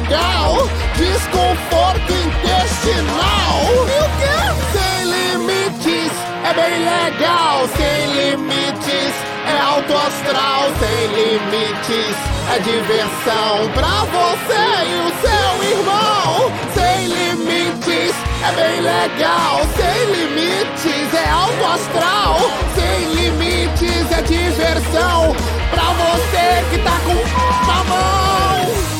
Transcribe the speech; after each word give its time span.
legal. 0.00 0.68
Desconforto 0.96 2.12
intestinal. 2.12 3.60
E 3.70 3.98
o 4.00 4.08
quê? 4.18 4.38
Sem 4.72 5.04
limites, 5.04 6.12
é 6.44 6.54
bem 6.54 6.78
legal, 6.84 7.68
sem 7.76 8.06
limites. 8.06 9.14
É 9.46 9.58
alto 9.60 9.92
astral, 9.94 10.70
sem 10.78 11.06
limites. 11.08 12.16
É 12.52 12.58
diversão 12.60 13.70
pra 13.74 14.04
você 14.10 14.64
e 14.86 14.94
o 15.00 15.10
seu 15.20 15.78
irmão. 15.78 16.52
Sem 16.74 17.06
limites, 17.06 18.14
é 18.42 18.52
bem 18.52 18.80
legal. 18.80 19.60
Sem 19.76 20.04
limites, 20.12 21.14
é 21.14 21.30
alto 21.30 21.64
astral. 21.64 22.38
Sem 22.74 23.14
limites, 23.14 24.12
é 24.12 24.22
diversão 24.22 25.34
pra 25.70 25.82
você 25.82 26.64
que 26.70 26.78
tá 26.82 26.98
com 27.04 27.66
mamão. 27.66 28.99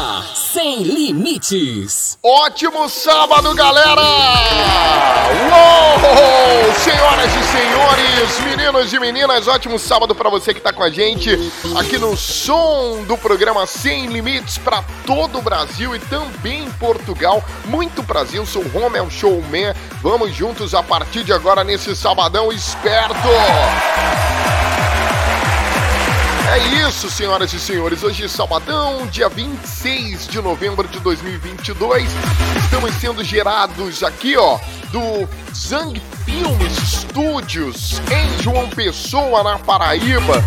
Sem 0.51 0.83
Limites. 0.83 2.17
Ótimo 2.21 2.89
sábado, 2.89 3.53
galera! 3.55 4.01
Uou! 5.49 6.73
Senhoras 6.73 7.31
e 7.33 7.43
senhores, 7.43 8.39
meninos 8.41 8.91
e 8.91 8.99
meninas, 8.99 9.47
ótimo 9.47 9.79
sábado 9.79 10.13
para 10.13 10.29
você 10.29 10.53
que 10.53 10.59
tá 10.59 10.73
com 10.73 10.83
a 10.83 10.89
gente 10.89 11.29
aqui 11.77 11.97
no 11.97 12.17
som 12.17 13.01
do 13.07 13.17
programa 13.17 13.65
Sem 13.65 14.07
Limites 14.07 14.57
para 14.57 14.83
todo 15.05 15.39
o 15.39 15.41
Brasil 15.41 15.95
e 15.95 15.99
também 15.99 16.69
Portugal. 16.71 17.41
Muito 17.63 18.03
eu 18.33 18.45
sou 18.45 18.61
Romel 18.63 19.09
Showman. 19.09 19.73
Vamos 20.01 20.35
juntos 20.35 20.75
a 20.75 20.83
partir 20.83 21.23
de 21.23 21.31
agora 21.31 21.63
nesse 21.63 21.95
sabadão 21.95 22.51
esperto. 22.51 23.29
É 26.51 26.85
isso, 26.85 27.09
senhoras 27.09 27.53
e 27.53 27.59
senhores. 27.61 28.03
Hoje 28.03 28.25
é 28.25 28.27
sabadão, 28.27 29.07
dia 29.07 29.29
26 29.29 30.27
de 30.27 30.41
novembro 30.41 30.85
de 30.85 30.99
2022. 30.99 32.09
Estamos 32.61 32.93
sendo 32.95 33.23
gerados 33.23 34.03
aqui, 34.03 34.35
ó, 34.35 34.59
do 34.91 35.29
Zang 35.55 35.97
Filmes 36.25 36.73
Studios 36.73 38.01
em 38.11 38.43
João 38.43 38.69
Pessoa, 38.69 39.43
na 39.43 39.59
Paraíba. 39.59 40.43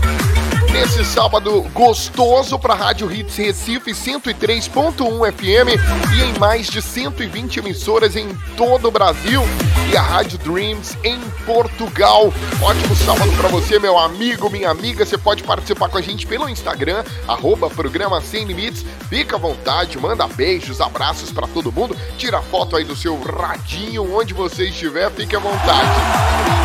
Nesse 0.74 1.04
sábado 1.04 1.62
gostoso 1.72 2.58
para 2.58 2.74
Rádio 2.74 3.10
Hits 3.10 3.36
Recife 3.36 3.92
103.1 3.92 5.32
FM 5.32 6.16
e 6.16 6.22
em 6.24 6.36
mais 6.40 6.66
de 6.66 6.82
120 6.82 7.60
emissoras 7.60 8.16
em 8.16 8.34
todo 8.56 8.88
o 8.88 8.90
Brasil 8.90 9.42
e 9.88 9.96
a 9.96 10.02
Rádio 10.02 10.36
Dreams 10.38 10.98
em 11.04 11.20
Portugal. 11.46 12.32
Ótimo 12.60 12.96
sábado 12.96 13.30
para 13.36 13.48
você, 13.50 13.78
meu 13.78 13.96
amigo, 13.96 14.50
minha 14.50 14.68
amiga. 14.68 15.06
Você 15.06 15.16
pode 15.16 15.44
participar 15.44 15.88
com 15.88 15.96
a 15.96 16.02
gente 16.02 16.26
pelo 16.26 16.48
Instagram, 16.48 17.04
arroba 17.28 17.70
programa 17.70 18.20
Sem 18.20 18.44
Limites. 18.44 18.84
Fica 19.08 19.36
à 19.36 19.38
vontade, 19.38 19.96
manda 19.96 20.26
beijos, 20.26 20.80
abraços 20.80 21.30
para 21.30 21.46
todo 21.46 21.70
mundo. 21.70 21.96
Tira 22.18 22.42
foto 22.42 22.74
aí 22.74 22.82
do 22.82 22.96
seu 22.96 23.16
radinho, 23.22 24.12
onde 24.12 24.34
você 24.34 24.68
estiver, 24.70 25.08
fique 25.12 25.36
à 25.36 25.38
vontade. 25.38 25.88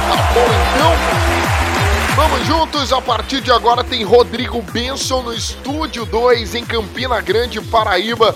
Tá 0.10 0.34
bom, 0.34 0.48
então? 0.74 1.69
Vamos 2.22 2.46
juntos, 2.46 2.92
a 2.92 3.02
partir 3.02 3.40
de 3.40 3.50
agora 3.50 3.82
tem 3.82 4.04
Rodrigo 4.04 4.62
Benson 4.62 5.22
no 5.22 5.34
Estúdio 5.34 6.06
2 6.06 6.54
em 6.54 6.66
Campina 6.66 7.22
Grande, 7.22 7.62
Paraíba, 7.62 8.36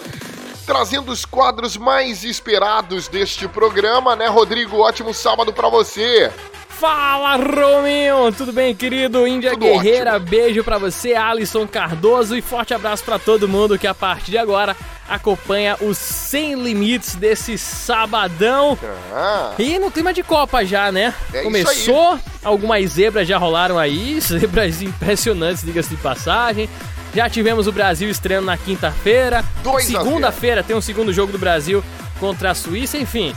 trazendo 0.66 1.11
os 1.11 1.25
quadros 1.25 1.75
mais 1.75 2.23
esperados 2.23 3.09
deste 3.09 3.45
programa, 3.45 4.16
né, 4.16 4.27
Rodrigo? 4.27 4.77
Ótimo 4.77 5.13
sábado 5.13 5.51
para 5.51 5.67
você. 5.67 6.31
Fala, 6.79 7.35
Romeu! 7.38 8.31
Tudo 8.35 8.51
bem, 8.51 8.75
querido? 8.75 9.25
Índia 9.28 9.51
Tudo 9.51 9.61
Guerreira, 9.66 10.16
ótimo. 10.16 10.29
beijo 10.29 10.63
pra 10.63 10.78
você, 10.78 11.13
Alisson 11.13 11.66
Cardoso 11.67 12.35
e 12.35 12.41
forte 12.41 12.73
abraço 12.73 13.03
pra 13.03 13.17
todo 13.17 13.47
mundo 13.47 13.78
que 13.79 13.88
a 13.88 13.94
partir 13.94 14.31
de 14.31 14.38
agora 14.38 14.75
acompanha 15.07 15.78
os 15.79 15.97
Sem 15.97 16.56
Limites 16.56 17.16
desse 17.16 17.57
sabadão. 17.57 18.78
Ah, 19.13 19.53
E 19.57 19.79
no 19.79 19.91
clima 19.91 20.13
de 20.13 20.23
Copa 20.23 20.66
já, 20.66 20.91
né? 20.91 21.13
É 21.33 21.41
Começou, 21.44 22.19
algumas 22.44 22.89
zebras 22.91 23.28
já 23.28 23.38
rolaram 23.38 23.78
aí, 23.79 24.19
zebras 24.22 24.81
impressionantes, 24.81 25.63
diga-se 25.63 25.89
de 25.89 25.97
passagem. 25.97 26.69
Já 27.16 27.29
tivemos 27.29 27.67
o 27.67 27.72
Brasil 27.72 28.09
estreando 28.09 28.47
na 28.47 28.57
quinta-feira. 28.57 29.45
Segunda-feira 29.81 30.63
tem 30.63 30.75
um 30.75 30.81
segundo 30.81 31.13
jogo 31.13 31.31
do 31.31 31.38
Brasil 31.38 31.83
contra 32.19 32.51
a 32.51 32.56
Suíça, 32.56 32.97
enfim. 32.97 33.35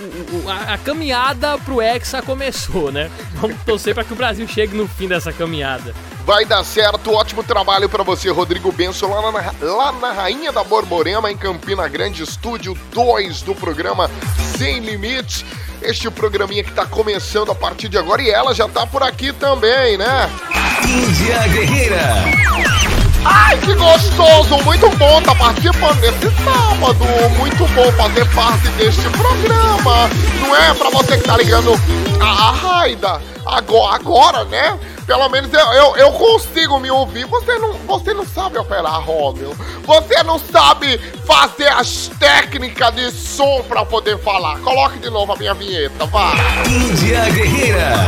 O- 0.00 0.48
a, 0.50 0.74
a 0.74 0.78
caminhada 0.78 1.56
pro 1.58 1.80
Hexa 1.80 2.20
começou, 2.22 2.90
né? 2.92 3.10
Vamos 3.34 3.56
torcer 3.64 3.94
pra 3.94 4.04
que 4.04 4.12
o 4.12 4.16
Brasil 4.16 4.46
chegue 4.48 4.76
no 4.76 4.86
fim 4.88 5.06
dessa 5.08 5.32
caminhada. 5.32 5.94
vai 6.26 6.44
dar 6.44 6.64
certo, 6.64 7.12
ótimo 7.12 7.42
trabalho 7.44 7.88
para 7.88 8.02
você, 8.02 8.30
Rodrigo 8.30 8.72
Benson, 8.72 9.08
lá 9.08 9.30
na, 9.30 9.54
lá 9.60 9.92
na 9.92 10.12
Rainha 10.12 10.50
da 10.52 10.64
Borborema, 10.64 11.30
em 11.30 11.36
Campina 11.36 11.86
Grande, 11.88 12.22
estúdio 12.22 12.76
2 12.92 13.42
do 13.42 13.54
programa 13.54 14.10
Sem 14.56 14.80
Limites. 14.80 15.44
Este 15.82 16.10
programinha 16.10 16.64
que 16.64 16.72
tá 16.72 16.86
começando 16.86 17.52
a 17.52 17.54
partir 17.54 17.88
de 17.90 17.98
agora 17.98 18.22
e 18.22 18.30
ela 18.30 18.54
já 18.54 18.66
tá 18.66 18.86
por 18.86 19.02
aqui 19.02 19.32
também, 19.34 19.98
né? 19.98 20.30
Índia 20.86 21.46
Guerreira. 21.48 22.83
Ai, 23.24 23.56
que 23.58 23.74
gostoso! 23.74 24.62
Muito 24.64 24.88
bom 24.96 25.18
estar 25.18 25.34
participando 25.34 26.00
desse 26.00 26.30
sábado. 26.44 27.04
Muito 27.38 27.66
bom 27.74 27.90
fazer 27.92 28.26
parte 28.34 28.68
deste 28.70 29.08
programa. 29.10 30.10
Não 30.40 30.54
é 30.54 30.74
pra 30.74 30.90
você 30.90 31.16
que 31.16 31.24
tá 31.24 31.36
ligando 31.36 31.72
a, 32.20 32.24
a 32.24 32.50
Raida 32.50 33.20
agora, 33.46 33.96
agora, 33.96 34.44
né? 34.44 34.78
Pelo 35.06 35.28
menos 35.28 35.52
eu, 35.52 35.66
eu, 35.72 35.96
eu 35.96 36.12
consigo 36.12 36.78
me 36.78 36.90
ouvir. 36.90 37.26
Você 37.26 37.58
não, 37.58 37.74
você 37.86 38.14
não 38.14 38.26
sabe 38.26 38.58
operar, 38.58 39.00
Romeu. 39.04 39.54
Você 39.84 40.22
não 40.22 40.38
sabe 40.38 40.98
fazer 41.26 41.68
as 41.68 42.10
técnicas 42.18 42.94
de 42.94 43.10
som 43.10 43.62
pra 43.68 43.84
poder 43.84 44.18
falar. 44.18 44.58
Coloque 44.60 44.98
de 44.98 45.10
novo 45.10 45.32
a 45.32 45.36
minha 45.36 45.54
vinheta, 45.54 46.06
vá. 46.06 46.32
Índia 46.66 47.28
Guerreira. 47.30 48.06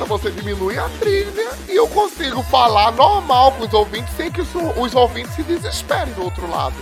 Agora 0.00 0.18
você 0.18 0.30
diminui 0.30 0.78
a 0.78 0.88
trilha 0.98 1.50
e 1.68 1.76
eu 1.76 1.86
consigo 1.86 2.42
falar 2.44 2.90
normal 2.92 3.52
com 3.52 3.66
os 3.66 3.74
ouvintes 3.74 4.14
sem 4.16 4.30
que 4.30 4.40
os, 4.40 4.48
os 4.76 4.94
ouvintes 4.94 5.34
se 5.34 5.42
desesperem 5.42 6.14
do 6.14 6.24
outro 6.24 6.48
lado. 6.50 6.74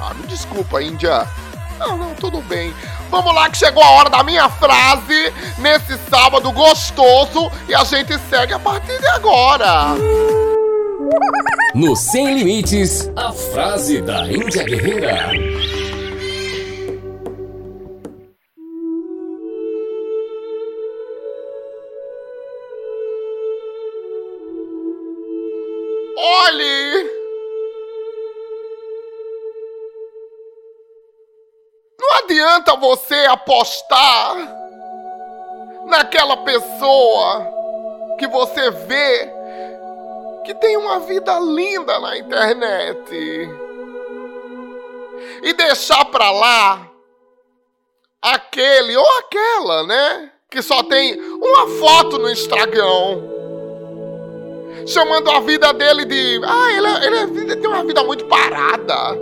Ah, 0.00 0.14
me 0.14 0.26
desculpa, 0.26 0.82
Índia. 0.82 1.26
Não, 1.78 1.98
não, 1.98 2.14
tudo 2.14 2.40
bem. 2.42 2.72
Vamos 3.10 3.34
lá 3.34 3.50
que 3.50 3.58
chegou 3.58 3.82
a 3.82 3.90
hora 3.90 4.08
da 4.08 4.22
minha 4.22 4.48
frase 4.48 5.32
nesse 5.58 5.98
sábado 6.08 6.50
gostoso 6.50 7.52
e 7.68 7.74
a 7.74 7.84
gente 7.84 8.18
segue 8.30 8.54
a 8.54 8.58
partir 8.58 8.98
de 8.98 9.06
agora. 9.08 9.94
No 11.74 11.94
Sem 11.94 12.38
Limites, 12.38 13.10
a 13.16 13.32
frase 13.32 14.00
da 14.00 14.26
Índia 14.26 14.64
Guerreira. 14.64 15.30
Adianta 32.52 32.76
você 32.76 33.14
apostar 33.30 34.36
naquela 35.86 36.36
pessoa 36.38 37.46
que 38.18 38.26
você 38.26 38.70
vê 38.70 39.32
que 40.44 40.54
tem 40.54 40.76
uma 40.76 41.00
vida 41.00 41.38
linda 41.38 41.98
na 41.98 42.18
internet 42.18 43.48
e 45.42 45.52
deixar 45.54 46.04
pra 46.06 46.30
lá 46.30 46.90
aquele 48.20 48.96
ou 48.96 49.18
aquela, 49.18 49.86
né? 49.86 50.32
Que 50.50 50.60
só 50.60 50.82
tem 50.82 51.18
uma 51.18 51.68
foto 51.78 52.18
no 52.18 52.30
Instagram. 52.30 53.32
Chamando 54.86 55.30
a 55.30 55.40
vida 55.40 55.72
dele 55.72 56.04
de. 56.04 56.40
Ah, 56.44 56.72
ele, 56.72 56.86
é, 56.86 57.06
ele, 57.06 57.52
é, 57.52 57.56
tem 57.56 57.68
uma 57.68 57.84
vida 57.84 58.02
muito 58.02 58.26
parada. 58.26 59.16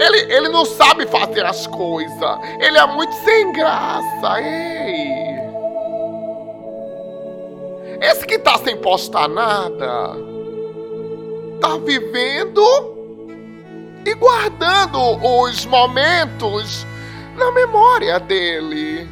Ele, 0.00 0.32
ele 0.32 0.48
não 0.48 0.64
sabe 0.64 1.06
fazer 1.06 1.44
as 1.44 1.66
coisas. 1.66 2.38
Ele 2.60 2.78
é 2.78 2.86
muito 2.86 3.14
sem 3.16 3.52
graça. 3.52 4.40
Ei! 4.40 5.34
Esse 8.00 8.26
que 8.26 8.38
tá 8.38 8.58
sem 8.58 8.76
postar 8.76 9.28
nada, 9.28 10.16
tá 11.60 11.78
vivendo 11.84 12.62
e 14.04 14.14
guardando 14.14 14.98
os 15.24 15.64
momentos 15.64 16.86
na 17.36 17.50
memória 17.50 18.20
dele 18.20 19.08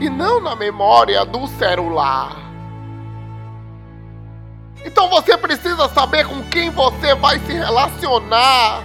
e 0.00 0.08
não 0.08 0.40
na 0.40 0.54
memória 0.54 1.24
do 1.24 1.46
celular. 1.46 2.36
Então 4.84 5.08
você 5.08 5.36
precisa 5.36 5.88
saber 5.88 6.26
com 6.26 6.42
quem 6.44 6.70
você 6.70 7.14
vai 7.14 7.38
se 7.40 7.52
relacionar. 7.52 8.84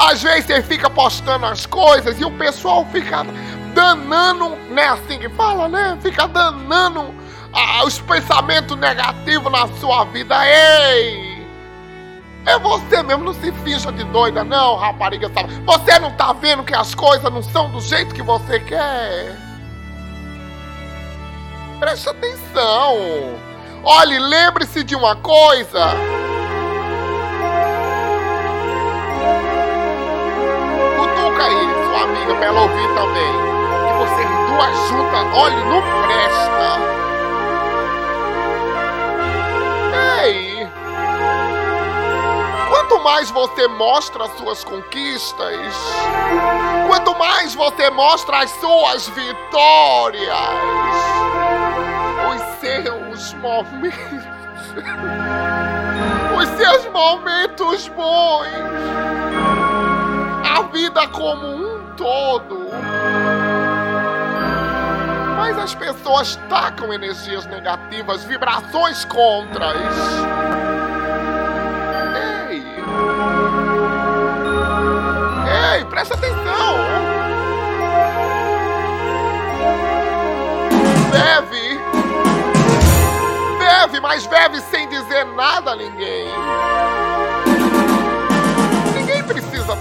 Às 0.00 0.22
vezes 0.22 0.46
você 0.46 0.62
fica 0.62 0.88
postando 0.88 1.44
as 1.44 1.66
coisas 1.66 2.18
e 2.18 2.24
o 2.24 2.30
pessoal 2.30 2.86
fica 2.90 3.22
danando, 3.74 4.56
né? 4.70 4.88
Assim 4.88 5.18
que 5.18 5.28
fala, 5.28 5.68
né? 5.68 5.98
Fica 6.00 6.26
danando 6.26 7.14
ah, 7.52 7.84
os 7.84 8.00
pensamentos 8.00 8.78
negativos 8.78 9.52
na 9.52 9.68
sua 9.78 10.04
vida. 10.06 10.34
Ei! 10.46 11.46
É 12.46 12.58
você 12.58 13.02
mesmo, 13.02 13.24
não 13.24 13.34
se 13.34 13.52
finja 13.62 13.92
de 13.92 14.02
doida, 14.04 14.42
não, 14.42 14.76
rapariga. 14.76 15.30
Sabe? 15.34 15.52
Você 15.66 15.98
não 15.98 16.10
tá 16.12 16.32
vendo 16.32 16.64
que 16.64 16.74
as 16.74 16.94
coisas 16.94 17.30
não 17.30 17.42
são 17.42 17.70
do 17.70 17.80
jeito 17.82 18.14
que 18.14 18.22
você 18.22 18.58
quer? 18.58 19.36
Preste 21.78 22.08
atenção. 22.08 23.38
Olhe, 23.84 24.18
lembre-se 24.18 24.82
de 24.82 24.96
uma 24.96 25.14
coisa. 25.16 25.90
Cutuca 31.20 31.44
aí, 31.44 31.86
sua 31.86 32.02
amiga, 32.02 32.34
pra 32.34 32.46
ela 32.46 32.60
ouvir 32.62 32.88
também. 32.94 33.32
Que 33.86 33.92
vocês 33.98 34.28
duas 34.48 34.88
juntas, 34.88 35.26
olhe, 35.34 35.56
não 35.64 35.82
presta. 36.06 37.00
Quanto 42.68 43.04
mais 43.04 43.30
você 43.30 43.68
mostra 43.68 44.24
as 44.24 44.30
suas 44.36 44.64
conquistas, 44.64 45.74
quanto 46.88 47.16
mais 47.18 47.54
você 47.54 47.88
mostra 47.90 48.38
as 48.38 48.50
suas 48.50 49.08
vitórias, 49.08 50.28
os 52.30 52.42
seus 52.60 53.34
momentos, 53.34 54.24
os 56.36 56.48
seus 56.56 56.86
momentos 56.92 57.88
bons, 57.88 58.46
vida 60.70 61.06
como 61.08 61.46
um 61.46 61.94
todo. 61.96 62.68
Mas 65.36 65.58
as 65.58 65.74
pessoas 65.74 66.36
tacam 66.48 66.92
energias 66.92 67.46
negativas, 67.46 68.24
vibrações 68.24 69.04
contras. 69.04 69.76
Ei, 75.72 75.84
presta 75.86 76.14
atenção! 76.14 76.76
Bebe! 81.10 81.80
Bebe, 83.58 84.00
mas 84.00 84.26
bebe 84.26 84.60
sem 84.60 84.88
dizer 84.88 85.24
nada 85.26 85.72
a. 85.72 85.76
Ninguém 85.76 86.28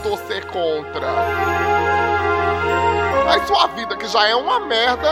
torcer 0.09 0.43
contra. 0.47 1.07
Mas 3.25 3.45
sua 3.47 3.67
vida, 3.67 3.95
que 3.95 4.07
já 4.07 4.27
é 4.27 4.35
uma 4.35 4.59
merda, 4.59 5.11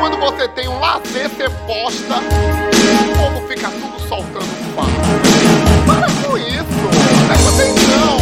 quando 0.00 0.16
você 0.18 0.48
tem 0.48 0.66
um 0.66 0.80
lazer, 0.80 1.28
você 1.28 1.50
posta, 1.66 2.14
o 2.16 3.18
povo 3.18 3.46
fica 3.46 3.68
tudo 3.68 4.00
soltando 4.08 4.74
pau. 4.74 4.86
Para 5.86 6.06
com 6.26 6.38
isso! 6.38 6.64
Presta 7.28 7.50
atenção! 7.50 8.14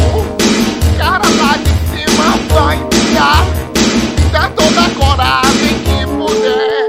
cara 0.97 1.23
lá 1.41 1.57
de 1.57 1.71
cima 1.89 2.25
vai 2.53 2.77
tirar 2.89 3.43
Dá 4.31 4.49
toda 4.49 4.81
a 4.81 4.89
coragem 4.95 5.73
que 5.83 6.05
puder 6.05 6.85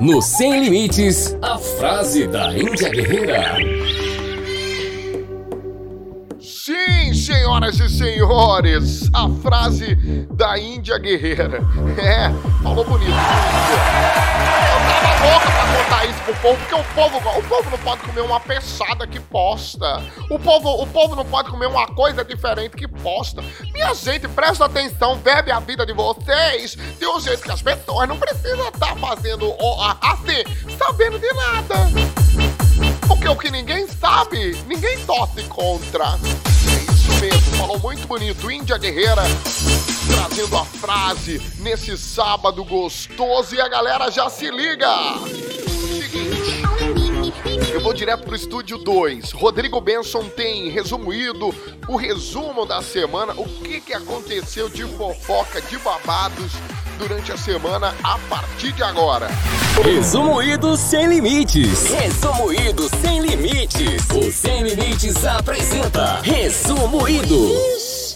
No 0.00 0.20
Sem 0.20 0.60
Limites, 0.60 1.36
a 1.40 1.56
frase 1.56 2.26
da 2.26 2.52
Índia 2.52 2.90
Guerreira 2.90 3.81
senhoras 7.42 7.80
e 7.80 7.88
senhores, 7.88 9.10
a 9.12 9.28
frase 9.42 9.96
da 10.30 10.56
Índia 10.56 10.96
Guerreira. 10.98 11.60
É, 12.02 12.30
falou 12.62 12.84
bonito. 12.84 13.10
Eu 13.10 13.16
tava 15.00 15.30
louca 15.30 15.50
pra 15.50 15.76
contar 15.76 16.04
isso 16.06 16.20
pro 16.24 16.34
povo, 16.36 16.56
porque 16.56 16.74
o 16.74 16.84
povo, 16.94 17.38
o 17.38 17.42
povo 17.42 17.70
não 17.70 17.78
pode 17.78 18.02
comer 18.02 18.20
uma 18.22 18.40
peixada 18.40 19.06
que 19.06 19.20
posta. 19.20 20.02
O 20.30 20.38
povo, 20.38 20.82
o 20.82 20.86
povo 20.86 21.14
não 21.14 21.24
pode 21.24 21.50
comer 21.50 21.66
uma 21.66 21.86
coisa 21.88 22.24
diferente 22.24 22.76
que 22.76 22.88
posta. 22.88 23.42
Minha 23.72 23.92
gente, 23.94 24.26
presta 24.28 24.64
atenção, 24.64 25.16
bebe 25.18 25.50
a 25.50 25.60
vida 25.60 25.84
de 25.84 25.92
vocês 25.92 26.76
de 26.98 27.06
um 27.06 27.20
jeito 27.20 27.42
que 27.42 27.50
as 27.50 27.62
pessoas 27.62 28.08
não 28.08 28.18
precisam 28.18 28.68
estar 28.68 28.94
tá 28.94 28.96
fazendo 28.96 29.54
assim, 30.00 30.76
sabendo 30.78 31.18
de 31.18 31.32
nada. 31.34 31.76
Porque 33.06 33.28
o 33.28 33.36
que 33.36 33.50
ninguém 33.50 33.86
sabe, 33.86 34.56
ninguém 34.66 34.98
torce 35.04 35.42
contra. 35.44 36.18
Falou 37.56 37.78
muito 37.78 38.06
bonito. 38.08 38.50
Índia 38.50 38.76
Guerreira 38.78 39.22
trazendo 40.12 40.56
a 40.56 40.64
frase 40.64 41.40
nesse 41.58 41.96
sábado 41.96 42.64
gostoso 42.64 43.54
e 43.54 43.60
a 43.60 43.68
galera 43.68 44.10
já 44.10 44.28
se 44.28 44.50
liga. 44.50 44.88
Seguinte. 46.00 46.62
Eu 47.72 47.80
vou 47.80 47.94
direto 47.94 48.24
pro 48.24 48.34
estúdio 48.34 48.78
2. 48.78 49.32
Rodrigo 49.32 49.80
Benson 49.80 50.28
tem 50.28 50.68
resumido 50.68 51.54
o 51.88 51.96
resumo 51.96 52.66
da 52.66 52.82
semana, 52.82 53.32
o 53.34 53.44
que, 53.44 53.80
que 53.80 53.94
aconteceu 53.94 54.68
de 54.68 54.84
fofoca, 54.84 55.60
de 55.62 55.78
babados 55.78 56.52
durante 57.02 57.32
a 57.32 57.36
semana 57.36 57.94
a 58.04 58.16
partir 58.30 58.72
de 58.72 58.82
agora. 58.82 59.28
Resumo 59.82 60.40
Ido 60.40 60.76
Sem 60.76 61.08
Limites. 61.08 61.90
Resumo 61.90 62.52
Ido 62.52 62.88
Sem 63.00 63.20
Limites. 63.20 64.06
O 64.14 64.30
Sem 64.30 64.62
Limites 64.62 65.24
apresenta 65.24 66.20
Resumo 66.22 67.08
Ido. 67.08 67.50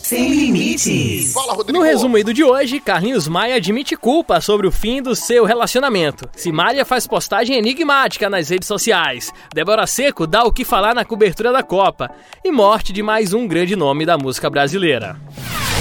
Sem 0.07 0.28
limites. 0.28 1.33
Fala, 1.33 1.55
Rodrigo. 1.55 1.76
No 1.76 1.85
resumido 1.85 2.33
de 2.33 2.45
hoje, 2.45 2.78
Carlinhos 2.78 3.26
Maia 3.26 3.57
admite 3.57 3.97
culpa 3.97 4.40
sobre 4.40 4.69
o 4.69 4.71
fim 4.71 5.02
do 5.02 5.16
seu 5.16 5.45
relacionamento. 5.45 6.28
Simária 6.37 6.85
faz 6.85 7.09
postagem 7.09 7.57
enigmática 7.57 8.31
nas 8.31 8.49
redes 8.49 8.69
sociais. 8.69 9.33
Débora 9.52 9.85
Seco 9.85 10.25
dá 10.25 10.45
o 10.45 10.52
que 10.52 10.64
falar 10.64 10.95
na 10.95 11.05
cobertura 11.05 11.50
da 11.50 11.64
Copa. 11.64 12.09
E 12.45 12.52
morte 12.52 12.93
de 12.93 13.02
mais 13.02 13.35
um 13.35 13.49
grande 13.49 13.75
nome 13.75 14.07
da 14.07 14.16
música 14.16 14.49
brasileira. 14.49 15.16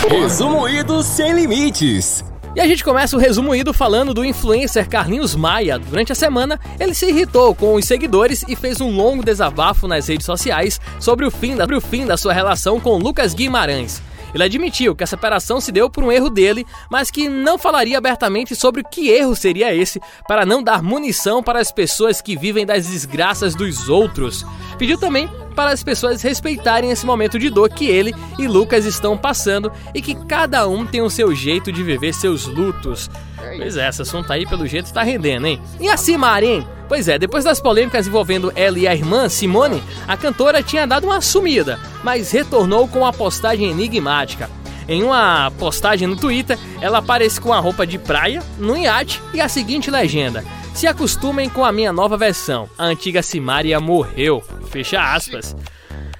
Resumo 0.09 0.67
Ido 0.67 1.03
Sem 1.03 1.33
Limites. 1.33 2.23
E 2.55 2.61
a 2.61 2.65
gente 2.65 2.85
começa 2.85 3.17
o 3.17 3.19
resumo 3.19 3.53
ido 3.53 3.73
falando 3.73 4.13
do 4.13 4.23
influencer 4.23 4.87
Carlinhos 4.87 5.35
Maia. 5.35 5.77
Durante 5.77 6.13
a 6.13 6.15
semana, 6.15 6.57
ele 6.79 6.93
se 6.93 7.05
irritou 7.05 7.53
com 7.53 7.75
os 7.75 7.83
seguidores 7.83 8.45
e 8.47 8.55
fez 8.55 8.79
um 8.79 8.95
longo 8.95 9.25
desabafo 9.25 9.89
nas 9.89 10.07
redes 10.07 10.25
sociais 10.25 10.79
sobre 10.97 11.25
o 11.25 11.31
fim 11.31 11.57
da, 11.57 11.65
sobre 11.65 11.75
o 11.75 11.81
fim 11.81 12.05
da 12.05 12.15
sua 12.15 12.31
relação 12.31 12.79
com 12.79 12.97
Lucas 12.97 13.33
Guimarães. 13.33 14.01
Ele 14.33 14.43
admitiu 14.43 14.95
que 14.95 15.03
a 15.03 15.07
separação 15.07 15.59
se 15.59 15.69
deu 15.69 15.89
por 15.89 16.01
um 16.01 16.11
erro 16.11 16.29
dele, 16.29 16.65
mas 16.89 17.11
que 17.11 17.27
não 17.27 17.57
falaria 17.57 17.97
abertamente 17.97 18.55
sobre 18.55 18.83
que 18.83 19.09
erro 19.09 19.35
seria 19.35 19.75
esse 19.75 19.99
para 20.25 20.45
não 20.45 20.63
dar 20.63 20.81
munição 20.81 21.43
para 21.43 21.59
as 21.59 21.73
pessoas 21.73 22.21
que 22.21 22.37
vivem 22.37 22.65
das 22.65 22.87
desgraças 22.87 23.53
dos 23.53 23.89
outros. 23.89 24.45
Pediu 24.77 24.97
também 24.97 25.29
para 25.55 25.71
as 25.71 25.83
pessoas 25.83 26.21
respeitarem 26.21 26.91
esse 26.91 27.05
momento 27.05 27.39
de 27.39 27.49
dor 27.49 27.69
que 27.69 27.87
ele 27.87 28.13
e 28.37 28.47
Lucas 28.47 28.85
estão 28.85 29.17
passando 29.17 29.71
e 29.93 30.01
que 30.01 30.13
cada 30.13 30.67
um 30.67 30.85
tem 30.85 31.01
o 31.01 31.09
seu 31.09 31.33
jeito 31.33 31.71
de 31.71 31.81
viver 31.81 32.13
seus 32.13 32.45
lutos. 32.45 33.09
Pois 33.57 33.77
é, 33.77 33.87
esse 33.87 34.01
assunto 34.01 34.31
aí 34.31 34.45
pelo 34.45 34.67
jeito 34.67 34.85
está 34.85 35.01
rendendo, 35.01 35.47
hein? 35.47 35.61
E 35.79 35.87
assim, 35.87 36.17
Mari, 36.17 36.65
Pois 36.87 37.07
é, 37.07 37.17
depois 37.17 37.43
das 37.43 37.59
polêmicas 37.59 38.05
envolvendo 38.05 38.51
ela 38.55 38.77
e 38.77 38.87
a 38.87 38.93
irmã, 38.93 39.27
Simone, 39.27 39.81
a 40.07 40.15
cantora 40.15 40.61
tinha 40.61 40.85
dado 40.85 41.05
uma 41.05 41.19
sumida, 41.19 41.79
mas 42.03 42.31
retornou 42.31 42.87
com 42.87 42.99
uma 42.99 43.11
postagem 43.11 43.71
enigmática. 43.71 44.49
Em 44.87 45.03
uma 45.03 45.51
postagem 45.57 46.07
no 46.07 46.15
Twitter, 46.15 46.59
ela 46.79 46.99
aparece 46.99 47.41
com 47.41 47.51
a 47.51 47.59
roupa 47.59 47.87
de 47.87 47.97
praia, 47.97 48.43
no 48.59 48.77
iate 48.77 49.19
e 49.33 49.41
a 49.41 49.49
seguinte 49.49 49.89
legenda: 49.89 50.43
Se 50.75 50.87
acostumem 50.87 51.49
com 51.49 51.63
a 51.63 51.71
minha 51.71 51.93
nova 51.93 52.17
versão. 52.17 52.69
A 52.77 52.83
antiga 52.83 53.23
Simária 53.23 53.79
morreu. 53.79 54.43
Fecha 54.69 54.99
aspas. 55.01 55.55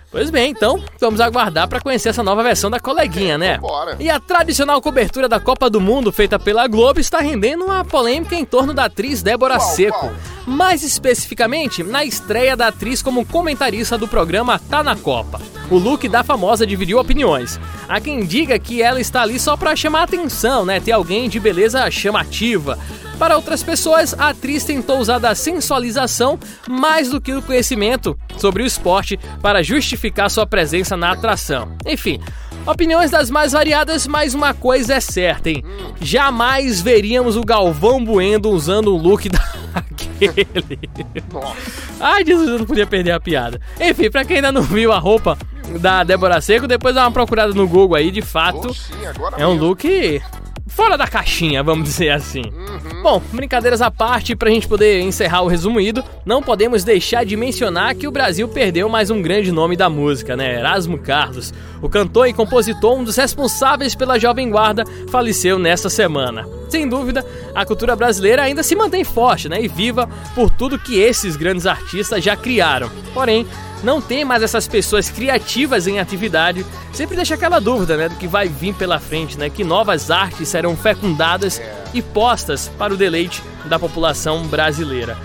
Pois 0.10 0.30
bem, 0.30 0.52
então 0.52 0.82
vamos 0.98 1.20
aguardar 1.20 1.68
para 1.68 1.82
conhecer 1.82 2.08
essa 2.08 2.24
nova 2.24 2.42
versão 2.42 2.72
da 2.72 2.80
coleguinha, 2.80 3.38
né? 3.38 3.60
E 4.00 4.10
a 4.10 4.18
tradicional 4.18 4.82
cobertura 4.82 5.28
da 5.28 5.42
Copa 5.42 5.70
do 5.70 5.82
Mundo 5.82 6.10
feita 6.10 6.40
pela 6.40 6.68
Globo 6.68 7.02
está 7.02 7.20
rendendo 7.20 7.66
uma 7.66 7.84
polêmica 7.84 8.34
em 8.34 8.46
torno 8.46 8.74
da 8.74 8.86
atriz 8.86 9.22
Débora 9.22 9.60
Seco. 9.60 10.10
Mais 10.48 10.84
especificamente, 10.84 11.84
na 11.84 12.06
estreia 12.06 12.56
da 12.56 12.68
atriz 12.68 13.02
como 13.02 13.26
comentarista 13.26 13.98
do 13.98 14.08
programa 14.08 14.58
Tá 14.58 14.82
na 14.82 14.96
Copa. 14.96 15.42
O 15.70 15.78
look 15.78 16.08
da 16.08 16.24
famosa 16.24 16.66
dividiu 16.66 16.98
opiniões. 16.98 17.60
Há 17.90 18.00
quem 18.00 18.24
diga 18.26 18.58
que 18.58 18.82
ela 18.82 19.02
está 19.02 19.22
ali 19.22 19.38
só 19.38 19.58
para 19.58 19.76
chamar 19.76 20.04
atenção, 20.04 20.64
né? 20.64 20.80
Ter 20.80 20.94
alguém 20.94 21.28
de 21.28 21.42
beleza 21.42 21.92
chamativa. 21.92 22.80
Para 23.20 23.36
outras 23.38 23.64
pessoas, 23.64 24.14
a 24.18 24.30
atriz 24.30 24.64
tentou 24.66 25.00
usar 25.00 25.20
da 25.20 25.34
sensualização 25.34 26.38
mais 26.68 27.10
do 27.10 27.22
que 27.22 27.34
o 27.34 27.42
conhecimento 27.42 28.18
sobre 28.38 28.62
o 28.62 28.66
esporte 28.66 29.18
para 29.42 29.64
justificar 29.64 30.30
sua 30.30 30.46
presença 30.46 30.98
na 30.98 31.12
atração. 31.14 31.72
Enfim, 31.86 32.20
opiniões 32.66 33.12
das 33.12 33.30
mais 33.30 33.54
variadas, 33.54 34.06
mas 34.06 34.34
uma 34.34 34.54
coisa 34.54 34.96
é 34.96 35.00
certa, 35.00 35.50
hein? 35.50 35.64
Jamais 36.02 36.82
veríamos 36.82 37.38
o 37.38 37.44
Galvão 37.44 38.04
Bueno 38.04 38.50
usando 38.50 38.94
o 38.94 38.98
look 38.98 39.30
daquele. 39.74 40.46
Nossa. 41.32 41.56
Ai, 42.02 42.26
Jesus, 42.26 42.50
eu 42.50 42.60
não 42.60 42.66
podia 42.66 42.86
perder 42.86 43.12
a 43.12 43.20
piada. 43.20 43.62
Enfim, 43.80 44.12
pra 44.12 44.26
quem 44.26 44.38
ainda 44.38 44.52
não 44.52 44.62
viu 44.62 44.92
a 44.92 45.00
roupa 45.00 45.38
da 45.80 46.04
Débora 46.04 46.42
Seco, 46.42 46.68
depois 46.68 46.94
dá 46.94 47.04
uma 47.06 47.12
procurada 47.12 47.54
no 47.54 47.66
Google 47.68 47.96
aí, 47.96 48.12
de 48.12 48.22
fato. 48.22 48.68
Oxi, 48.68 48.92
É 49.38 49.48
um 49.48 49.52
mesmo. 49.54 49.66
look 49.68 50.22
fora 50.76 50.98
da 50.98 51.08
caixinha, 51.08 51.64
vamos 51.64 51.86
dizer 51.86 52.10
assim. 52.10 52.44
Bom, 53.02 53.22
brincadeiras 53.32 53.82
à 53.82 53.90
parte, 53.90 54.36
pra 54.36 54.50
gente 54.50 54.68
poder 54.68 55.00
encerrar 55.00 55.42
o 55.42 55.48
resumido, 55.48 56.04
não 56.26 56.44
podemos 56.44 56.84
deixar 56.84 57.26
de 57.26 57.38
mencionar 57.38 57.96
que 57.96 58.08
o 58.08 58.12
Brasil 58.12 58.46
perdeu 58.48 58.90
mais 58.90 59.10
um 59.10 59.22
grande 59.22 59.54
nome 59.54 59.78
da 59.78 59.90
música, 59.90 60.36
né? 60.36 60.60
Erasmo 60.60 60.98
Carlos. 60.98 61.54
O 61.82 61.88
cantor 61.88 62.28
e 62.28 62.34
compositor, 62.34 62.98
um 62.98 63.06
dos 63.06 63.16
responsáveis 63.16 63.96
pela 63.96 64.20
Jovem 64.20 64.50
Guarda, 64.50 64.84
faleceu 65.10 65.58
nessa 65.58 65.90
semana. 65.90 66.46
Sem 66.68 66.90
dúvida, 66.90 67.26
a 67.54 67.66
cultura 67.66 67.96
brasileira 67.96 68.44
ainda 68.44 68.62
se 68.62 68.76
mantém 68.76 69.04
forte, 69.06 69.48
né? 69.48 69.62
E 69.62 69.70
viva 69.70 70.10
por 70.34 70.50
tudo 70.50 70.78
que 70.78 71.00
esses 71.00 71.38
grandes 71.38 71.66
artistas 71.66 72.22
já 72.22 72.36
criaram. 72.36 72.92
Porém, 73.14 73.48
não 73.86 74.02
tem 74.02 74.26
mais 74.26 74.42
essas 74.42 74.68
pessoas 74.68 75.12
criativas 75.12 75.86
em 75.86 76.00
atividade, 76.00 76.66
sempre 76.92 77.16
deixa 77.16 77.36
aquela 77.36 77.62
dúvida, 77.62 77.96
né, 77.96 78.10
do 78.10 78.16
que 78.16 78.28
vai 78.28 78.50
vir 78.50 78.74
pela 78.74 79.00
frente, 79.00 79.38
né, 79.38 79.48
que 79.48 79.64
novas 79.64 80.10
artes 80.10 80.50
serão 80.50 80.76
fecundadas 80.76 81.62
e 81.94 82.02
postas 82.02 82.70
para 82.80 82.94
o 82.94 82.98
deleite 82.98 83.44
da 83.66 83.78
população 83.78 84.44
brasileira. 84.48 85.16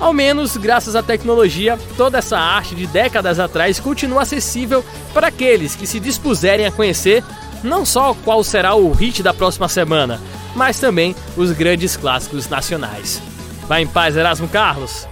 Ao 0.00 0.14
menos, 0.14 0.56
graças 0.56 0.96
à 0.96 1.02
tecnologia, 1.02 1.78
toda 1.96 2.18
essa 2.18 2.38
arte 2.38 2.74
de 2.74 2.86
décadas 2.86 3.38
atrás 3.38 3.78
continua 3.78 4.22
acessível 4.22 4.82
para 5.12 5.28
aqueles 5.28 5.76
que 5.76 5.86
se 5.86 6.00
dispuserem 6.00 6.64
a 6.64 6.72
conhecer 6.72 7.22
não 7.62 7.84
só 7.84 8.14
qual 8.24 8.42
será 8.42 8.74
o 8.74 8.92
hit 8.92 9.22
da 9.22 9.34
próxima 9.34 9.68
semana, 9.68 10.20
mas 10.54 10.80
também 10.80 11.14
os 11.36 11.52
grandes 11.52 11.96
clássicos 11.96 12.48
nacionais. 12.48 13.20
Vai 13.68 13.82
em 13.82 13.86
paz, 13.86 14.16
Erasmo 14.16 14.48
Carlos. 14.48 15.06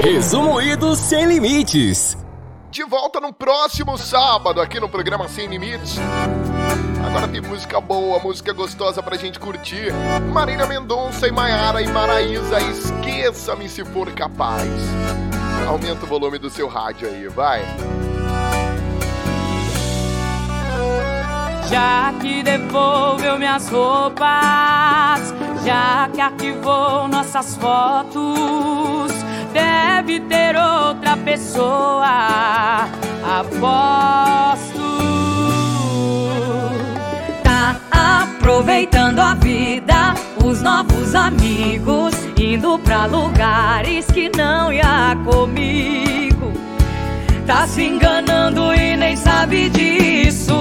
Resumo 0.00 0.62
Ido 0.62 0.94
Sem 0.94 1.26
Limites. 1.26 2.16
De 2.70 2.84
volta 2.84 3.18
no 3.20 3.32
próximo 3.32 3.98
sábado 3.98 4.60
aqui 4.60 4.78
no 4.78 4.88
programa 4.88 5.26
Sem 5.26 5.48
Limites. 5.48 5.96
Agora 7.04 7.26
tem 7.26 7.40
música 7.40 7.80
boa, 7.80 8.20
música 8.20 8.52
gostosa 8.52 9.02
pra 9.02 9.16
gente 9.16 9.40
curtir. 9.40 9.92
Marília 10.32 10.66
Mendonça 10.66 11.26
e 11.26 11.32
Maiara 11.32 11.82
e 11.82 11.88
Maraísa, 11.88 12.60
esqueça-me 12.60 13.68
se 13.68 13.84
for 13.84 14.12
capaz. 14.12 14.70
Aumenta 15.66 16.04
o 16.04 16.08
volume 16.08 16.38
do 16.38 16.48
seu 16.48 16.68
rádio 16.68 17.08
aí, 17.08 17.26
vai. 17.26 17.64
Já 21.68 22.14
que 22.20 22.42
devolveu 22.44 23.36
minhas 23.36 23.68
roupas, 23.68 25.34
já 25.64 26.08
que 26.12 26.20
arquivou 26.20 27.08
nossas 27.08 27.56
fotos, 27.56 28.79
deve 29.52 30.20
ter 30.20 30.56
outra 30.56 31.16
pessoa. 31.16 32.88
Aposto. 33.38 34.80
Tá 37.42 37.76
aproveitando 38.38 39.20
a 39.20 39.34
vida, 39.34 40.14
os 40.44 40.62
novos 40.62 41.14
amigos, 41.14 42.14
indo 42.36 42.78
pra 42.78 43.06
lugares 43.06 44.06
que 44.06 44.30
não 44.36 44.72
ia 44.72 45.16
comigo. 45.24 46.52
Tá 47.46 47.66
se 47.66 47.82
enganando 47.84 48.72
e 48.74 48.96
nem 48.96 49.16
sabe 49.16 49.68
disso. 49.70 50.54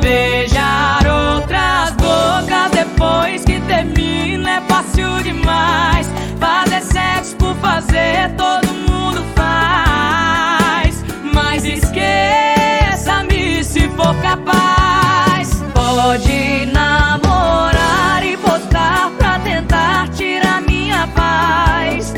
Beijar 0.00 1.04
outras 1.06 1.90
bocas 1.92 2.70
depois 2.72 3.44
que 3.44 3.60
termina 3.60 4.56
é 4.56 4.60
fácil 4.62 5.22
demais. 5.22 6.10
Fazer 6.38 6.82
sexo 6.82 7.19
fazer 7.56 8.30
todo 8.36 8.66
mundo 8.68 9.24
faz. 9.34 11.04
Mas 11.34 11.64
esqueça-me 11.64 13.64
se 13.64 13.88
for 13.90 14.14
capaz. 14.16 15.62
Pode 15.74 16.66
namorar 16.66 18.24
e 18.24 18.36
postar 18.36 19.10
pra 19.18 19.38
tentar 19.40 20.08
tirar 20.08 20.62
minha 20.62 21.06
paz. 21.08 22.14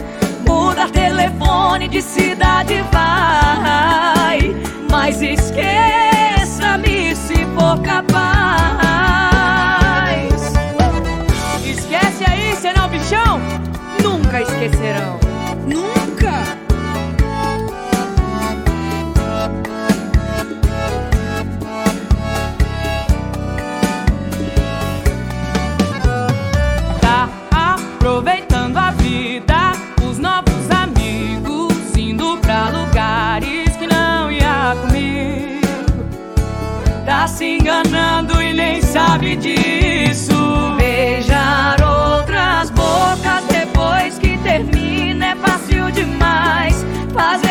Mudar 0.47 0.91
telefone 0.91 1.89
de 1.89 2.03
cidade 2.03 2.85
vai. 2.93 4.55
Mas 4.91 5.23
esqueça-me 5.23 7.17
se 7.17 7.47
for 7.55 7.81
capaz. 7.83 8.13
Esquece 11.65 12.25
aí, 12.29 12.55
senão 12.57 12.89
bichão 12.89 13.41
nunca 14.33 14.41
esquecerão. 14.41 15.21
Nunca! 15.67 16.57
Tá 27.01 27.29
aproveitando 27.51 28.79
a 28.79 28.91
vida, 28.93 29.73
os 30.03 30.19
novos 30.19 30.71
amigos, 30.71 31.95
indo 31.97 32.39
pra 32.39 32.71
lugares 32.71 33.77
que 33.77 33.87
não 33.87 34.31
ia 34.31 34.75
comigo. 34.81 35.61
Tá 37.05 37.27
se 37.27 37.59
enganando 37.59 38.41
e 38.41 38.55
nem 38.55 38.81
sabe 38.81 39.37
disso. 39.37 39.82
Demais. 47.13 47.42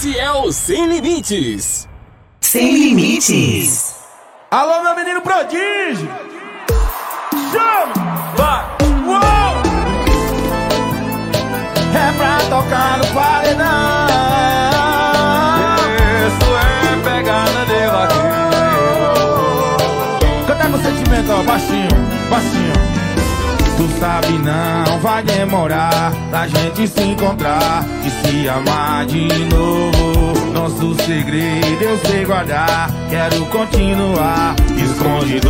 Esse 0.00 0.16
é 0.16 0.30
o 0.30 0.52
Sem 0.52 0.86
Limites. 0.86 1.88
Sem 2.40 2.72
Limites. 2.72 3.96
Alô, 4.48 4.80
meu 4.84 4.94
menino 4.94 5.20
prodígio. 5.20 6.08
Chama! 7.50 8.32
Vai! 8.36 8.64
Uou! 9.08 9.60
É 11.92 12.12
pra 12.16 12.38
tocar 12.48 12.98
no 12.98 13.06
paredão. 13.08 13.66
Isso 16.28 16.48
é 16.54 16.94
pegada 17.02 17.66
de 17.66 17.80
vaqueiro. 17.90 18.38
Canta 20.46 20.64
com 20.70 20.78
sentimento, 20.80 21.32
ó, 21.32 21.42
baixinho, 21.42 21.96
baixinho. 22.30 22.98
Tu 23.76 23.88
sabe 24.00 24.38
não 24.38 24.98
vai 25.00 25.22
demorar 25.24 26.12
pra 26.30 26.46
gente 26.46 26.86
se 26.86 27.02
encontrar 27.02 27.84
se 28.28 28.48
amar 28.48 29.06
de 29.06 29.26
novo. 29.46 30.52
Nosso 30.52 30.94
segredo 31.04 31.82
eu 31.82 31.98
sei 31.98 32.24
guardar, 32.24 32.90
quero 33.08 33.46
continuar 33.46 34.54
escondido. 34.76 35.48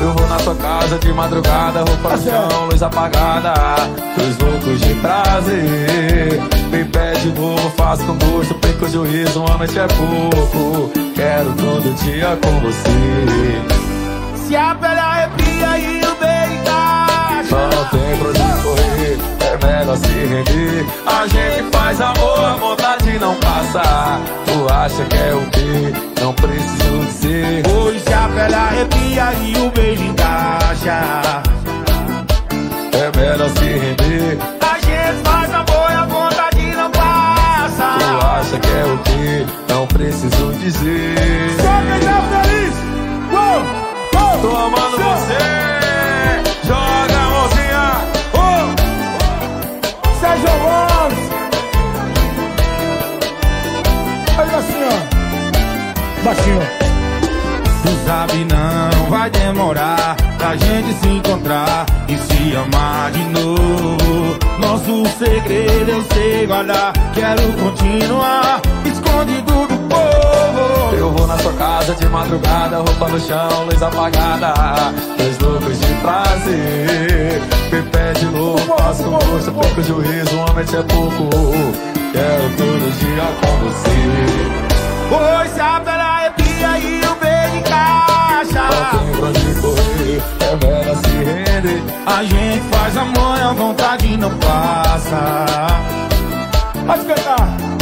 Eu 0.00 0.12
vou 0.12 0.28
na 0.28 0.38
sua 0.38 0.54
casa 0.54 0.98
de 0.98 1.12
madrugada, 1.12 1.80
roupa 1.80 2.16
no 2.16 2.22
chão, 2.22 2.66
luz 2.70 2.82
apagada. 2.82 3.54
Dois 4.16 4.38
loucos 4.38 4.80
de 4.80 4.94
prazer. 4.94 6.40
Me 6.70 6.84
pede 6.84 7.28
novo, 7.28 7.70
faço 7.76 8.04
com 8.04 8.14
gosto, 8.18 8.54
perco 8.54 8.84
o 8.84 8.88
juízo, 8.88 9.40
uma 9.40 9.56
noite 9.58 9.78
é 9.78 9.86
pouco. 9.88 10.90
Quero 11.14 11.52
todo 11.54 11.94
dia 12.04 12.38
com 12.42 12.60
você. 12.60 14.46
Se 14.46 14.56
a 14.56 14.74
pele 14.74 15.00
arrepia 15.00 15.78
e 15.78 16.04
o 16.04 16.14
beijo 16.16 16.54
encaixa. 16.60 17.56
Não 17.56 17.84
tem 17.88 18.16
pra 18.18 18.28
onde 18.28 18.62
correr, 18.62 19.03
melhor 19.62 19.96
se 19.96 20.08
render. 20.08 20.86
A 21.06 21.26
gente 21.26 21.70
faz 21.76 22.00
amor, 22.00 22.44
a 22.44 22.56
vontade 22.56 23.18
não 23.18 23.34
passa. 23.36 23.82
Tu 24.46 24.72
acha 24.72 25.04
que 25.04 25.16
é 25.16 25.34
o 25.34 25.50
quê? 25.50 25.92
Não 26.22 26.32
preciso 26.34 27.04
dizer. 27.06 27.62
Hoje 27.68 28.00
se 28.00 28.12
a 28.12 28.28
pele 28.28 28.54
arrepia 28.54 29.32
e 29.42 29.56
o 29.58 29.70
beijo 29.70 30.02
encaixa. 30.04 31.42
É 32.92 33.16
melhor 33.16 33.48
se 33.50 33.64
render. 33.64 34.38
A 34.60 34.74
gente 34.78 35.22
faz 35.24 35.52
amor 35.52 35.90
e 35.90 35.94
a 35.94 36.04
vontade 36.06 36.66
não 36.76 36.90
passa. 36.90 37.98
Tu 37.98 38.26
acha 38.26 38.58
que 38.58 38.68
é 38.68 38.84
o 38.84 38.98
quê? 38.98 39.46
Não 39.68 39.86
preciso 39.88 40.52
dizer. 40.60 41.16
Só 41.60 41.74
quem 41.82 42.00
tá 42.08 42.22
feliz. 42.30 42.74
Uou, 43.32 44.22
uou. 44.22 44.38
Tô 44.40 44.56
amando 44.56 44.96
Só. 44.96 45.16
você. 45.16 45.53
Tu 56.44 58.06
sabe 58.06 58.44
não 58.44 59.10
vai 59.10 59.30
demorar 59.30 60.16
pra 60.36 60.56
gente 60.56 60.92
se 61.00 61.08
encontrar 61.08 61.86
e 62.08 62.16
se 62.16 62.56
amar 62.56 63.10
de 63.12 63.24
novo. 63.24 64.38
Nosso 64.58 65.06
segredo 65.18 65.90
eu 65.90 66.04
sei 66.12 66.46
guardar, 66.46 66.92
quero 67.14 67.42
continuar 67.54 68.60
escondido 68.84 69.66
do 69.66 69.78
povo. 69.88 70.96
Eu 70.96 71.10
vou 71.12 71.26
na 71.26 71.38
sua 71.38 71.52
casa 71.54 71.94
de 71.94 72.06
madrugada, 72.08 72.76
roupa 72.76 73.08
no 73.08 73.20
chão, 73.20 73.64
luz 73.64 73.82
apagada. 73.82 74.54
Dois 75.16 75.38
loucos 75.38 75.80
de 75.80 75.94
prazer. 75.94 77.42
Me 77.72 77.82
pede 77.90 78.26
louco, 78.26 78.82
faço 78.82 79.02
gosto, 79.04 79.52
pouco 79.52 79.82
juízo, 79.82 80.36
noite 80.54 80.76
é 80.76 80.82
pouco. 80.82 81.30
Quero 82.12 82.50
todo 82.56 82.92
dia 83.00 83.24
com 83.40 83.56
você. 83.64 84.64
Pois 85.08 85.50
se 85.50 85.60
tem 88.54 89.12
pra 89.12 89.28
onde 89.28 89.60
correr, 89.60 90.22
é 90.40 90.66
melhor 90.66 90.96
se 90.96 91.16
render. 91.24 91.82
A 92.06 92.24
gente 92.24 92.60
faz 92.70 92.96
amor 92.96 93.38
e 93.38 93.42
a 93.42 93.52
vontade 93.52 94.16
não 94.16 94.30
passa. 94.38 95.66
Pode 96.86 97.04
cantar. 97.04 97.74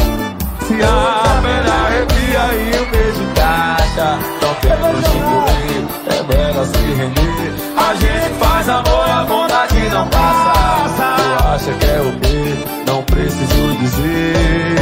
Se 0.67 0.75
a 0.75 1.41
pele 1.43 1.71
arrepia 1.71 2.45
e 2.55 2.81
o 2.81 2.87
beijo 2.91 3.23
encaixa 3.23 4.19
Não 4.41 4.55
tem 4.55 4.71
pra 4.71 4.89
onde 4.89 5.03
correr, 5.11 5.83
é 6.07 6.23
melhor 6.23 6.65
se 6.65 6.79
render 6.95 7.53
A 7.77 7.95
gente 7.95 8.35
faz 8.39 8.69
amor, 8.69 9.11
a 9.11 9.25
vontade 9.25 9.89
não 9.91 10.09
passa 10.09 11.17
Tu 11.17 11.45
acha 11.47 11.73
que 11.73 11.87
é 11.87 12.01
o 12.01 12.13
quê? 12.21 12.55
Não 12.87 13.03
preciso 13.03 13.77
dizer 13.81 14.77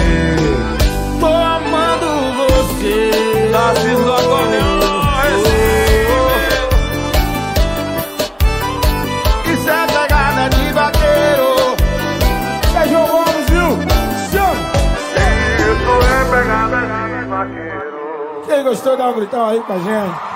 Tô 1.18 1.26
amando 1.26 2.06
você. 2.36 3.48
Narciso 3.50 4.04
do 4.04 4.12
Acordeão, 4.12 4.69
gostou, 18.62 18.96
dá 18.96 19.08
um 19.08 19.14
gritão 19.14 19.46
aí 19.46 19.60
pra 19.60 19.78
gente. 19.78 20.29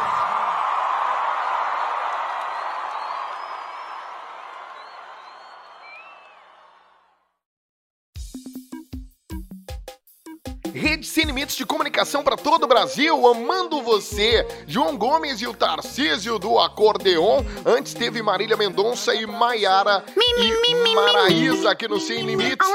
Rede 11.05 11.09
Sem 11.09 11.25
Limites 11.25 11.57
de 11.57 11.67
comunicação 11.67 12.23
para 12.23 12.35
todo 12.35 12.65
o 12.65 12.67
Brasil, 12.67 13.27
amando 13.27 13.83
você. 13.83 14.47
João 14.67 14.97
Gomes 14.97 15.41
e 15.43 15.47
o 15.47 15.53
Tarcísio 15.53 16.39
do 16.39 16.59
Acordeon. 16.59 17.45
Antes 17.65 17.93
teve 17.93 18.23
Marília 18.23 18.57
Mendonça 18.57 19.15
e 19.15 19.27
Maiara 19.27 20.03
e 20.17 20.95
Maraísa 20.95 21.71
aqui 21.71 21.87
no 21.87 22.01
Sem 22.01 22.23
Limites. 22.23 22.67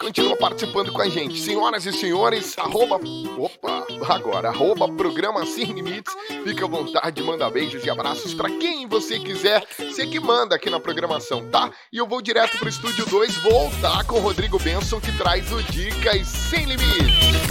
Continua 0.00 0.36
participando 0.36 0.92
com 0.92 1.02
a 1.02 1.08
gente. 1.08 1.38
Senhoras 1.40 1.84
e 1.84 1.92
senhores, 1.92 2.56
arroba... 2.58 2.98
Opa, 3.36 3.86
agora, 4.08 4.48
arroba 4.48 4.90
programa 4.90 5.44
Sem 5.44 5.66
Limites. 5.66 6.14
Fica 6.44 6.64
à 6.64 6.68
vontade 6.68 7.16
de 7.16 7.22
mandar 7.22 7.50
beijos 7.50 7.84
e 7.84 7.90
abraços 7.90 8.32
para 8.32 8.48
quem 8.48 8.86
você 8.86 9.18
quiser. 9.18 9.62
Você 9.78 10.06
que 10.06 10.18
manda 10.18 10.56
aqui 10.56 10.70
na 10.70 10.80
programação, 10.80 11.50
tá? 11.50 11.70
E 11.92 11.98
eu 11.98 12.06
vou 12.06 12.22
direto 12.22 12.56
pro 12.56 12.68
Estúdio 12.68 13.04
2 13.06 13.36
voltar 13.42 14.04
com 14.06 14.16
o 14.16 14.20
Rodrigo 14.20 14.58
Benson 14.58 15.00
que 15.00 15.12
traz 15.18 15.52
o 15.52 15.62
Dicas 15.64 16.26
Sem 16.28 16.64
Limites. 16.64 17.41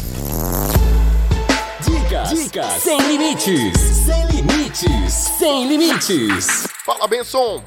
Dicas, 2.11 2.29
dicas 2.29 2.83
sem 2.83 2.97
limites, 3.07 3.79
sem 3.79 4.25
limites, 4.25 5.13
sem 5.39 5.65
limites. 5.65 6.67
Fala, 6.85 7.07
Benson! 7.07 7.63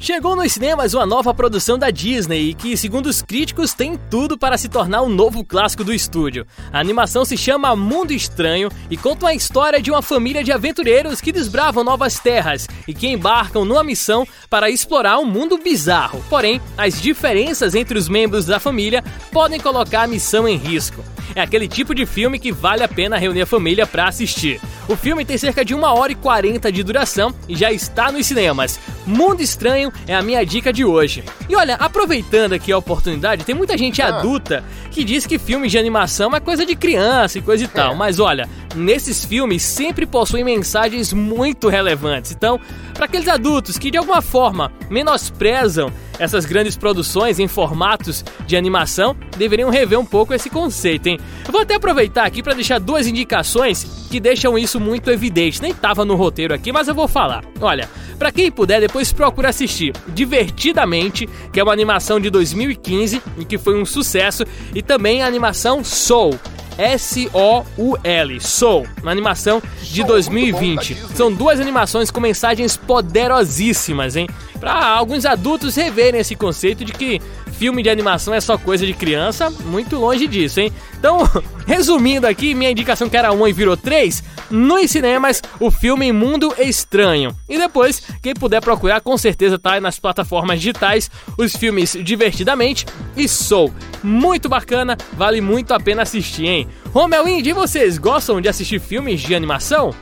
Chegou 0.00 0.36
nos 0.36 0.52
cinemas 0.52 0.94
uma 0.94 1.04
nova 1.04 1.34
produção 1.34 1.76
da 1.76 1.90
Disney 1.90 2.54
que, 2.54 2.76
segundo 2.76 3.06
os 3.06 3.20
críticos, 3.20 3.74
tem 3.74 3.98
tudo 4.08 4.38
para 4.38 4.56
se 4.56 4.68
tornar 4.68 5.02
um 5.02 5.08
novo 5.08 5.44
clássico 5.44 5.82
do 5.82 5.92
estúdio. 5.92 6.46
A 6.72 6.78
animação 6.78 7.24
se 7.24 7.36
chama 7.36 7.74
Mundo 7.74 8.12
Estranho 8.12 8.70
e 8.88 8.96
conta 8.96 9.26
a 9.26 9.34
história 9.34 9.82
de 9.82 9.90
uma 9.90 10.00
família 10.00 10.44
de 10.44 10.52
aventureiros 10.52 11.20
que 11.20 11.32
desbravam 11.32 11.82
novas 11.82 12.20
terras 12.20 12.68
e 12.86 12.94
que 12.94 13.08
embarcam 13.08 13.64
numa 13.64 13.82
missão 13.82 14.24
para 14.48 14.70
explorar 14.70 15.18
um 15.18 15.26
mundo 15.26 15.58
bizarro. 15.58 16.24
Porém, 16.30 16.60
as 16.76 17.02
diferenças 17.02 17.74
entre 17.74 17.98
os 17.98 18.08
membros 18.08 18.46
da 18.46 18.60
família 18.60 19.02
podem 19.32 19.58
colocar 19.58 20.02
a 20.02 20.08
missão 20.08 20.46
em 20.46 20.56
risco. 20.56 21.04
É 21.34 21.40
aquele 21.40 21.68
tipo 21.68 21.94
de 21.94 22.06
filme 22.06 22.38
que 22.38 22.52
vale 22.52 22.82
a 22.82 22.88
pena 22.88 23.18
reunir 23.18 23.42
a 23.42 23.46
família 23.46 23.86
para 23.86 24.08
assistir. 24.08 24.60
O 24.88 24.96
filme 24.96 25.24
tem 25.24 25.36
cerca 25.36 25.64
de 25.64 25.74
1 25.74 25.82
hora 25.82 26.12
e 26.12 26.14
40 26.14 26.72
de 26.72 26.82
duração 26.82 27.34
e 27.46 27.54
já 27.54 27.70
está 27.70 28.10
nos 28.10 28.26
cinemas. 28.26 28.80
Mundo 29.06 29.42
Estranho 29.42 29.87
é 30.06 30.14
a 30.14 30.22
minha 30.22 30.44
dica 30.44 30.72
de 30.72 30.84
hoje. 30.84 31.22
E 31.48 31.54
olha, 31.56 31.74
aproveitando 31.76 32.52
aqui 32.52 32.70
a 32.72 32.78
oportunidade, 32.78 33.44
tem 33.44 33.54
muita 33.54 33.76
gente 33.76 34.00
Ah. 34.02 34.08
adulta 34.18 34.64
que 34.90 35.04
diz 35.04 35.26
que 35.26 35.38
filmes 35.38 35.70
de 35.70 35.78
animação 35.78 36.34
é 36.34 36.40
coisa 36.40 36.64
de 36.66 36.74
criança 36.76 37.38
e 37.38 37.42
coisa 37.42 37.64
e 37.64 37.68
tal. 37.68 37.92
É. 37.92 37.96
Mas 37.96 38.18
olha, 38.18 38.48
nesses 38.74 39.24
filmes 39.24 39.62
sempre 39.62 40.06
possuem 40.06 40.44
mensagens 40.44 41.12
muito 41.12 41.68
relevantes. 41.68 42.32
Então, 42.32 42.58
para 42.94 43.04
aqueles 43.04 43.28
adultos 43.28 43.78
que 43.78 43.90
de 43.90 43.98
alguma 43.98 44.20
forma 44.22 44.72
menosprezam 44.90 45.90
essas 46.18 46.44
grandes 46.44 46.76
produções 46.76 47.38
em 47.38 47.46
formatos 47.46 48.24
de 48.44 48.56
animação, 48.56 49.16
deveriam 49.36 49.70
rever 49.70 49.98
um 49.98 50.04
pouco 50.04 50.34
esse 50.34 50.50
conceito, 50.50 51.06
hein? 51.06 51.18
Eu 51.46 51.52
vou 51.52 51.60
até 51.60 51.76
aproveitar 51.76 52.24
aqui 52.26 52.42
para 52.42 52.54
deixar 52.54 52.80
duas 52.80 53.06
indicações 53.06 54.06
que 54.10 54.18
deixam 54.18 54.58
isso 54.58 54.80
muito 54.80 55.10
evidente. 55.10 55.62
Nem 55.62 55.72
tava 55.72 56.04
no 56.04 56.16
roteiro 56.16 56.52
aqui, 56.52 56.72
mas 56.72 56.88
eu 56.88 56.94
vou 56.94 57.06
falar. 57.06 57.44
Olha, 57.60 57.88
para 58.18 58.32
quem 58.32 58.50
puder, 58.50 58.80
depois 58.80 59.12
procura 59.12 59.48
assistir 59.48 59.92
Divertidamente, 60.08 61.28
que 61.52 61.60
é 61.60 61.62
uma 61.62 61.72
animação 61.72 62.18
de 62.18 62.30
2015 62.30 63.22
e 63.38 63.44
que 63.44 63.56
foi 63.56 63.80
um 63.80 63.84
sucesso, 63.84 64.44
e 64.74 64.82
também 64.82 65.22
a 65.22 65.26
animação 65.26 65.84
Soul. 65.84 66.38
S-O-U-L, 66.78 68.40
Soul, 68.40 68.86
uma 69.02 69.10
animação 69.10 69.60
de 69.82 69.96
Soul, 69.96 70.06
2020. 70.06 70.30
muito 70.30 70.52
bom, 70.52 70.76
da 70.76 70.82
Disney. 70.92 71.16
São 71.16 71.32
duas 71.32 71.60
animações 71.60 72.10
com 72.10 72.20
mensagens 72.20 72.76
poderosíssimas, 72.76 74.14
hein? 74.14 74.28
Para 74.60 74.86
alguns 74.86 75.24
adultos 75.24 75.74
reverem 75.74 76.20
esse 76.20 76.36
conceito 76.36 76.84
de 76.84 76.92
que 76.92 77.20
filme 77.58 77.82
de 77.82 77.90
animação 77.90 78.32
é 78.32 78.40
só 78.40 78.56
coisa 78.56 78.86
de 78.86 78.94
criança, 78.94 79.50
muito 79.50 79.96
longe 79.96 80.28
disso, 80.28 80.60
hein? 80.60 80.72
Então, 80.96 81.28
resumindo 81.66 82.24
aqui, 82.24 82.54
minha 82.54 82.70
indicação 82.70 83.08
que 83.08 83.16
era 83.16 83.32
1 83.32 83.48
e 83.48 83.52
virou 83.52 83.76
3, 83.76 84.22
nos 84.48 84.88
cinemas, 84.88 85.42
o 85.58 85.68
filme 85.68 86.12
Mundo 86.12 86.54
Estranho. 86.56 87.36
E 87.48 87.58
depois, 87.58 88.00
quem 88.22 88.32
puder 88.32 88.60
procurar, 88.60 89.00
com 89.00 89.18
certeza 89.18 89.58
tá 89.58 89.72
aí 89.72 89.80
nas 89.80 89.98
plataformas 89.98 90.60
digitais, 90.60 91.10
os 91.36 91.56
filmes 91.56 91.96
Divertidamente 92.00 92.86
e 93.16 93.28
Soul. 93.28 93.74
Muito 94.04 94.48
bacana, 94.48 94.96
vale 95.14 95.40
muito 95.40 95.74
a 95.74 95.80
pena 95.80 96.02
assistir, 96.02 96.46
hein? 96.46 96.68
Romel 96.92 97.26
Indy, 97.26 97.52
vocês 97.52 97.98
gostam 97.98 98.40
de 98.40 98.48
assistir 98.48 98.78
filmes 98.80 99.20
de 99.20 99.34
animação? 99.34 99.92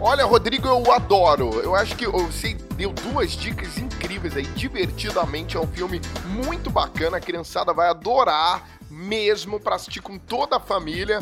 Olha, 0.00 0.24
Rodrigo, 0.24 0.66
eu 0.66 0.92
adoro. 0.92 1.60
Eu 1.62 1.74
acho 1.74 1.96
que 1.96 2.06
você 2.06 2.54
deu 2.76 2.92
duas 2.92 3.32
dicas 3.32 3.78
incríveis 3.96 4.36
aí. 4.36 4.44
Divertidamente 4.44 5.56
é 5.56 5.60
um 5.60 5.66
filme 5.66 6.00
muito 6.26 6.70
bacana. 6.70 7.16
A 7.16 7.20
criançada 7.20 7.72
vai 7.72 7.88
adorar 7.88 8.68
mesmo 8.90 9.58
para 9.58 9.76
assistir 9.76 10.00
com 10.00 10.18
toda 10.18 10.56
a 10.56 10.60
família. 10.60 11.18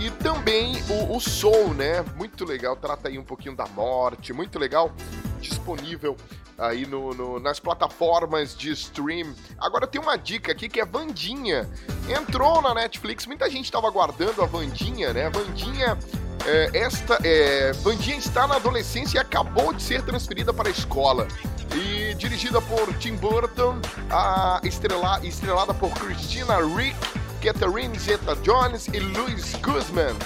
E 0.00 0.10
também 0.10 0.82
o, 0.88 1.16
o 1.16 1.20
Soul, 1.20 1.74
né? 1.74 2.02
Muito 2.16 2.44
legal. 2.44 2.74
Trata 2.76 3.08
aí 3.08 3.18
um 3.18 3.24
pouquinho 3.24 3.54
da 3.54 3.66
morte. 3.66 4.32
Muito 4.32 4.58
legal. 4.58 4.92
Disponível 5.40 6.16
aí 6.56 6.86
no, 6.86 7.12
no, 7.14 7.40
nas 7.40 7.58
plataformas 7.58 8.56
de 8.56 8.70
stream. 8.72 9.34
Agora 9.58 9.86
tem 9.86 10.00
uma 10.00 10.16
dica 10.16 10.52
aqui 10.52 10.68
que 10.68 10.80
é 10.80 10.84
Vandinha. 10.84 11.68
Entrou 12.08 12.60
na 12.62 12.74
Netflix, 12.74 13.26
muita 13.26 13.48
gente 13.48 13.64
estava 13.64 13.88
aguardando 13.88 14.42
a 14.42 14.46
Vandinha, 14.46 15.12
né? 15.12 15.30
Vandinha. 15.30 15.98
É, 16.46 16.70
esta 16.72 17.18
é, 17.22 17.72
Vandinha 17.82 18.16
está 18.16 18.46
na 18.46 18.56
adolescência 18.56 19.18
e 19.18 19.20
acabou 19.20 19.72
de 19.72 19.82
ser 19.82 20.02
transferida 20.02 20.52
para 20.52 20.68
a 20.68 20.72
escola. 20.72 21.28
E 21.74 22.14
dirigida 22.14 22.60
por 22.62 22.92
Tim 22.94 23.14
Burton, 23.16 23.78
a 24.10 24.60
estrela, 24.64 25.20
estrelada 25.22 25.72
por 25.74 25.90
Christina 25.90 26.56
Rick, 26.76 26.96
Catherine 27.42 27.96
Zeta-Jones 27.98 28.88
e 28.88 28.98
Louis 28.98 29.54
Guzman. 29.56 30.16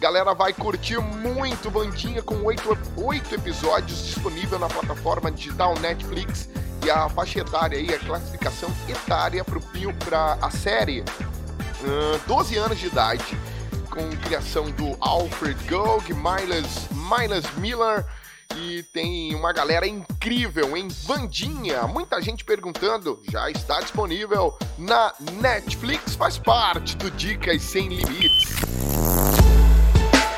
Galera 0.00 0.32
vai 0.32 0.52
curtir 0.52 0.98
muito 0.98 1.70
Bandinha 1.70 2.22
com 2.22 2.44
oito, 2.44 3.34
episódios 3.34 4.06
disponível 4.06 4.58
na 4.58 4.68
plataforma 4.68 5.30
digital 5.30 5.74
Netflix 5.80 6.48
e 6.84 6.90
a 6.90 7.08
faixa 7.08 7.40
etária 7.40 7.78
aí, 7.78 7.92
a 7.92 7.98
classificação 7.98 8.70
etária 8.88 9.44
para 9.44 10.34
a 10.40 10.50
série, 10.50 11.00
uh, 11.00 12.20
12 12.28 12.56
anos 12.56 12.78
de 12.78 12.86
idade, 12.86 13.36
com 13.98 14.16
criação 14.18 14.70
do 14.70 14.96
Alfred 15.00 15.58
Gold, 15.68 16.14
Miles, 16.14 16.86
Miles 16.92 17.44
Miller 17.56 18.06
e 18.56 18.84
tem 18.84 19.34
uma 19.34 19.52
galera 19.52 19.88
incrível 19.88 20.76
em 20.76 20.86
Vandinha. 20.86 21.82
Muita 21.88 22.22
gente 22.22 22.44
perguntando, 22.44 23.20
já 23.28 23.50
está 23.50 23.80
disponível 23.80 24.56
na 24.78 25.12
Netflix, 25.40 26.14
faz 26.14 26.38
parte 26.38 26.96
do 26.96 27.10
Dicas 27.10 27.60
Sem 27.60 27.88
Limites. 27.88 28.54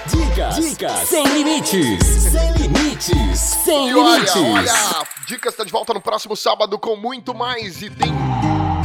Dicas, 0.07 0.57
Dicas 0.57 1.09
sem 1.09 1.25
limites, 1.25 2.05
sem 2.07 2.53
limites, 2.53 3.41
sem 3.41 3.91
e 3.91 3.93
limites. 3.93 4.37
Olha, 4.37 4.61
olha, 4.61 5.07
Dicas 5.27 5.53
está 5.53 5.65
de 5.65 5.71
volta 5.71 5.93
no 5.93 6.01
próximo 6.01 6.35
sábado 6.35 6.79
com 6.79 6.97
muito 6.97 7.35
mais 7.35 7.83
e 7.83 7.91
tem 7.91 8.11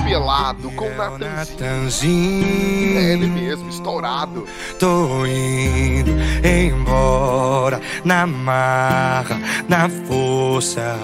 pelado 0.06 0.72
com 0.72 0.86
o 0.86 1.18
Natanzinho. 1.18 2.98
É 2.98 3.13
ele 3.13 3.28
mesmo, 3.28 3.70
estourado. 3.70 4.48
Tô 4.80 5.26
indo 5.26 6.12
embora 6.44 7.82
na 8.04 8.28
marra, 8.28 9.39
na 9.68 9.89
força. 9.89 10.96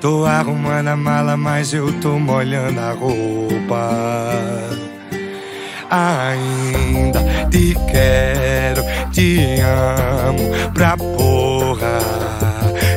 Tô 0.00 0.24
arrumando 0.24 0.88
a 0.88 0.96
mala, 0.96 1.36
mas 1.36 1.72
eu 1.74 1.92
tô 2.00 2.18
molhando 2.18 2.80
a 2.80 2.92
roupa. 2.92 3.90
Ainda 5.90 7.20
te 7.50 7.76
quero, 7.90 8.82
te 9.12 9.60
amo 9.60 10.72
pra 10.72 10.96
porra. 10.96 11.98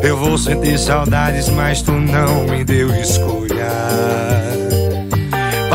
Eu 0.01 0.17
vou 0.17 0.37
sentir 0.37 0.79
saudades, 0.79 1.49
mas 1.49 1.81
tu 1.81 1.91
não 1.91 2.45
me 2.45 2.63
deu 2.63 2.89
escolha. 2.95 4.58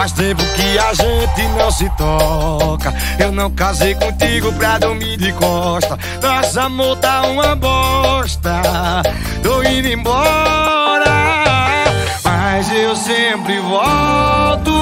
Faz 0.05 0.13
tempo 0.13 0.43
que 0.55 0.79
a 0.79 0.93
gente 0.93 1.49
não 1.57 1.71
se 1.71 1.89
toca. 1.97 2.93
Eu 3.19 3.33
não 3.33 3.51
casei 3.51 3.95
contigo 3.95 4.53
pra 4.53 4.77
dormir 4.79 5.17
de 5.17 5.33
costa. 5.33 5.99
Nosso 6.21 6.61
amor 6.61 6.99
tá 6.99 7.23
uma 7.23 7.57
bosta. 7.57 8.53
Tô 9.43 9.63
indo 9.63 9.89
embora, 9.89 11.07
mas 12.23 12.71
eu 12.71 12.95
sempre 12.95 13.59
volto. 13.61 14.75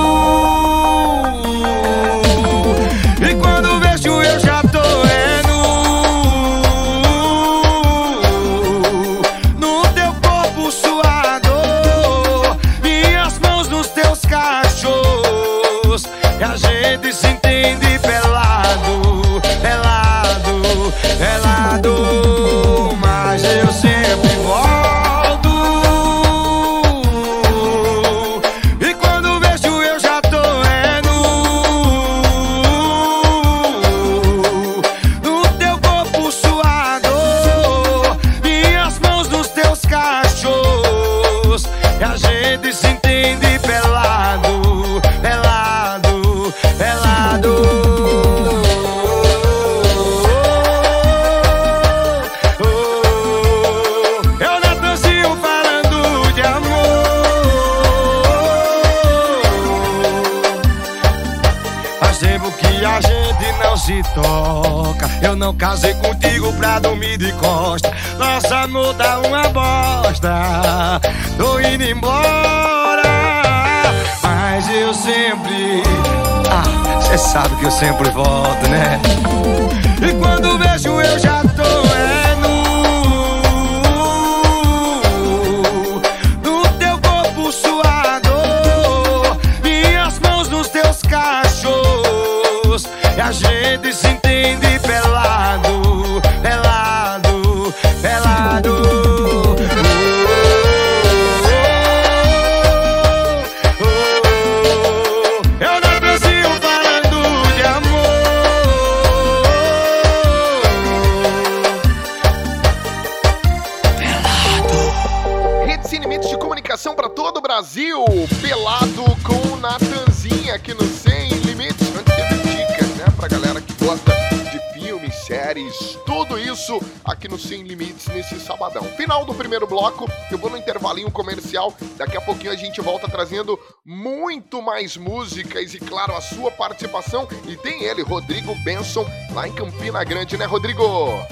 Mais 134.83 134.97
músicas 134.97 135.75
e, 135.75 135.79
claro, 135.79 136.17
a 136.17 136.21
sua 136.21 136.51
participação. 136.51 137.29
E 137.47 137.57
tem 137.57 137.85
ele, 137.85 138.03
Rodrigo 138.03 138.53
Benson, 138.65 139.07
lá 139.33 139.47
em 139.47 139.53
Campina 139.53 140.03
Grande, 140.03 140.37
né, 140.37 140.45
Rodrigo? 140.45 140.83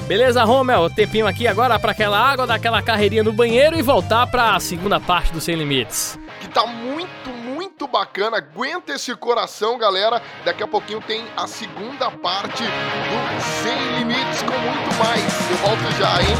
Beleza, 0.06 0.44
Romel? 0.44 0.88
Tempinho 0.88 1.26
aqui 1.26 1.48
agora 1.48 1.76
pra 1.78 1.90
aquela 1.90 2.18
água, 2.18 2.46
dar 2.46 2.54
aquela 2.54 2.80
carreirinha 2.80 3.24
no 3.24 3.32
banheiro 3.32 3.76
e 3.76 3.82
voltar 3.82 4.26
pra 4.28 4.58
segunda 4.60 5.00
parte 5.00 5.32
do 5.32 5.40
Sem 5.40 5.56
Limites. 5.56 6.16
que 6.40 6.48
tá 6.48 6.64
muito, 6.64 7.30
muito 7.30 7.88
bacana. 7.88 8.36
Aguenta 8.36 8.92
esse 8.92 9.14
coração, 9.16 9.76
galera. 9.76 10.22
Daqui 10.44 10.62
a 10.62 10.68
pouquinho 10.68 11.00
tem 11.00 11.24
a 11.36 11.48
segunda 11.48 12.08
parte 12.08 12.62
do 12.62 13.62
Sem 13.64 13.98
Limites 13.98 14.42
com 14.42 14.58
muito 14.58 14.94
mais. 14.98 15.50
Eu 15.50 15.56
volto 15.56 15.98
já, 15.98 16.22
hein? 16.22 16.36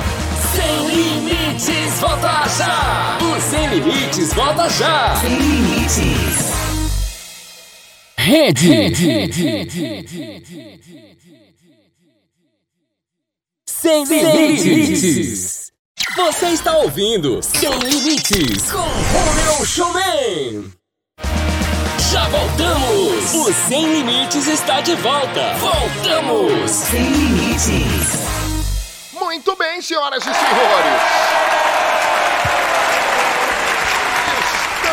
Sem 0.50 0.88
limites, 0.88 2.00
volta 2.00 2.48
já! 2.58 3.18
O 3.22 3.40
Sem 3.40 3.68
Limites 3.68 4.32
volta 4.34 4.68
já! 4.68 5.14
Sem 5.16 5.38
limites. 5.38 6.59
Rede. 8.20 8.68
Sem, 13.66 14.04
Limites. 14.04 15.72
Você 16.14 16.48
está 16.48 16.76
ouvindo 16.76 17.42
Sem 17.42 17.70
Limites 17.78 18.70
com 18.70 18.78
Romeu 18.78 19.64
Showman. 19.64 20.70
Já 22.12 22.28
voltamos! 22.28 23.32
O 23.32 23.52
Sem 23.54 23.90
Limites 23.90 24.46
está 24.48 24.82
de 24.82 24.94
volta! 24.96 25.54
Voltamos! 25.54 26.70
Sem 26.70 27.02
Limites. 27.02 28.18
Muito 29.14 29.56
bem, 29.56 29.80
senhoras 29.80 30.22
e 30.22 30.34
senhores. 30.34 31.69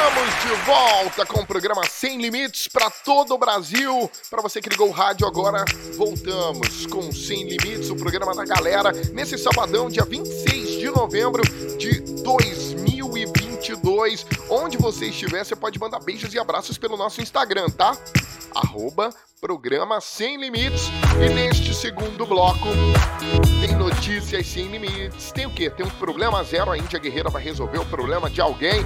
Estamos 0.07 0.33
de 0.41 0.47
volta 0.65 1.25
com 1.25 1.41
o 1.41 1.45
programa 1.45 1.81
Sem 1.85 2.21
Limites 2.21 2.69
para 2.69 2.89
todo 2.89 3.33
o 3.33 3.37
Brasil. 3.37 4.09
Para 4.29 4.41
você 4.41 4.61
que 4.61 4.69
ligou 4.69 4.87
o 4.87 4.91
rádio 4.91 5.27
agora, 5.27 5.65
voltamos 5.97 6.85
com 6.85 7.11
Sem 7.11 7.43
Limites, 7.43 7.89
o 7.89 7.95
programa 7.97 8.33
da 8.33 8.45
galera, 8.45 8.93
nesse 9.11 9.37
sabadão, 9.37 9.89
dia 9.89 10.05
26 10.05 10.79
de 10.79 10.89
novembro 10.89 11.43
de 11.77 11.99
2022. 12.23 14.25
Onde 14.49 14.77
você 14.77 15.07
estiver, 15.07 15.43
você 15.43 15.57
pode 15.57 15.77
mandar 15.77 15.99
beijos 15.99 16.33
e 16.33 16.39
abraços 16.39 16.77
pelo 16.77 16.95
nosso 16.95 17.21
Instagram, 17.21 17.69
tá? 17.69 17.97
Arroba 18.55 19.13
Programa 19.41 19.99
Sem 19.99 20.37
Limites. 20.37 20.83
E 21.21 21.27
neste 21.33 21.73
segundo 21.73 22.25
bloco 22.25 22.69
tem 23.59 23.75
notícias 23.75 24.47
sem 24.47 24.67
limites. 24.67 25.33
Tem 25.33 25.45
o 25.45 25.51
quê? 25.51 25.69
Tem 25.69 25.85
um 25.85 25.89
problema 25.89 26.41
zero. 26.45 26.71
A 26.71 26.77
Índia 26.77 26.97
Guerreira 26.97 27.29
vai 27.29 27.43
resolver 27.43 27.79
o 27.79 27.85
problema 27.85 28.29
de 28.29 28.39
alguém 28.39 28.85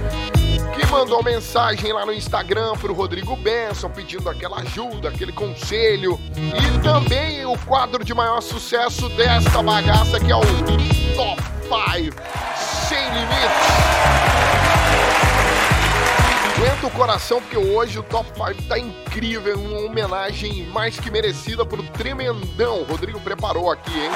que 0.74 0.86
mandou 0.90 1.22
mensagem 1.22 1.92
lá 1.92 2.04
no 2.04 2.12
Instagram 2.12 2.74
pro 2.74 2.92
Rodrigo 2.94 3.36
Benson 3.36 3.90
pedindo 3.90 4.28
aquela 4.28 4.60
ajuda, 4.60 5.08
aquele 5.08 5.32
conselho. 5.32 6.18
E 6.36 6.82
também 6.82 7.44
o 7.46 7.56
quadro 7.58 8.04
de 8.04 8.14
maior 8.14 8.40
sucesso 8.40 9.08
desta 9.10 9.62
bagaça 9.62 10.18
que 10.18 10.30
é 10.30 10.36
o 10.36 10.40
Top 10.40 11.42
5 11.62 12.16
Sem 12.88 13.04
Limites. 13.10 14.12
Aguenta 16.54 16.86
o 16.86 16.90
coração 16.90 17.40
porque 17.40 17.56
hoje 17.56 17.98
o 17.98 18.02
Top 18.04 18.30
5 18.36 18.62
tá 18.68 18.78
incrível, 18.78 19.58
uma 19.58 19.80
homenagem 19.80 20.66
mais 20.66 20.98
que 20.98 21.10
merecida 21.10 21.64
pro 21.64 21.82
tremendão. 21.82 22.84
Rodrigo 22.84 23.18
preparou 23.20 23.70
aqui, 23.70 23.98
hein? 23.98 24.10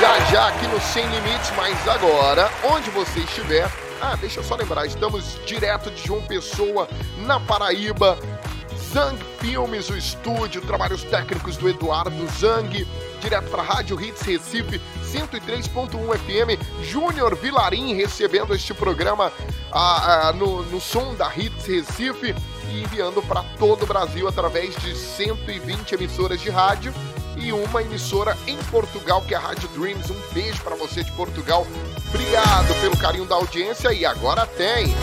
Já 0.00 0.20
já 0.30 0.48
aqui 0.48 0.66
no 0.68 0.80
Sem 0.80 1.06
Limites, 1.08 1.52
mas 1.56 1.86
agora, 1.86 2.50
onde 2.64 2.88
você 2.90 3.20
estiver, 3.20 3.68
ah, 4.00 4.16
deixa 4.16 4.40
eu 4.40 4.44
só 4.44 4.56
lembrar, 4.56 4.86
estamos 4.86 5.38
direto 5.46 5.90
de 5.90 6.06
João 6.06 6.22
Pessoa, 6.22 6.88
na 7.18 7.38
Paraíba. 7.38 8.18
Zang 8.92 9.16
Filmes, 9.38 9.88
o 9.88 9.96
estúdio, 9.96 10.60
trabalhos 10.62 11.04
técnicos 11.04 11.56
do 11.56 11.68
Eduardo 11.68 12.26
Zang, 12.40 12.84
direto 13.20 13.48
para 13.48 13.62
Rádio 13.62 14.00
Hits 14.00 14.22
Recife 14.22 14.80
103.1 15.04 15.90
FM, 16.18 16.84
Júnior 16.84 17.36
Vilarim 17.36 17.94
recebendo 17.94 18.52
este 18.52 18.74
programa 18.74 19.32
ah, 19.70 20.28
ah, 20.28 20.32
no, 20.32 20.64
no 20.64 20.80
som 20.80 21.14
da 21.14 21.32
Hits 21.32 21.66
Recife 21.66 22.34
e 22.72 22.82
enviando 22.82 23.22
para 23.22 23.44
todo 23.60 23.84
o 23.84 23.86
Brasil 23.86 24.26
através 24.26 24.74
de 24.76 24.96
120 24.96 25.94
emissoras 25.94 26.40
de 26.40 26.50
rádio 26.50 26.92
e 27.40 27.52
uma 27.52 27.82
emissora 27.82 28.36
em 28.46 28.56
Portugal, 28.70 29.22
que 29.22 29.34
é 29.34 29.36
a 29.36 29.40
Rádio 29.40 29.68
Dreams. 29.70 30.10
Um 30.10 30.34
beijo 30.34 30.62
para 30.62 30.76
você 30.76 31.02
de 31.02 31.10
Portugal. 31.12 31.66
Obrigado 32.08 32.74
pelo 32.80 32.96
carinho 32.96 33.24
da 33.24 33.36
audiência 33.36 33.92
e 33.92 34.04
agora 34.04 34.46
tem. 34.46 34.94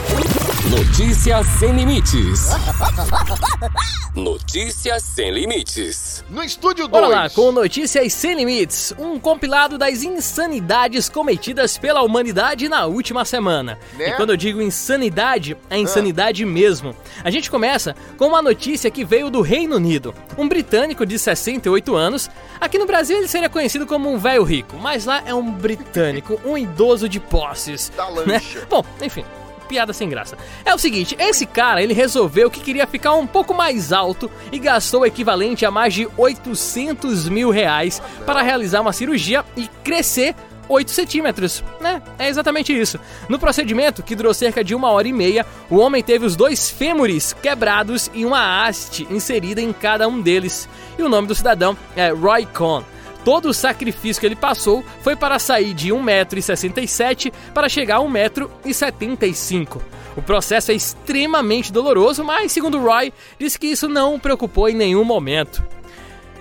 Notícias 0.70 1.48
sem 1.60 1.72
limites. 1.76 2.50
Notícias 4.14 5.04
sem 5.04 5.32
limites. 5.32 6.26
No 6.28 6.44
estúdio 6.44 6.88
2. 6.88 6.90
Bora 6.90 7.08
lá, 7.08 7.30
com 7.30 7.52
Notícias 7.52 8.12
Sem 8.14 8.36
Limites, 8.36 8.92
um 8.98 9.20
compilado 9.20 9.78
das 9.78 10.02
insanidades 10.02 11.08
cometidas 11.08 11.78
pela 11.78 12.02
humanidade 12.02 12.68
na 12.68 12.88
última 12.88 13.24
semana. 13.24 13.78
Né? 13.94 14.10
E 14.10 14.14
quando 14.14 14.32
eu 14.32 14.38
digo 14.38 14.60
insanidade, 14.60 15.56
é 15.70 15.78
insanidade 15.78 16.44
mesmo. 16.46 16.96
A 17.24 17.30
gente 17.30 17.52
começa 17.52 17.96
com 18.18 18.26
uma 18.26 18.42
notícia 18.42 18.90
que 18.90 19.06
veio 19.06 19.30
do 19.30 19.42
Reino 19.42 19.76
Unido. 19.76 20.16
Um 20.36 20.50
britânico 20.50 21.06
de 21.06 21.20
68 21.20 21.96
anos, 21.96 22.27
aqui 22.60 22.78
no 22.78 22.86
Brasil 22.86 23.18
ele 23.18 23.28
seria 23.28 23.50
conhecido 23.50 23.86
como 23.86 24.12
um 24.12 24.18
velho 24.18 24.44
rico, 24.44 24.78
mas 24.78 25.06
lá 25.06 25.24
é 25.26 25.34
um 25.34 25.52
britânico, 25.52 26.40
um 26.46 26.58
idoso 26.58 27.08
de 27.08 27.20
posses. 27.20 27.92
Da 27.96 28.10
né? 28.12 28.24
lancha. 28.26 28.66
Bom, 28.70 28.84
enfim, 29.02 29.24
piada 29.68 29.94
sem 29.94 30.10
graça. 30.10 30.38
É 30.66 30.74
o 30.74 30.78
seguinte, 30.78 31.16
esse 31.20 31.46
cara, 31.46 31.84
ele 31.84 31.94
resolveu 31.94 32.50
que 32.50 32.60
queria 32.60 32.88
ficar 32.88 33.14
um 33.14 33.28
pouco 33.28 33.54
mais 33.54 33.92
alto 33.92 34.32
e 34.52 34.58
gastou 34.58 35.02
o 35.02 35.06
equivalente 35.06 35.66
a 35.66 35.72
mais 35.72 35.94
de 35.94 36.08
800 36.18 37.30
mil 37.30 37.50
reais 37.50 38.02
para 38.26 38.42
realizar 38.42 38.82
uma 38.82 38.94
cirurgia 38.94 39.46
e 39.56 39.68
crescer 39.84 40.34
8 40.70 40.92
centímetros, 40.92 41.64
né? 41.80 42.02
É 42.18 42.28
exatamente 42.28 42.78
isso. 42.78 43.00
No 43.30 43.40
procedimento, 43.40 44.04
que 44.04 44.16
durou 44.16 44.34
cerca 44.34 44.64
de 44.64 44.76
uma 44.76 44.92
hora 44.92 45.08
e 45.08 45.14
meia, 45.14 45.46
o 45.70 45.78
homem 45.78 46.04
teve 46.04 46.26
os 46.26 46.36
dois 46.36 46.70
fêmures 46.70 47.34
quebrados 47.34 48.10
e 48.14 48.26
uma 48.26 48.66
haste 48.66 49.08
inserida 49.10 49.62
em 49.62 49.72
cada 49.72 50.08
um 50.08 50.22
deles. 50.22 50.68
E 50.98 51.04
o 51.04 51.10
nome 51.10 51.28
do 51.28 51.36
cidadão 51.36 51.78
é 51.96 52.10
Roy 52.10 52.46
Cohn. 52.46 52.84
Todo 53.24 53.50
o 53.50 53.54
sacrifício 53.54 54.20
que 54.22 54.26
ele 54.26 54.36
passou 54.36 54.84
foi 55.02 55.16
para 55.16 55.38
sair 55.38 55.74
de 55.74 55.90
1,67m 55.90 57.34
para 57.54 57.68
chegar 57.68 57.98
a 57.98 58.02
1,75m. 58.02 59.82
O 60.16 60.22
processo 60.22 60.72
é 60.72 60.74
extremamente 60.74 61.72
doloroso, 61.72 62.24
mas 62.24 62.52
segundo 62.52 62.80
Roy, 62.80 63.14
disse 63.38 63.60
que 63.60 63.68
isso 63.68 63.88
não 63.88 64.16
o 64.16 64.20
preocupou 64.20 64.70
em 64.70 64.76
nenhum 64.76 65.04
momento. 65.04 65.62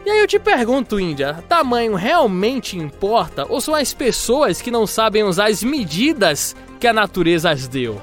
E 0.06 0.10
aí 0.10 0.20
eu 0.20 0.26
te 0.28 0.38
pergunto, 0.38 1.00
Índia, 1.00 1.42
tamanho 1.48 1.96
realmente 1.96 2.78
importa 2.78 3.44
ou 3.48 3.60
são 3.60 3.74
as 3.74 3.92
pessoas 3.92 4.62
que 4.62 4.70
não 4.70 4.86
sabem 4.86 5.24
usar 5.24 5.48
as 5.50 5.64
medidas 5.64 6.54
que 6.78 6.86
a 6.86 6.92
natureza 6.92 7.50
as 7.50 7.66
deu? 7.66 8.00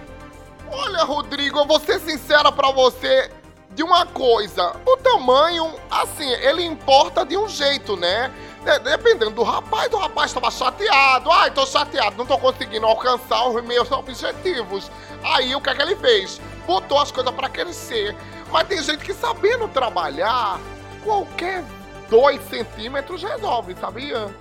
Olha, 0.69 1.03
Rodrigo, 1.05 1.59
eu 1.59 1.65
vou 1.65 1.79
ser 1.79 2.01
sincera 2.01 2.51
pra 2.51 2.71
você 2.71 3.31
de 3.73 3.83
uma 3.83 4.05
coisa. 4.05 4.75
O 4.85 4.97
tamanho, 4.97 5.71
assim, 5.89 6.29
ele 6.29 6.65
importa 6.65 7.25
de 7.25 7.37
um 7.37 7.47
jeito, 7.47 7.95
né? 7.95 8.29
De- 8.65 8.79
dependendo 8.79 9.31
do 9.31 9.43
rapaz, 9.43 9.89
o 9.93 9.97
rapaz 9.97 10.33
tava 10.33 10.51
chateado. 10.51 11.31
Ai, 11.31 11.51
tô 11.51 11.65
chateado, 11.65 12.17
não 12.17 12.25
tô 12.25 12.37
conseguindo 12.37 12.85
alcançar 12.85 13.47
os 13.47 13.63
meus 13.63 13.89
objetivos. 13.93 14.91
Aí 15.23 15.55
o 15.55 15.61
que 15.61 15.69
é 15.69 15.73
que 15.75 15.81
ele 15.81 15.95
fez? 15.95 16.41
Botou 16.67 16.99
as 16.99 17.13
coisas 17.13 17.33
pra 17.33 17.47
crescer. 17.47 18.13
Mas 18.51 18.67
tem 18.67 18.83
gente 18.83 19.05
que 19.05 19.13
sabendo 19.13 19.69
trabalhar, 19.69 20.59
qualquer 21.01 21.63
dois 22.09 22.41
centímetros 22.49 23.23
resolve, 23.23 23.75
sabia? 23.79 24.33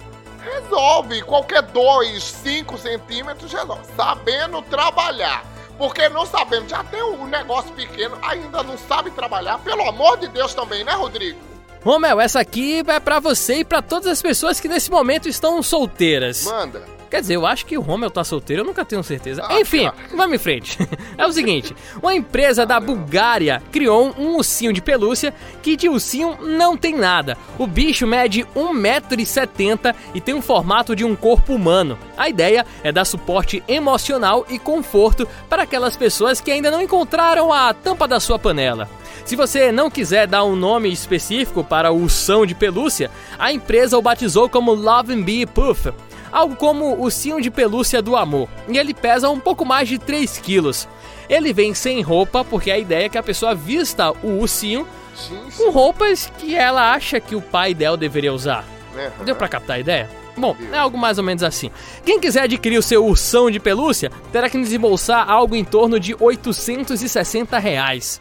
Resolve, 0.42 1.22
qualquer 1.22 1.62
dois, 1.62 2.22
cinco 2.22 2.76
centímetros 2.76 3.52
resolve. 3.52 3.82
Sabendo 3.96 4.60
trabalhar. 4.62 5.44
Porque 5.78 6.08
não 6.08 6.26
sabendo, 6.26 6.68
já 6.68 6.84
tem 6.84 7.02
um 7.02 7.26
negócio 7.26 7.72
pequeno, 7.72 8.16
ainda 8.22 8.62
não 8.62 8.76
sabe 8.76 9.10
trabalhar. 9.10 9.58
Pelo 9.60 9.88
amor 9.88 10.18
de 10.18 10.28
Deus 10.28 10.52
também, 10.54 10.84
né, 10.84 10.92
Rodrigo? 10.92 11.38
Romel, 11.84 12.20
essa 12.20 12.38
aqui 12.40 12.84
é 12.86 13.00
pra 13.00 13.18
você 13.18 13.56
e 13.56 13.64
pra 13.64 13.82
todas 13.82 14.06
as 14.06 14.22
pessoas 14.22 14.60
que 14.60 14.68
nesse 14.68 14.90
momento 14.90 15.28
estão 15.28 15.60
solteiras. 15.62 16.44
Manda. 16.44 16.82
Quer 17.12 17.20
dizer, 17.20 17.36
eu 17.36 17.44
acho 17.44 17.66
que 17.66 17.76
o 17.76 17.82
Romel 17.82 18.10
tá 18.10 18.24
solteiro, 18.24 18.62
eu 18.62 18.66
nunca 18.66 18.86
tenho 18.86 19.02
certeza. 19.02 19.44
Ah, 19.46 19.60
Enfim, 19.60 19.84
cara. 19.84 19.96
vamos 20.16 20.36
em 20.36 20.38
frente. 20.38 20.78
É 21.18 21.26
o 21.26 21.32
seguinte, 21.32 21.76
uma 22.02 22.14
empresa 22.14 22.64
da 22.64 22.80
Bulgária 22.80 23.62
criou 23.70 24.14
um 24.18 24.36
ursinho 24.36 24.72
de 24.72 24.80
pelúcia 24.80 25.32
que 25.62 25.76
de 25.76 25.88
ursinho 25.88 26.38
não 26.40 26.74
tem 26.74 26.96
nada. 26.96 27.36
O 27.58 27.66
bicho 27.66 28.06
mede 28.06 28.46
1,70m 28.56 29.94
e 30.14 30.20
tem 30.22 30.34
um 30.34 30.40
formato 30.40 30.96
de 30.96 31.04
um 31.04 31.14
corpo 31.14 31.54
humano. 31.54 31.98
A 32.16 32.30
ideia 32.30 32.64
é 32.82 32.90
dar 32.90 33.04
suporte 33.04 33.62
emocional 33.68 34.46
e 34.48 34.58
conforto 34.58 35.28
para 35.50 35.64
aquelas 35.64 35.96
pessoas 35.96 36.40
que 36.40 36.50
ainda 36.50 36.70
não 36.70 36.80
encontraram 36.80 37.52
a 37.52 37.74
tampa 37.74 38.08
da 38.08 38.18
sua 38.18 38.38
panela. 38.38 38.88
Se 39.24 39.36
você 39.36 39.70
não 39.70 39.90
quiser 39.90 40.26
dar 40.26 40.44
um 40.44 40.56
nome 40.56 40.90
específico 40.90 41.62
para 41.62 41.92
o 41.92 42.02
ursão 42.02 42.46
de 42.46 42.54
pelúcia, 42.54 43.10
a 43.38 43.52
empresa 43.52 43.98
o 43.98 44.02
batizou 44.02 44.48
como 44.48 44.72
Love 44.72 45.12
and 45.12 45.22
Bee 45.22 45.46
Puff, 45.46 45.92
algo 46.32 46.56
como 46.56 46.86
o 46.86 47.02
ursinho 47.02 47.40
de 47.40 47.50
pelúcia 47.50 48.00
do 48.00 48.16
amor, 48.16 48.48
e 48.68 48.78
ele 48.78 48.94
pesa 48.94 49.28
um 49.28 49.38
pouco 49.38 49.64
mais 49.64 49.88
de 49.88 49.98
3 49.98 50.38
quilos. 50.38 50.88
Ele 51.28 51.52
vem 51.52 51.74
sem 51.74 52.00
roupa 52.02 52.44
porque 52.44 52.70
a 52.70 52.78
ideia 52.78 53.06
é 53.06 53.08
que 53.08 53.18
a 53.18 53.22
pessoa 53.22 53.54
vista 53.54 54.10
o 54.22 54.38
ursinho 54.40 54.86
Sim, 55.14 55.38
com 55.56 55.70
roupas 55.70 56.32
que 56.38 56.54
ela 56.56 56.92
acha 56.92 57.20
que 57.20 57.34
o 57.36 57.40
pai 57.40 57.74
dela 57.74 57.96
deveria 57.96 58.32
usar. 58.32 58.64
né? 58.94 59.12
Deu 59.24 59.36
pra 59.36 59.48
captar 59.48 59.76
a 59.76 59.80
ideia? 59.80 60.10
Bom, 60.36 60.56
é 60.72 60.78
algo 60.78 60.96
mais 60.96 61.18
ou 61.18 61.24
menos 61.24 61.42
assim. 61.42 61.70
Quem 62.04 62.18
quiser 62.18 62.44
adquirir 62.44 62.78
o 62.78 62.82
seu 62.82 63.04
ursão 63.04 63.50
de 63.50 63.60
pelúcia, 63.60 64.10
terá 64.32 64.48
que 64.48 64.58
desembolsar 64.58 65.30
algo 65.30 65.54
em 65.54 65.64
torno 65.64 66.00
de 66.00 66.16
860 66.18 67.58
reais. 67.58 68.20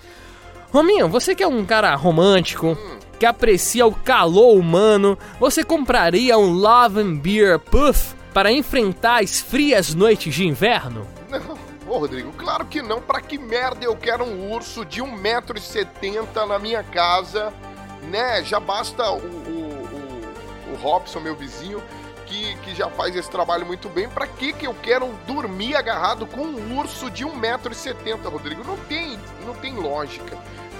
Rominho, 0.74 1.08
você 1.08 1.34
que 1.34 1.43
é 1.43 1.47
um 1.47 1.65
cara 1.65 1.93
romântico, 1.95 2.78
que 3.21 3.25
aprecia 3.27 3.86
o 3.86 3.93
calor 3.93 4.57
humano, 4.57 5.15
você 5.39 5.63
compraria 5.63 6.36
um 6.39 6.51
Love 6.53 7.01
and 7.01 7.17
Beer 7.17 7.60
Puff 7.60 8.15
para 8.34 8.51
enfrentar 8.51 9.21
as 9.21 9.39
frias 9.39 9.93
noites 9.93 10.34
de 10.34 10.47
inverno? 10.47 11.05
Não, 11.29 11.55
ô 11.88 11.99
Rodrigo, 11.99 12.31
claro 12.31 12.65
que 12.65 12.81
não. 12.81 12.99
Pra 12.99 13.21
que 13.21 13.38
merda 13.38 13.86
eu 13.86 13.95
quero 13.95 14.23
um 14.23 14.51
urso 14.51 14.84
de 14.84 15.03
1,70m 15.03 16.47
na 16.47 16.57
minha 16.57 16.81
casa, 16.81 17.53
né? 18.10 18.43
Já 18.43 18.60
basta 18.60 19.07
o, 19.12 19.17
o, 19.17 20.71
o, 20.71 20.73
o 20.73 20.75
Robson, 20.81 21.19
meu 21.19 21.36
vizinho, 21.36 21.79
que, 22.25 22.55
que 22.63 22.73
já 22.73 22.89
faz 22.89 23.15
esse 23.15 23.29
trabalho 23.29 23.67
muito 23.67 23.88
bem. 23.88 24.10
Pra 24.10 24.25
que 24.25 24.51
que 24.51 24.65
eu 24.65 24.73
quero 24.81 25.13
dormir 25.27 25.75
agarrado 25.75 26.25
com 26.25 26.41
um 26.41 26.75
urso 26.75 27.07
de 27.12 27.23
1,70m, 27.23 28.23
Rodrigo? 28.31 28.63
Não 28.63 28.77
tem, 28.77 29.19
não 29.45 29.53
tem 29.53 29.75
lógica. 29.75 30.36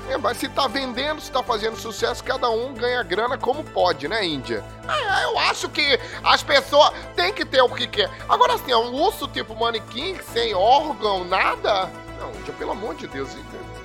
É, 0.10 0.18
mas 0.18 0.38
se 0.38 0.50
tá 0.50 0.68
vendendo, 0.68 1.22
se 1.22 1.32
tá 1.32 1.42
fazendo 1.42 1.78
sucesso, 1.78 2.24
cada 2.24 2.50
um 2.50 2.74
ganha 2.74 3.02
grana 3.04 3.38
como 3.38 3.64
pode, 3.64 4.08
né, 4.08 4.26
Índia? 4.26 4.64
Ah, 4.88 5.22
eu 5.24 5.38
acho 5.40 5.70
que 5.70 6.00
as 6.24 6.44
pessoas 6.44 6.92
têm 7.16 7.32
que 7.34 7.46
ter 7.46 7.62
o 7.62 7.70
que 7.70 7.88
quer. 7.88 8.10
Agora, 8.28 8.56
assim, 8.56 8.74
um 8.74 8.94
urso 8.94 9.28
tipo 9.28 9.56
manequim, 9.56 10.18
sem 10.34 10.54
órgão, 10.54 11.24
nada? 11.24 11.90
Não, 12.20 12.30
Índia, 12.40 12.54
pelo 12.58 12.72
amor 12.72 12.96
de 12.96 13.08
Deus, 13.08 13.30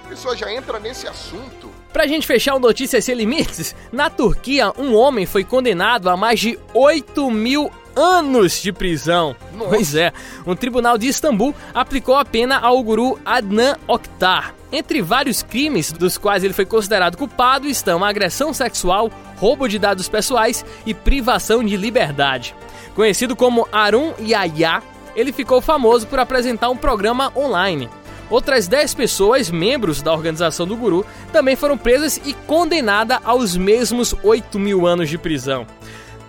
a 0.05 0.09
pessoa 0.09 0.37
já 0.37 0.53
entra 0.53 0.81
nesse 0.81 1.07
assunto. 1.07 1.71
Pra 1.93 2.07
gente 2.07 2.27
fechar 2.27 2.55
o 2.55 2.59
Notícias 2.59 3.05
Sem 3.05 3.15
Limites, 3.15 3.75
na 3.93 4.11
Turquia, 4.11 4.73
um 4.77 4.95
homem 4.95 5.27
foi 5.27 5.45
condenado 5.45 6.11
a 6.11 6.17
mais 6.17 6.41
de 6.41 6.59
8 6.75 7.31
mil 7.31 7.71
anos 7.97 8.61
de 8.61 8.73
prisão. 8.73 9.35
Nossa. 9.53 9.71
Pois 9.71 9.95
é, 9.95 10.13
um 10.47 10.55
tribunal 10.55 10.99
de 10.99 11.09
Istambul 11.09 11.55
aplicou 11.75 12.15
a 12.15 12.25
pena 12.25 12.59
ao 12.59 12.81
guru 12.83 13.19
Adnan 13.25 13.77
Oktar. 13.89 14.55
Entre 14.71 15.01
vários 15.01 15.43
crimes 15.43 15.91
dos 15.91 16.19
quais 16.19 16.45
ele 16.45 16.53
foi 16.53 16.67
considerado 16.67 17.17
culpado 17.17 17.67
estão 17.67 18.05
agressão 18.05 18.53
sexual, 18.53 19.11
roubo 19.37 19.67
de 19.67 19.79
dados 19.79 20.09
pessoais 20.09 20.65
e 20.85 20.93
privação 20.93 21.65
de 21.65 21.77
liberdade. 21.77 22.55
Conhecido 22.95 23.35
como 23.35 23.67
Arun 23.73 24.13
Yahya, 24.21 24.83
ele 25.15 25.33
ficou 25.33 25.61
famoso 25.61 26.07
por 26.07 26.19
apresentar 26.19 26.69
um 26.69 26.77
programa 26.77 27.33
online. 27.35 27.89
Outras 28.29 28.67
10 28.67 28.95
pessoas, 28.95 29.51
membros 29.51 30.03
da 30.03 30.13
organização 30.13 30.67
do 30.67 30.77
Guru, 30.77 31.07
também 31.33 31.55
foram 31.55 31.79
presas 31.79 32.21
e 32.25 32.33
condenadas 32.33 33.21
aos 33.25 33.57
mesmos 33.57 34.15
8 34.23 34.59
mil 34.59 34.87
anos 34.87 35.09
de 35.09 35.17
prisão. 35.17 35.65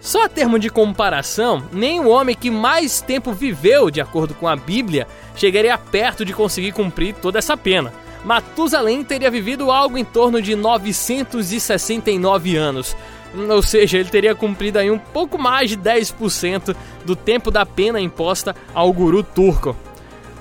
Só 0.08 0.24
a 0.24 0.30
termo 0.30 0.58
de 0.58 0.70
comparação, 0.70 1.62
nem 1.70 2.00
o 2.00 2.08
homem 2.08 2.34
que 2.34 2.50
mais 2.50 3.02
tempo 3.02 3.34
viveu, 3.34 3.91
de 3.91 4.00
acordo 4.00 4.34
com 4.34 4.48
a 4.48 4.56
Bíblia, 4.56 5.06
chegaria 5.36 5.78
perto 5.78 6.24
de 6.24 6.32
conseguir 6.32 6.72
cumprir 6.72 7.13
toda 7.15 7.39
essa 7.39 7.58
pena. 7.58 7.91
Matusalém 8.24 9.04
teria 9.04 9.30
vivido 9.30 9.70
algo 9.70 9.98
em 9.98 10.06
torno 10.06 10.41
de 10.41 10.56
969 10.56 12.56
anos. 12.56 12.96
Ou 13.50 13.62
seja, 13.62 13.98
ele 13.98 14.08
teria 14.08 14.34
cumprido 14.34 14.80
aí 14.80 14.89
um 14.89 14.98
pouco 14.98 15.38
mais 15.38 15.72
de 15.72 15.78
10% 15.78 16.74
do 17.04 17.13
tempo 17.13 17.52
da 17.52 17.65
pena 17.65 18.00
imposta 18.00 18.56
ao 18.74 18.93
guru 18.93 19.22
turco. 19.22 19.76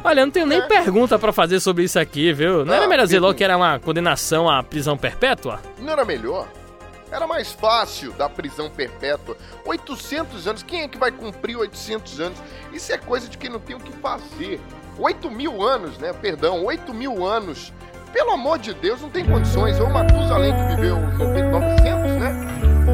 Olha, 0.04 0.20
eu 0.20 0.26
não 0.26 0.32
tenho 0.32 0.46
nem 0.46 0.58
é. 0.58 0.68
pergunta 0.68 1.18
para 1.18 1.32
fazer 1.32 1.58
sobre 1.58 1.82
isso 1.82 1.98
aqui, 1.98 2.32
viu? 2.32 2.58
Não, 2.58 2.66
não 2.66 2.74
era 2.74 2.86
melhor 2.86 3.02
dizer 3.02 3.18
logo 3.18 3.34
que 3.34 3.42
era 3.42 3.56
uma 3.56 3.80
condenação 3.80 4.48
à 4.48 4.62
prisão 4.62 4.96
perpétua? 4.96 5.58
Não 5.80 5.92
era 5.92 6.04
melhor? 6.04 6.46
Era 7.10 7.26
mais 7.26 7.52
fácil 7.52 8.12
da 8.12 8.28
prisão 8.28 8.68
perpétua. 8.68 9.36
800 9.64 10.46
anos, 10.48 10.62
quem 10.62 10.82
é 10.82 10.88
que 10.88 10.98
vai 10.98 11.10
cumprir 11.12 11.56
800 11.56 12.20
anos? 12.20 12.38
Isso 12.72 12.92
é 12.92 12.98
coisa 12.98 13.28
de 13.28 13.38
quem 13.38 13.50
não 13.50 13.60
tem 13.60 13.76
o 13.76 13.80
que 13.80 13.92
fazer. 13.92 14.60
8 14.98 15.30
mil 15.30 15.62
anos, 15.62 15.98
né? 15.98 16.12
Perdão, 16.12 16.64
8 16.64 16.92
mil 16.92 17.24
anos. 17.24 17.72
Pelo 18.12 18.30
amor 18.30 18.58
de 18.58 18.72
Deus, 18.74 19.00
não 19.02 19.10
tem 19.10 19.24
condições. 19.24 19.78
O 19.78 19.88
Matusalém 19.88 20.52
que 20.54 20.76
viveu 20.76 20.98
900, 20.98 22.10
né? 22.12 22.32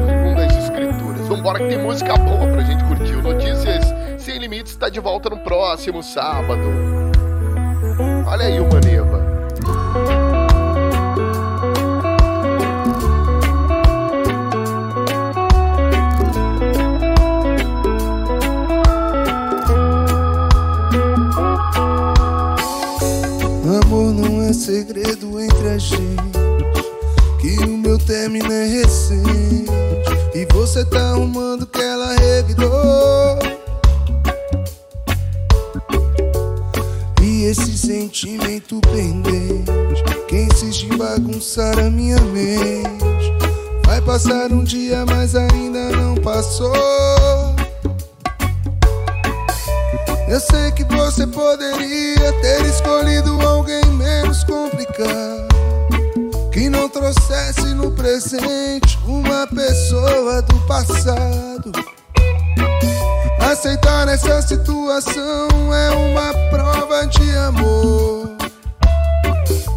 Segundo 0.05 0.41
as 0.41 0.63
escrituras. 0.63 1.27
Vambora 1.27 1.59
que 1.59 1.67
tem 1.69 1.77
música 1.77 2.15
boa 2.17 2.45
pra 2.51 2.61
gente 2.61 2.83
curtir. 2.83 3.15
O 3.15 3.21
Notícias 3.21 3.85
Sem 4.21 4.37
Limites 4.37 4.73
está 4.73 4.89
de 4.89 4.99
volta 4.99 5.29
no 5.29 5.39
próximo 5.39 6.03
sábado. 6.03 6.61
Olha 8.27 8.45
aí 8.45 8.59
o 8.59 8.71
Maneva. 8.71 9.12
Segredo 24.53 25.39
entre 25.39 25.67
a 25.67 25.77
gente. 25.77 26.03
Que 27.41 27.59
o 27.65 27.77
meu 27.77 27.97
término 27.97 28.51
é 28.51 28.65
recente. 28.65 29.65
E 30.33 30.45
você 30.53 30.85
tá 30.85 31.11
arrumando 31.11 31.65
que 31.67 31.81
ela 31.81 32.15
revidou. 32.15 33.53
esse 37.53 37.77
sentimento 37.77 38.79
pendente 38.81 40.03
que 40.27 40.37
insiste 40.37 40.85
em 40.85 40.97
bagunçar 40.97 41.77
a 41.77 41.89
minha 41.89 42.19
mente. 42.19 43.31
Vai 43.85 44.01
passar 44.01 44.51
um 44.51 44.63
dia, 44.63 45.05
mas 45.05 45.35
ainda 45.35 45.91
não 45.91 46.15
passou. 46.15 47.42
Eu 50.33 50.39
sei 50.39 50.71
que 50.71 50.83
você 50.85 51.27
poderia 51.27 52.33
ter 52.41 52.65
escolhido 52.65 53.39
alguém 53.47 53.85
menos 53.85 54.43
complicado. 54.43 55.47
Que 56.51 56.69
não 56.69 56.89
trouxesse 56.89 57.75
no 57.75 57.91
presente 57.91 58.97
uma 59.05 59.45
pessoa 59.45 60.41
do 60.41 60.59
passado. 60.61 61.71
Aceitar 63.39 64.07
essa 64.07 64.41
situação 64.41 65.71
é 65.71 65.91
uma 65.91 66.33
prova 66.49 67.05
de 67.05 67.37
amor. 67.37 68.35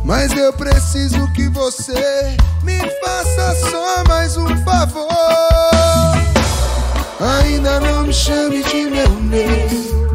Mas 0.06 0.32
eu 0.32 0.54
preciso 0.54 1.30
que 1.34 1.50
você 1.50 2.34
me 2.62 2.78
faça 3.04 3.56
só 3.70 4.04
mais 4.08 4.38
um 4.38 4.48
favor. 4.64 5.06
Ainda 7.42 7.78
não 7.78 8.04
me 8.04 8.12
chame 8.14 8.62
de 8.62 8.84
meu 8.86 9.10
nego, 9.20 10.05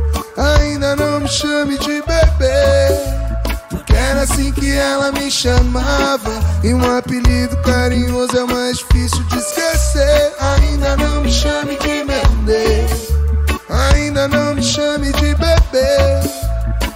ainda 0.41 0.95
não 0.95 1.19
me 1.19 1.27
chame 1.27 1.77
de 1.77 2.01
bebê. 2.01 3.21
Porque 3.69 3.93
era 3.93 4.21
assim 4.21 4.51
que 4.51 4.71
ela 4.71 5.11
me 5.11 5.29
chamava. 5.29 6.31
E 6.63 6.73
um 6.73 6.97
apelido 6.97 7.55
carinhoso 7.57 8.35
é 8.37 8.43
o 8.43 8.47
mais 8.47 8.77
difícil 8.79 9.23
de 9.25 9.37
esquecer. 9.37 10.33
Ainda 10.39 10.97
não 10.97 11.21
me 11.21 11.31
chame 11.31 11.77
de 11.77 12.03
nego. 12.03 13.11
Ainda 13.93 14.27
não 14.27 14.55
me 14.55 14.63
chame 14.63 15.11
de 15.13 15.35
bebê. 15.35 16.29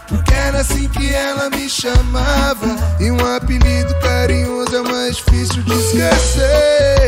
Porque 0.07 0.33
era 0.33 0.59
assim 0.59 0.87
que 0.89 1.13
ela 1.13 1.49
me 1.49 1.69
chamava. 1.69 2.67
E 2.99 3.11
um 3.11 3.35
apelido 3.35 3.93
carinhoso 3.99 4.75
é 4.75 4.81
mais 4.81 5.17
difícil 5.17 5.61
de 5.63 5.73
esquecer. 5.73 7.04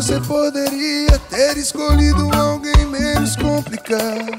Você 0.00 0.20
poderia 0.20 1.18
ter 1.28 1.56
escolhido 1.56 2.30
alguém 2.32 2.86
menos 2.86 3.34
complicado 3.34 4.30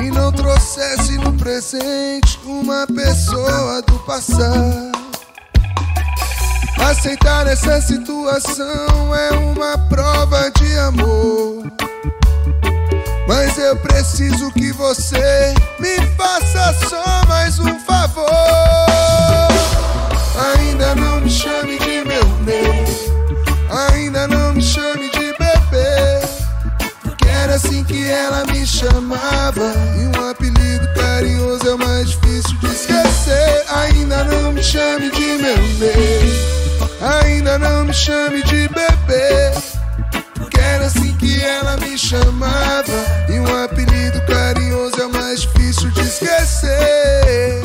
e 0.00 0.10
não 0.12 0.30
trouxesse 0.30 1.18
no 1.18 1.32
presente 1.32 2.38
uma 2.44 2.86
pessoa 2.86 3.82
do 3.82 3.98
passado. 4.04 4.92
Aceitar 6.78 7.48
essa 7.48 7.80
situação 7.80 9.12
é 9.16 9.32
uma 9.32 9.76
prova 9.88 10.48
de 10.52 10.78
amor. 10.78 11.64
Mas 13.26 13.58
eu 13.58 13.76
preciso 13.78 14.52
que 14.52 14.70
você 14.70 15.54
me 15.80 15.96
faça 16.16 16.72
só 16.88 17.26
mais 17.26 17.58
um 17.58 17.80
favor. 17.80 18.30
Ainda 20.54 20.94
não 20.94 21.20
me 21.20 21.30
chame 21.30 21.80
de 21.80 22.04
meu 22.04 22.24
bem, 22.44 23.05
ainda 23.76 24.26
não 24.28 24.54
me 24.54 24.62
chame 24.62 25.10
de 25.10 25.26
assim 27.56 27.82
que 27.84 28.06
ela 28.06 28.44
me 28.46 28.66
chamava. 28.66 29.72
E 29.98 30.06
um 30.16 30.30
apelido 30.30 30.86
carinhoso 30.94 31.66
é 31.66 31.74
o 31.74 31.78
mais 31.78 32.10
difícil 32.10 32.56
de 32.58 32.66
esquecer. 32.66 33.64
Ainda 33.68 34.24
não 34.24 34.52
me 34.52 34.62
chame 34.62 35.10
de 35.10 35.38
meu 35.42 35.56
bem, 35.78 37.24
ainda 37.24 37.58
não 37.58 37.86
me 37.86 37.94
chame 37.94 38.42
de 38.42 38.68
bebê. 38.68 39.52
Porque 40.34 40.60
era 40.60 40.86
assim 40.86 41.14
que 41.16 41.42
ela 41.42 41.76
me 41.78 41.98
chamava. 41.98 42.92
E 43.28 43.40
um 43.40 43.64
apelido 43.64 44.20
carinhoso 44.26 45.00
é 45.00 45.06
o 45.06 45.12
mais 45.12 45.40
difícil 45.40 45.90
de 45.90 46.00
esquecer. 46.02 47.62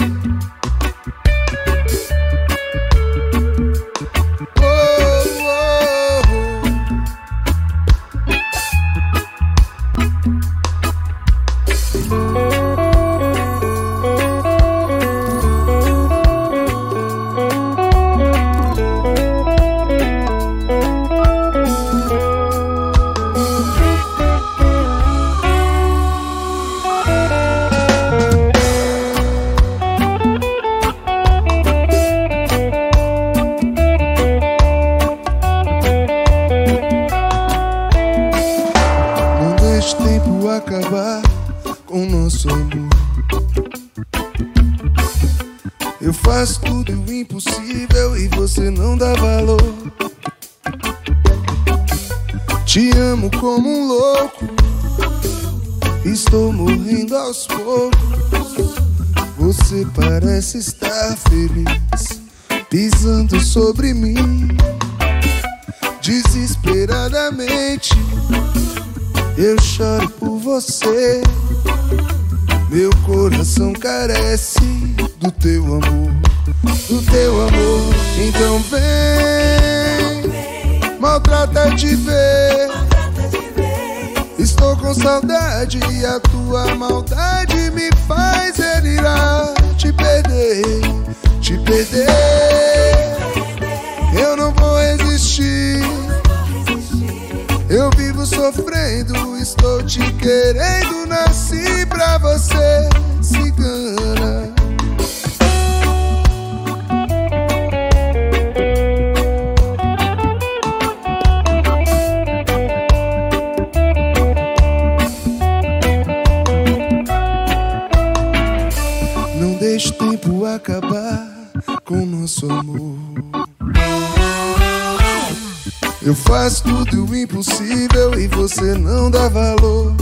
Eu 126.04 126.16
faço 126.16 126.64
tudo 126.64 127.06
o 127.06 127.16
impossível 127.16 128.20
e 128.20 128.28
você 128.28 128.74
não 128.74 129.12
dá 129.12 129.30
valor. 129.30 129.95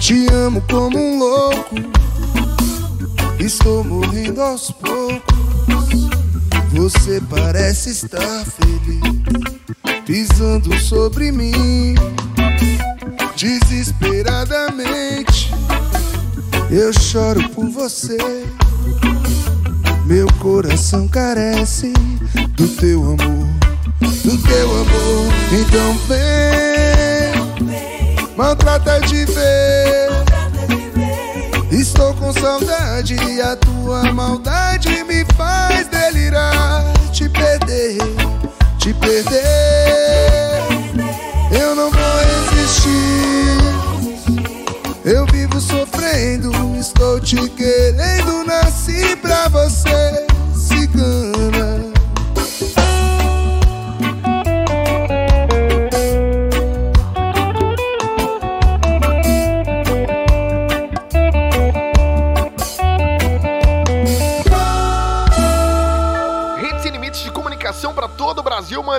Te 0.00 0.26
amo 0.26 0.60
como 0.62 0.98
um 0.98 1.20
louco, 1.20 1.76
estou 3.38 3.84
morrendo 3.84 4.42
aos 4.42 4.72
poucos. 4.72 5.38
Você 6.72 7.22
parece 7.30 7.90
estar 7.90 8.44
feliz, 8.44 9.00
pisando 10.04 10.76
sobre 10.80 11.30
mim, 11.30 11.94
desesperadamente. 13.36 15.52
Eu 16.72 16.92
choro 16.92 17.48
por 17.50 17.70
você, 17.70 18.18
meu 20.06 20.26
coração 20.40 21.06
carece 21.06 21.92
do 22.50 22.68
teu 22.68 23.02
amor, 23.02 23.48
do 24.00 24.38
teu 24.42 24.70
amor. 24.70 25.32
Então 25.52 25.98
vem, 26.06 27.32
maltrata 28.36 29.00
de 29.00 29.24
ver. 29.26 30.08
Estou 31.70 32.14
com 32.14 32.32
saudade 32.32 33.14
e 33.14 33.40
a 33.40 33.54
tua 33.56 34.12
maldade 34.12 35.04
me 35.04 35.24
faz 35.36 35.86
delirar. 35.88 36.82
Te 37.12 37.28
perder, 37.28 37.98
te 38.78 38.94
perder. 38.94 39.38
Eu 41.50 41.74
não 41.74 41.90
vou 41.90 42.18
resistir. 42.52 43.18
Eu 45.04 45.24
vivo 45.26 45.60
sofrendo, 45.60 46.50
estou 46.78 47.18
te 47.20 47.48
querendo, 47.50 48.44
nasci 48.44 49.16
pra 49.16 49.48
você, 49.48 49.88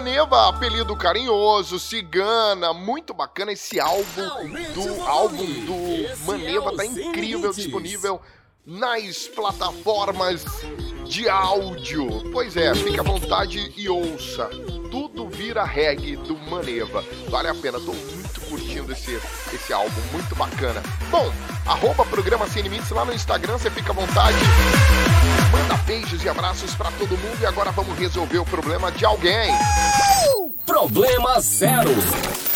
Maneva, 0.10 0.50
apelido 0.50 0.96
carinhoso, 0.96 1.78
cigana, 1.80 2.74
muito 2.74 3.14
bacana 3.14 3.52
esse 3.52 3.80
álbum 3.80 4.28
do 4.74 5.08
álbum 5.08 5.46
do 5.46 6.26
Maneva 6.26 6.76
tá 6.76 6.84
incrível, 6.84 7.54
disponível 7.54 8.20
nas 8.66 9.28
plataformas 9.28 10.44
de 11.06 11.30
áudio. 11.30 12.08
Pois 12.32 12.58
é, 12.58 12.74
fique 12.74 13.00
à 13.00 13.04
vontade 13.04 13.72
e 13.78 13.88
ouça. 13.88 14.50
Tudo 14.90 15.30
vira 15.30 15.64
reggae 15.64 16.16
do 16.16 16.36
Maneva. 16.36 17.06
Vale 17.30 17.50
a 17.50 17.54
pena, 17.54 17.80
tô 17.80 17.94
muito 17.94 18.42
curtindo 18.50 18.92
esse, 18.92 19.22
esse 19.54 19.72
álbum, 19.72 20.02
muito 20.12 20.36
bacana. 20.36 20.82
Bom, 21.12 21.32
arroba 21.68 22.04
programa 22.06 22.48
Sem 22.48 22.64
Limites 22.64 22.90
lá 22.90 23.06
no 23.06 23.14
Instagram, 23.14 23.60
você 23.60 23.70
fica 23.70 23.92
à 23.92 23.96
vontade. 23.96 24.38
Manda 25.52 25.78
beijos 25.84 26.24
e 26.24 26.30
abraços 26.30 26.74
pra 26.76 26.92
todo 26.92 27.18
mundo 27.18 27.38
e 27.42 27.46
agora 27.46 27.72
vamos 27.72 27.98
resolver 27.98 28.40
o 28.40 28.46
problema 28.46 28.92
de 28.92 29.06
alguém. 29.06 29.52
Problema 30.80 31.42
zero. 31.42 31.92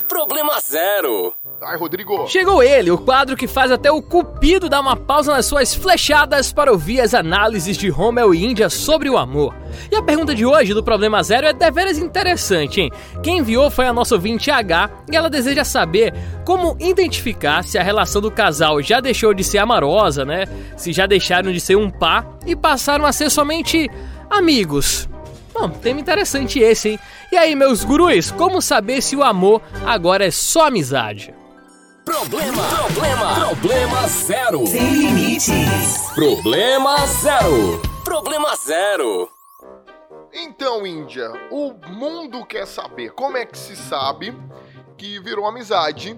Problema 0.07 0.57
zero. 0.61 1.33
Ai, 1.61 1.75
Rodrigo. 1.75 2.25
Chegou 2.29 2.63
ele, 2.63 2.89
o 2.89 2.97
quadro 2.97 3.35
que 3.35 3.49
faz 3.49 3.69
até 3.69 3.91
o 3.91 4.01
Cupido 4.01 4.69
dar 4.69 4.79
uma 4.79 4.95
pausa 4.95 5.33
nas 5.33 5.45
suas 5.45 5.75
flechadas 5.75 6.53
para 6.53 6.71
ouvir 6.71 7.01
as 7.01 7.13
análises 7.13 7.75
de 7.75 7.89
Romeo 7.89 8.33
e 8.33 8.45
Índia 8.45 8.69
sobre 8.69 9.09
o 9.09 9.17
amor. 9.17 9.53
E 9.91 9.95
a 9.97 10.01
pergunta 10.01 10.33
de 10.33 10.45
hoje 10.45 10.73
do 10.73 10.81
Problema 10.81 11.21
Zero 11.21 11.47
é 11.47 11.51
deveras 11.51 11.97
interessante, 11.97 12.79
hein? 12.79 12.91
Quem 13.21 13.39
enviou 13.39 13.69
foi 13.69 13.87
a 13.87 13.93
nossa 13.93 14.15
ouvinte 14.15 14.49
H 14.49 14.89
e 15.11 15.17
ela 15.17 15.29
deseja 15.29 15.65
saber 15.65 16.13
como 16.45 16.77
identificar 16.79 17.61
se 17.65 17.77
a 17.77 17.83
relação 17.83 18.21
do 18.21 18.31
casal 18.31 18.81
já 18.81 19.01
deixou 19.01 19.33
de 19.33 19.43
ser 19.43 19.57
amorosa, 19.57 20.23
né? 20.23 20.45
Se 20.77 20.93
já 20.93 21.05
deixaram 21.05 21.51
de 21.51 21.59
ser 21.59 21.75
um 21.75 21.89
par 21.89 22.25
e 22.45 22.55
passaram 22.55 23.05
a 23.05 23.11
ser 23.11 23.29
somente 23.29 23.91
amigos. 24.29 25.09
Bom, 25.53 25.69
tema 25.69 25.99
interessante 25.99 26.59
esse, 26.59 26.89
hein? 26.89 26.99
E 27.33 27.35
aí, 27.35 27.55
meus 27.55 27.83
gurus, 27.83 28.29
como 28.29 28.61
saber 28.61 29.01
se 29.01 29.15
o 29.15 29.23
amor 29.23 29.59
agora 29.87 30.23
é 30.23 30.29
só 30.29 30.67
amizade? 30.67 31.33
Problema, 32.05 32.61
problema, 32.61 33.33
problema 33.33 34.07
zero. 34.07 34.67
Sem 34.67 34.87
limites. 34.91 36.11
Problema 36.13 36.95
zero. 37.07 37.81
Problema 38.03 38.55
zero. 38.55 39.31
Então, 40.31 40.85
Índia, 40.85 41.31
o 41.49 41.73
mundo 41.89 42.45
quer 42.45 42.67
saber 42.67 43.09
como 43.13 43.35
é 43.35 43.47
que 43.47 43.57
se 43.57 43.75
sabe 43.75 44.31
que 44.95 45.19
virou 45.19 45.47
amizade 45.47 46.15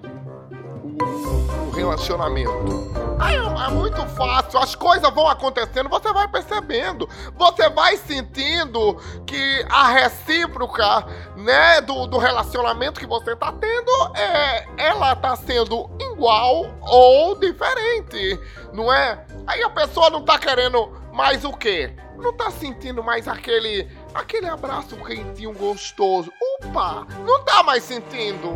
o, 1.02 1.72
relacionamento. 1.72 2.94
Ai, 3.20 3.36
é 3.36 3.70
muito 3.70 4.06
fácil, 4.08 4.60
as 4.60 4.76
coisas 4.76 5.10
vão 5.14 5.28
acontecendo, 5.28 5.90
você 5.90 6.12
vai 6.12 6.28
percebendo, 6.28 7.10
você 7.36 7.70
vai 7.70 7.98
sentindo 7.98 8.96
que 9.26 9.66
a 9.70 9.88
recíproca, 9.90 11.06
né, 11.36 11.82
do, 11.82 12.08
do 12.08 12.18
relacionamento 12.18 13.00
que 13.00 13.08
você 13.08 13.36
tá 13.36 13.52
tendo, 13.54 13.92
é, 14.16 14.68
ela 14.78 15.16
tá 15.16 15.36
sendo 15.36 15.90
igual 16.00 16.66
ou 16.82 17.40
diferente, 17.40 18.40
não 18.74 18.92
é? 18.92 19.26
Aí 19.48 19.64
a 19.64 19.70
pessoa 19.70 20.10
não 20.10 20.24
tá 20.24 20.38
querendo 20.38 20.92
mais 21.14 21.46
o 21.46 21.54
quê? 21.54 21.96
Não 22.18 22.34
tá 22.34 22.50
sentindo 22.52 23.04
mais 23.04 23.28
aquele 23.28 23.90
aquele 24.14 24.48
abraço 24.48 24.96
quentinho 24.98 25.54
gostoso. 25.54 26.32
Opa, 26.60 27.06
não 27.26 27.44
tá 27.44 27.62
mais 27.62 27.84
sentindo, 27.84 28.54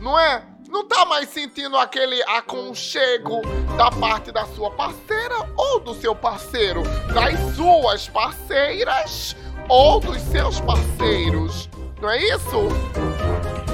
não 0.00 0.18
é? 0.18 0.42
Não 0.72 0.88
tá 0.88 1.04
mais 1.04 1.28
sentindo 1.28 1.76
aquele 1.76 2.22
aconchego 2.22 3.42
da 3.76 3.90
parte 3.90 4.32
da 4.32 4.46
sua 4.46 4.70
parceira 4.70 5.34
ou 5.54 5.78
do 5.78 5.92
seu 5.92 6.14
parceiro, 6.14 6.82
das 7.12 7.38
suas 7.54 8.08
parceiras 8.08 9.36
ou 9.68 10.00
dos 10.00 10.18
seus 10.22 10.62
parceiros. 10.62 11.68
Não 12.00 12.08
é 12.08 12.24
isso? 12.24 12.56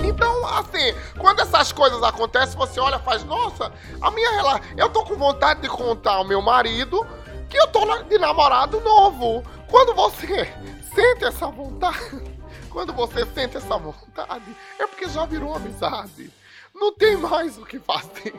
Então, 0.04 0.44
assim, 0.48 0.92
quando 1.16 1.38
essas 1.38 1.70
coisas 1.70 2.02
acontecem, 2.02 2.58
você 2.58 2.80
olha 2.80 2.96
e 2.96 3.04
faz, 3.04 3.22
nossa, 3.22 3.72
a 4.02 4.10
minha 4.10 4.32
relação. 4.32 4.68
Eu 4.76 4.88
tô 4.88 5.04
com 5.04 5.14
vontade 5.14 5.60
de 5.60 5.68
contar 5.68 6.14
ao 6.14 6.24
meu 6.24 6.42
marido 6.42 7.06
que 7.48 7.56
eu 7.56 7.68
tô 7.68 7.86
de 8.02 8.18
namorado 8.18 8.80
novo. 8.80 9.44
Quando 9.70 9.94
você 9.94 10.52
sente 10.92 11.24
essa 11.24 11.46
vontade, 11.46 12.20
quando 12.68 12.92
você 12.92 13.24
sente 13.26 13.56
essa 13.56 13.78
vontade, 13.78 14.56
é 14.80 14.84
porque 14.88 15.08
já 15.08 15.24
virou 15.26 15.54
amizade. 15.54 16.36
Não 16.74 16.92
tem 16.92 17.16
mais 17.16 17.58
o 17.58 17.64
que 17.64 17.78
fazer. 17.78 18.34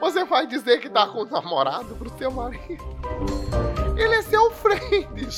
Você 0.00 0.24
vai 0.24 0.46
dizer 0.46 0.80
que 0.80 0.88
tá 0.88 1.06
com 1.06 1.22
o 1.22 1.24
namorado 1.24 1.94
pro 1.96 2.16
seu 2.16 2.30
marido. 2.30 2.84
Ele 3.96 4.14
é 4.14 4.22
seu 4.22 4.50
friend. 4.52 5.28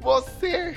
Você 0.00 0.76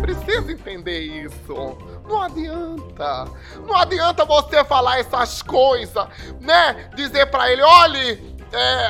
precisa 0.00 0.50
entender 0.50 1.00
isso. 1.00 1.76
Não 2.08 2.22
adianta. 2.22 3.26
Não 3.66 3.76
adianta 3.76 4.24
você 4.24 4.64
falar 4.64 4.98
essas 4.98 5.42
coisas, 5.42 6.06
né? 6.40 6.90
Dizer 6.94 7.26
para 7.26 7.52
ele, 7.52 7.62
olhe, 7.62 8.36
é, 8.50 8.86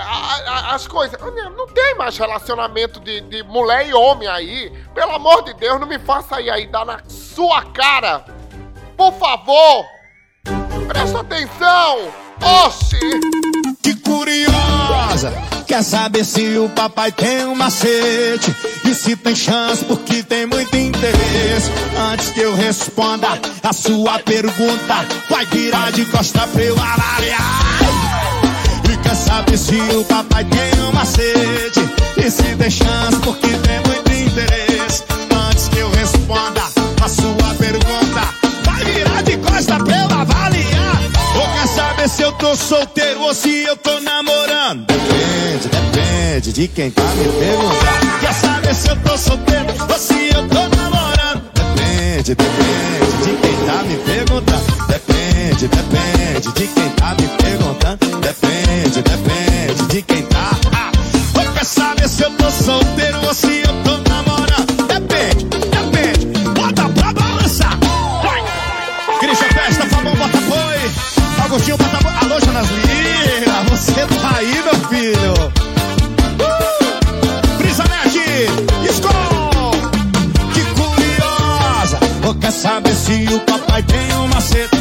as 0.70 0.86
coisas. 0.86 1.20
Não 1.20 1.66
tem 1.66 1.96
mais 1.96 2.16
relacionamento 2.16 3.00
de, 3.00 3.20
de 3.22 3.42
mulher 3.42 3.88
e 3.88 3.92
homem 3.92 4.28
aí. 4.28 4.70
Pelo 4.94 5.12
amor 5.12 5.42
de 5.42 5.52
Deus, 5.54 5.80
não 5.80 5.88
me 5.88 5.98
faça 5.98 6.36
aí, 6.36 6.48
aí 6.48 6.66
dar 6.68 6.86
na 6.86 7.00
sua 7.08 7.64
cara. 7.72 8.24
Por 8.96 9.12
favor. 9.14 9.95
Presta 10.88 11.20
atenção. 11.20 12.08
Oxi. 12.40 13.00
Que 13.82 13.94
curiosa. 13.96 15.32
Quer 15.66 15.82
saber 15.82 16.24
se 16.24 16.56
o 16.58 16.68
papai 16.68 17.10
tem 17.10 17.44
um 17.44 17.54
macete 17.54 18.54
E 18.84 18.94
se 18.94 19.16
tem 19.16 19.34
chance 19.34 19.84
porque 19.84 20.22
tem 20.22 20.46
muito 20.46 20.76
interesse 20.76 21.70
Antes 22.12 22.30
que 22.30 22.40
eu 22.40 22.54
responda 22.54 23.28
a 23.62 23.72
sua 23.72 24.18
pergunta 24.20 25.06
Vai 25.28 25.44
virar 25.46 25.90
de 25.90 26.04
costa 26.04 26.46
pra 26.46 26.62
eu 26.62 26.74
avaliar 26.74 27.80
E 28.90 28.96
quer 28.98 29.16
saber 29.16 29.58
se 29.58 29.74
o 29.74 30.04
papai 30.04 30.44
tem 30.44 30.80
um 30.82 30.92
macete 30.92 31.80
E 32.16 32.30
se 32.30 32.54
tem 32.54 32.70
chance 32.70 33.16
porque 33.24 33.48
tem 33.48 33.80
muito 33.86 34.12
interesse 34.12 35.02
Antes 35.48 35.68
que 35.68 35.78
eu 35.78 35.90
responda 35.90 36.62
a 37.02 37.08
sua 37.08 37.54
pergunta 37.58 38.28
Vai 38.64 38.84
virar 38.84 39.22
de 39.22 39.36
costa 39.38 39.82
pra 39.84 39.96
eu 39.96 40.08
quer 40.08 40.25
saber 42.06 42.08
se 42.08 42.22
eu 42.22 42.32
tô 42.32 42.56
solteiro 42.56 43.20
ou 43.20 43.34
se 43.34 43.64
eu 43.64 43.76
tô 43.76 44.00
namorando 44.00 44.86
Depende, 44.86 45.68
depende 45.68 46.52
de 46.52 46.68
quem 46.68 46.90
tá 46.90 47.02
me 47.02 47.24
perguntando. 47.24 48.20
Quer 48.20 48.34
saber 48.34 48.74
se 48.74 48.88
eu 48.88 48.96
tô 48.96 49.18
solteiro 49.18 49.66
ou 49.88 49.98
se 49.98 50.28
eu 50.34 50.48
tô 50.48 50.76
namorando? 50.76 51.42
Depende, 51.54 52.34
depende 52.34 53.16
de 53.24 53.36
quem 53.40 53.66
tá 53.66 53.82
me 53.82 53.96
perguntando. 53.96 54.86
Depende, 54.88 55.68
depende 55.68 56.52
de 56.52 56.66
quem 56.66 56.90
tá 56.90 57.14
me 57.14 57.28
perguntando. 57.42 58.20
Depende, 58.20 59.02
depende 59.02 59.86
de 59.88 60.02
quem 60.02 60.22
tá. 60.22 60.50
Ah, 60.72 60.92
ou 61.38 61.52
quer 61.52 61.64
saber 61.64 62.08
se 62.08 62.22
eu 62.22 62.30
tô 62.30 62.50
solteiro 62.50 63.26
ou 63.26 63.34
se 63.34 63.62
eu 63.62 63.65
Agostinho, 71.46 71.76
bota 71.76 71.98
boi. 72.02 72.12
Alô, 72.12 72.40
Jonas 72.40 72.66
Lira, 72.68 73.62
você 73.70 73.92
tá 73.92 74.36
aí, 74.36 74.62
meu 74.64 74.74
filho? 74.88 75.32
Uh! 76.42 76.66
Skol! 78.90 79.70
Que 80.52 80.62
curiosa! 80.74 82.00
Quer 82.40 82.50
saber 82.50 82.94
se 82.96 83.28
o 83.32 83.38
papai 83.40 83.80
tem 83.84 84.12
um 84.16 84.26
macete? 84.26 84.76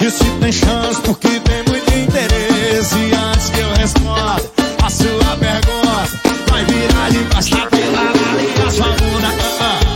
E 0.00 0.10
se 0.10 0.24
tem 0.40 0.52
chance, 0.52 1.00
porque 1.00 1.40
tem 1.40 1.64
muito 1.66 1.92
interesse. 1.92 2.94
E 2.94 3.12
antes 3.12 3.50
que 3.50 3.58
eu 3.58 3.72
responda 3.74 4.36
a 4.84 4.90
sua 4.90 5.36
pergunta, 5.38 6.08
vai 6.48 6.64
virar 6.66 7.10
de 7.10 7.18
costa 7.34 7.66
pela 7.66 8.12
a 8.64 8.70
sua 8.70 8.86
bunda. 8.90 9.28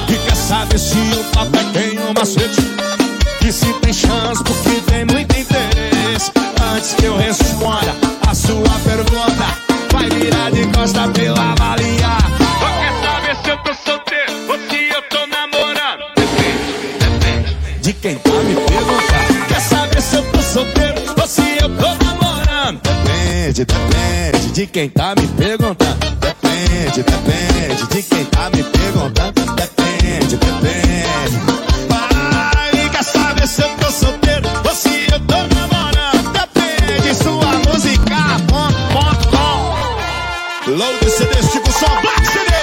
E 0.09 0.19
quer 0.19 0.35
saber 0.35 0.79
se 0.81 0.99
o 0.99 1.25
papai 1.33 1.65
tem 1.73 2.01
um 2.01 2.13
macete? 2.13 2.61
E 3.47 3.53
se 3.53 3.73
tem 3.75 3.93
chance, 3.93 4.43
porque 4.43 4.84
de 24.65 24.71
quem 24.71 24.89
tá 24.89 25.15
me 25.15 25.27
perguntando. 25.29 26.17
Depende, 26.17 27.03
depende 27.03 27.87
de 27.87 28.03
quem 28.03 28.25
tá 28.25 28.49
me 28.51 28.63
perguntando. 28.63 29.55
Depende, 29.55 30.37
depende. 30.37 31.37
Vai, 31.89 32.89
quer 32.89 33.05
saber 33.05 33.47
se 33.47 33.63
eu 33.63 33.69
tô 33.77 33.91
solteiro 33.91 34.49
ou 34.67 34.75
se 34.75 35.07
eu 35.13 35.21
tô 35.21 35.37
namorando? 35.55 36.33
Depende, 36.33 37.15
sua 37.15 37.73
música, 37.73 38.17
pom, 38.49 38.69
pom, 38.93 39.15
pom. 39.31 40.73
Load 40.73 41.11
CD, 41.11 41.35
tipo 41.53 41.71
som, 41.71 42.01
Black 42.01 42.27
CD. 42.27 42.55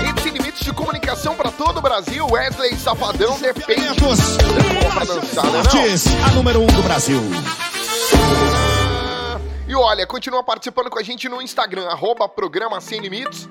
Rede 0.00 0.22
sem 0.22 0.32
limites 0.32 0.64
de 0.64 0.72
comunicação 0.72 1.34
pra 1.34 1.50
todo 1.50 1.76
o 1.78 1.82
Brasil. 1.82 2.26
Wesley 2.26 2.74
Safadão 2.78 3.38
depende. 3.38 4.00
Bom 4.00 4.90
pra 4.94 5.04
dançar, 5.04 5.44
né, 5.44 5.62
não? 5.62 5.70
Fortes, 5.70 6.06
a 6.24 6.30
número 6.30 6.62
um 6.62 6.66
do 6.66 6.82
Brasil. 6.82 7.20
E 9.70 9.74
olha, 9.76 10.04
continua 10.04 10.42
participando 10.42 10.90
com 10.90 10.98
a 10.98 11.02
gente 11.02 11.28
no 11.28 11.40
Instagram, 11.40 11.86
arroba 11.86 12.28
programa 12.28 12.80
Sem 12.80 12.98
Limites. 12.98 13.48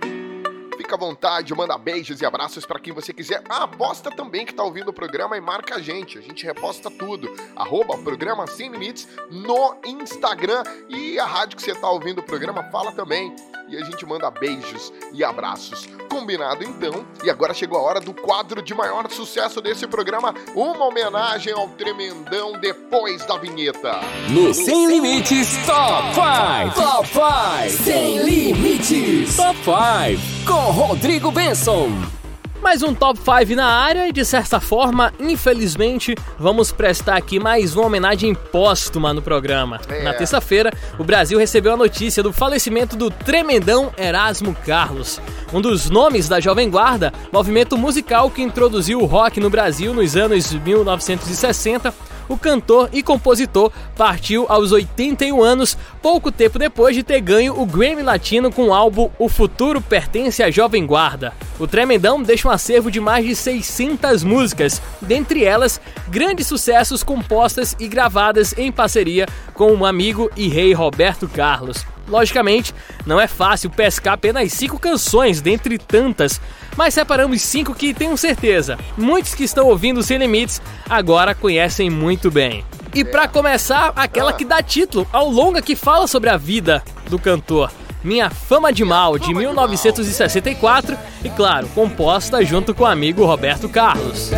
Fica 0.76 0.96
à 0.96 0.98
vontade, 0.98 1.56
manda 1.56 1.78
beijos 1.78 2.20
e 2.20 2.26
abraços 2.26 2.66
pra 2.66 2.78
quem 2.78 2.92
você 2.92 3.14
quiser. 3.14 3.42
Ah, 3.48 3.66
posta 3.66 4.12
também 4.12 4.46
que 4.46 4.54
tá 4.54 4.62
ouvindo 4.62 4.90
o 4.90 4.94
programa 4.94 5.38
e 5.38 5.40
marca 5.40 5.76
a 5.76 5.82
gente. 5.82 6.18
A 6.18 6.22
gente 6.22 6.46
reposta 6.46 6.92
tudo. 6.92 7.34
Arroba 7.56 7.98
programa 8.00 8.46
Sem 8.48 8.70
Limites 8.70 9.08
no 9.32 9.78
Instagram. 9.86 10.62
E 10.90 11.18
a 11.18 11.26
rádio 11.26 11.56
que 11.56 11.64
você 11.64 11.74
tá 11.74 11.90
ouvindo 11.90 12.20
o 12.20 12.24
programa 12.24 12.64
fala 12.70 12.92
também. 12.92 13.34
E 13.70 13.78
a 13.78 13.84
gente 13.84 14.06
manda 14.06 14.30
beijos 14.32 14.92
e 15.14 15.24
abraços. 15.24 15.88
Combinado 16.10 16.64
então? 16.64 17.06
E 17.24 17.30
agora 17.30 17.54
chegou 17.54 17.78
a 17.78 17.82
hora 17.82 18.00
do 18.00 18.14
quadro 18.14 18.62
de 18.62 18.74
maior 18.74 19.10
sucesso 19.10 19.62
desse 19.62 19.88
programa, 19.88 20.34
uma 20.56 20.86
homenagem 20.86 21.54
ao 21.54 21.70
tremendão 21.70 22.54
depois 22.60 23.26
da 23.26 23.38
vinheta. 23.38 24.00
No 24.30 24.54
Sem 24.54 24.88
Limites 24.88 25.50
Top 25.66 26.14
5. 26.14 26.76
Top 26.76 27.08
5. 27.08 27.84
Sem 27.84 28.18
Limites. 28.24 29.36
Top 29.36 29.58
5. 29.58 30.46
Com 30.48 30.72
Rodrigo 30.72 31.32
Benson. 31.32 32.19
Mais 32.62 32.84
um 32.84 32.94
top 32.94 33.20
5 33.20 33.56
na 33.56 33.66
área 33.66 34.08
e 34.08 34.12
de 34.12 34.26
certa 34.26 34.60
forma, 34.60 35.14
infelizmente, 35.18 36.14
vamos 36.38 36.74
prestar 36.74 37.16
aqui 37.16 37.40
mais 37.40 37.76
uma 37.76 37.86
homenagem 37.86 38.36
póstuma 38.36 39.14
no 39.14 39.22
programa. 39.22 39.80
É. 39.88 40.04
Na 40.04 40.14
terça-feira, 40.14 40.72
o 40.98 41.04
Brasil 41.04 41.40
recebeu 41.40 41.74
a 41.74 41.78
notícia 41.78 42.22
do 42.22 42.34
falecimento 42.34 42.98
do 42.98 43.10
tremendão 43.10 43.92
Erasmo 43.98 44.54
Carlos, 44.66 45.22
um 45.54 45.62
dos 45.62 45.90
nomes 45.90 46.28
da 46.28 46.42
Jovem 46.42 46.70
Guarda, 46.70 47.14
movimento 47.32 47.78
musical 47.78 48.30
que 48.30 48.42
introduziu 48.42 49.00
o 49.00 49.06
rock 49.06 49.40
no 49.40 49.50
Brasil 49.50 49.94
nos 49.94 50.18
anos 50.18 50.52
1960. 50.54 51.94
O 52.30 52.38
cantor 52.38 52.90
e 52.94 53.02
compositor 53.02 53.72
partiu 53.98 54.46
aos 54.48 54.72
81 54.72 55.42
anos, 55.42 55.76
pouco 56.00 56.32
tempo 56.32 56.60
depois 56.60 56.96
de 56.96 57.02
ter 57.02 57.20
ganho 57.20 57.60
o 57.60 57.66
Grammy 57.66 58.04
Latino 58.04 58.52
com 58.52 58.68
o 58.68 58.74
álbum 58.74 59.10
O 59.18 59.28
Futuro 59.28 59.82
Pertence 59.82 60.44
à 60.44 60.52
Jovem 60.52 60.86
Guarda. 60.86 61.34
O 61.58 61.68
Tremendão 61.68 62.22
deixa 62.22 62.48
um 62.48 62.52
acervo 62.52 62.92
de 62.92 63.00
mais 63.00 63.26
de 63.26 63.36
600 63.36 64.24
músicas, 64.24 64.80
dentre 65.02 65.44
elas 65.44 65.82
grandes 66.08 66.46
sucessos 66.46 67.04
compostas 67.04 67.76
e 67.80 67.88
gravadas 67.88 68.54
em 68.58 68.72
parceria 68.72 69.26
com 69.56 69.74
o 69.74 69.86
amigo 69.86 70.30
e 70.38 70.48
rei 70.48 70.72
Roberto 70.72 71.28
Carlos. 71.28 71.84
Logicamente, 72.10 72.74
não 73.06 73.20
é 73.20 73.28
fácil 73.28 73.70
pescar 73.70 74.16
apenas 74.16 74.52
cinco 74.52 74.80
canções 74.80 75.42
dentre 75.42 75.78
tantas, 75.78 76.42
mas 76.76 76.94
separamos 76.94 77.42
cinco 77.42 77.76
que 77.76 77.94
tenho 77.94 78.18
certeza, 78.18 78.78
muitos 78.98 79.36
que 79.36 79.44
estão 79.44 79.68
ouvindo 79.68 80.02
Sem 80.02 80.18
Limites 80.18 80.62
agora 80.90 81.36
conhecem 81.36 81.90
muito 81.90 82.32
bem. 82.32 82.66
E 82.94 83.06
para 83.06 83.28
começar, 83.28 83.94
aquela 83.96 84.34
que 84.34 84.44
dá 84.44 84.64
título 84.64 85.08
ao 85.14 85.30
longa 85.30 85.62
que 85.62 85.76
fala 85.76 86.08
sobre 86.08 86.30
a 86.30 86.38
vida 86.38 86.84
do 87.08 87.20
cantor. 87.20 87.72
Minha 88.04 88.30
Fama 88.30 88.72
de 88.72 88.84
Mal, 88.86 89.20
de 89.20 89.34
1964, 89.34 90.98
e 91.24 91.30
claro, 91.30 91.68
composta 91.76 92.44
junto 92.44 92.74
com 92.74 92.84
o 92.84 92.88
amigo 92.88 93.26
Roberto 93.26 93.68
Carlos. 93.68 94.32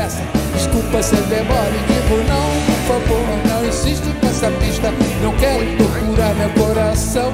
Desculpa 0.55 1.01
se 1.01 1.15
demora 1.15 1.69
e 1.69 1.93
digo 1.93 2.17
não, 2.27 2.51
por 2.65 3.07
favor, 3.07 3.27
não 3.47 3.67
insisto 3.67 4.19
com 4.19 4.27
essa 4.27 4.51
pista. 4.51 4.91
Não 5.21 5.35
quero 5.37 5.77
torturar 5.77 6.33
meu 6.35 6.49
coração. 6.49 7.31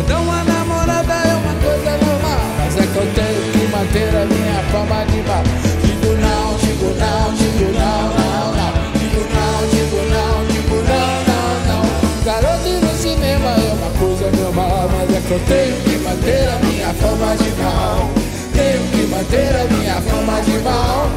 Perdão, 0.00 0.32
a 0.32 0.44
namorada 0.44 1.12
é 1.12 1.34
uma 1.34 1.54
coisa 1.60 1.90
normal, 1.90 2.40
mas 2.56 2.74
é 2.74 2.86
que 2.86 2.96
eu 2.96 3.06
tenho 3.12 3.52
que 3.52 3.68
manter 3.70 4.08
a 4.16 4.24
minha 4.24 4.62
fama 4.72 5.04
de 5.04 5.20
mal. 5.28 5.44
Digo 5.84 6.16
não, 6.16 6.56
digo 6.56 6.88
não, 6.96 7.34
digo 7.34 7.68
não, 7.78 8.08
não, 8.16 8.48
não. 8.56 8.72
Digo 8.96 9.20
não, 9.28 9.60
digo 9.68 10.00
não, 10.08 10.46
digo 10.46 10.76
não, 10.88 11.12
não, 11.28 11.52
não. 11.68 12.24
Garoto 12.24 12.70
no 12.80 12.96
cinema 12.96 13.50
é 13.50 13.72
uma 13.74 13.90
coisa 13.98 14.30
normal, 14.40 14.88
mas 14.90 15.16
é 15.16 15.20
que 15.20 15.32
eu 15.32 15.40
tenho 15.40 15.76
que 15.82 15.98
manter 16.02 16.48
a 16.48 16.58
minha 16.64 16.94
fama 16.94 17.36
de 17.36 17.50
mal. 17.60 18.10
Tenho 18.54 18.82
que 18.92 19.06
manter 19.06 19.54
a 19.54 19.64
minha 19.64 20.00
fama 20.00 20.40
de 20.40 20.58
mal. 20.64 21.10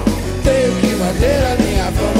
Tenho 0.43 0.75
que 0.81 0.95
manter 0.97 1.39
a 1.39 1.55
minha 1.55 1.85
fama 1.85 2.12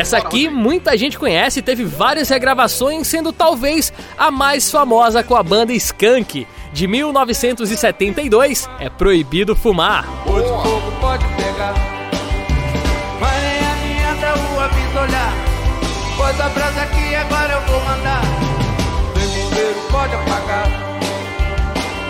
Essa 0.00 0.16
aqui 0.16 0.48
muita 0.48 0.96
gente 0.96 1.18
conhece, 1.18 1.60
teve 1.60 1.84
várias 1.84 2.30
regravações, 2.30 3.06
sendo 3.06 3.34
talvez 3.34 3.92
a 4.16 4.30
mais 4.30 4.70
famosa 4.70 5.22
com 5.22 5.36
a 5.36 5.42
banda 5.42 5.74
Skank. 5.74 6.46
De 6.72 6.86
1972, 6.86 8.66
é 8.78 8.88
Proibido 8.88 9.54
Fumar. 9.54 10.08
Hoje 10.26 10.46
o 10.46 11.00
pode 11.02 11.26
pegar. 11.36 11.74
Vai 13.20 13.40
nem 13.42 13.58
a 13.58 13.74
minha 13.84 14.14
da 14.14 14.30
rua 14.30 14.70
olhar. 15.04 15.34
Pois 16.16 16.40
a 16.40 16.48
brasa 16.48 16.80
aqui 16.80 17.14
agora 17.16 17.52
eu 17.52 17.60
vou 17.70 17.80
mandar. 17.84 18.22
Nem 19.18 19.28
bombeiro 19.28 19.80
pode 19.90 20.14
apagar. 20.14 20.68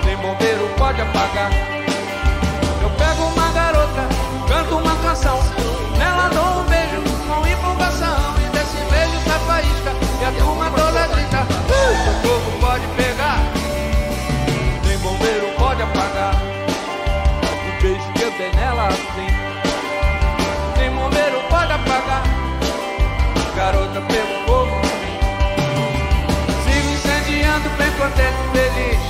Nem 0.04 0.16
bombeiro 0.16 0.70
pode 0.78 1.00
apagar. 1.00 1.79
Assim. 18.90 19.28
Nem 20.78 20.90
bombeiro 20.90 21.40
pode 21.48 21.72
apagar. 21.72 22.22
Garota 23.56 24.00
pelo 24.00 24.46
fogo 24.46 24.80
em 24.84 24.96
mim. 25.02 25.18
Sigo 26.64 26.88
incendiando 26.92 27.68
bem 27.78 27.90
contente, 27.92 28.40
feliz. 28.52 29.00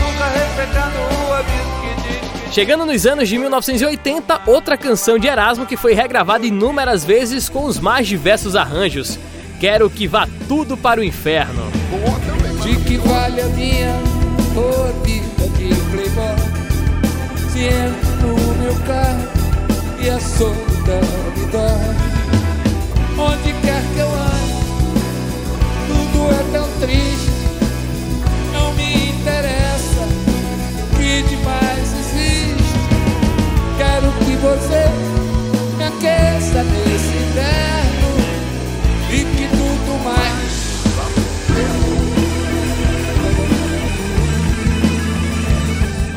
Nunca 0.00 0.26
respeitando 0.28 0.98
o 1.28 1.32
aviso 1.32 1.74
que 1.80 2.52
Chegando 2.52 2.86
nos 2.86 3.06
anos 3.06 3.28
de 3.28 3.38
1980, 3.38 4.42
outra 4.46 4.76
canção 4.76 5.18
de 5.18 5.26
Erasmo 5.26 5.66
que 5.66 5.76
foi 5.76 5.92
regravada 5.92 6.46
inúmeras 6.46 7.04
vezes 7.04 7.48
com 7.48 7.64
os 7.64 7.80
mais 7.80 8.06
diversos 8.06 8.54
arranjos. 8.54 9.18
Quero 9.58 9.88
que 9.88 10.06
vá 10.06 10.28
tudo 10.46 10.76
para 10.76 11.00
o 11.00 11.04
inferno. 11.04 11.64
De 12.62 12.76
que 12.76 12.96
vale 12.98 13.40
a 13.40 13.46
minha 13.46 14.14
vida 15.02 15.48
de 15.58 15.74
playboy 15.90 16.36
Se 17.50 18.33
meu 18.64 18.74
carro 18.86 19.28
e 19.98 20.08
a 20.08 20.18
solidão 20.18 21.02
me 21.36 21.46
dói 21.52 22.14
Onde 23.16 23.52
quer 23.60 23.82
que 23.92 23.98
eu 23.98 24.08
ande, 24.08 24.54
tudo 25.86 26.32
é 26.32 26.52
tão 26.52 26.68
triste. 26.80 27.30
Não 28.52 28.72
me 28.72 29.10
interessa 29.10 30.02
o 30.82 30.96
que 30.96 31.22
demais 31.22 31.92
existe. 31.92 32.74
Quero 33.76 34.10
que 34.24 34.34
você 34.36 34.88
me 35.76 35.84
aqueça 35.84 36.64
nesse 36.64 37.16
inverno 37.16 37.83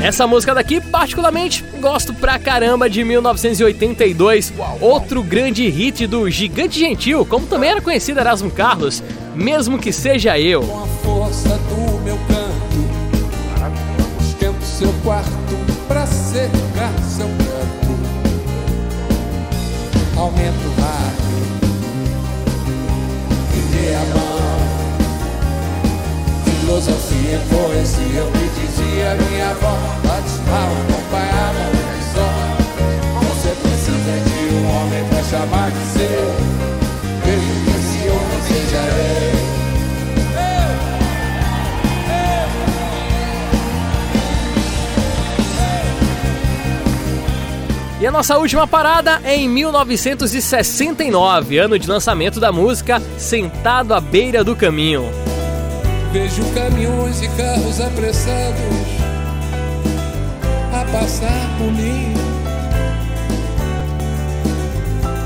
Essa 0.07 0.25
música 0.25 0.55
daqui, 0.55 0.79
particularmente, 0.79 1.65
gosto 1.81 2.13
pra 2.13 2.39
caramba 2.39 2.89
de 2.89 3.03
1982, 3.03 4.53
outro 4.79 5.21
grande 5.21 5.67
hit 5.67 6.07
do 6.07 6.29
Gigante 6.29 6.79
Gentil, 6.79 7.25
como 7.25 7.45
também 7.45 7.71
era 7.71 7.81
conhecido 7.81 8.21
Erasmo 8.21 8.49
Carlos, 8.49 9.03
mesmo 9.35 9.77
que 9.77 9.91
seja 9.91 10.39
eu. 10.39 10.61
Com 10.61 10.81
a 10.81 10.87
força 11.03 11.49
do 11.49 11.99
meu 12.05 12.17
canto, 12.19 12.87
esquento 14.25 14.63
seu 14.63 14.93
quarto 15.03 15.27
pra 15.89 16.07
secar 16.07 16.93
seu 17.05 17.27
canto. 17.27 17.97
Aumento 20.15 20.67
o 20.67 20.73
rádio, 20.79 21.27
dê 23.73 23.93
a 23.93 24.05
mão. 24.15 24.37
Filosofia, 26.61 27.41
poesia, 27.49 28.23
minha 29.15 29.49
avó. 29.49 29.73
Bate 30.03 30.37
mal, 30.49 30.71
acompanhava 30.83 31.63
um 31.71 32.01
só. 32.13 32.29
Você 33.29 33.49
precisa 33.61 34.15
de 34.25 34.37
um 34.53 34.61
homem 34.75 35.03
pra 35.09 35.21
chamar 35.23 35.69
de 35.71 35.83
seu. 35.93 36.25
Vejo 37.23 37.53
que 37.63 37.71
esse 37.71 37.99
homem 38.09 38.39
seja 38.47 38.77
eu. 38.77 39.17
E 47.99 48.05
a 48.05 48.11
nossa 48.11 48.37
última 48.37 48.67
parada 48.67 49.19
é 49.23 49.35
em 49.35 49.49
1969, 49.49 51.57
ano 51.57 51.79
de 51.79 51.89
lançamento 51.89 52.39
da 52.39 52.51
música 52.51 53.01
Sentado 53.17 53.91
à 53.91 53.99
Beira 53.99 54.43
do 54.43 54.55
Caminho. 54.55 55.09
Vejo 56.13 56.43
caminhões 56.53 57.23
e 57.23 57.27
carros 57.29 57.81
apressados 57.81 58.86
passar 60.99 61.57
por 61.57 61.71
mim. 61.73 62.13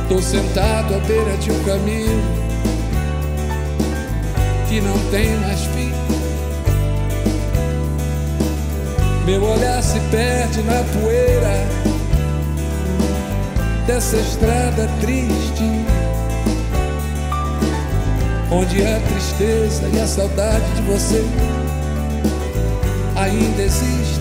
Tô 0.09 0.22
sentado 0.22 0.95
à 0.95 0.99
beira 0.99 1.38
de 1.38 1.51
um 1.51 1.63
caminho 1.63 2.22
que 4.67 4.82
não 4.82 4.97
tem 5.11 5.38
mais 5.38 5.61
fim. 5.61 5.93
Meu 9.26 9.43
olhar 9.43 9.82
se 9.82 9.99
perde 10.11 10.61
na 10.63 10.84
poeira 10.99 11.67
dessa 13.88 14.17
estrada 14.17 14.89
triste 14.99 15.63
onde 18.51 18.86
a 18.86 18.99
tristeza 18.99 19.88
e 19.93 19.99
a 19.99 20.07
saudade 20.07 20.65
de 20.76 20.82
você 20.82 21.24
ainda 23.15 23.61
existe. 23.61 24.20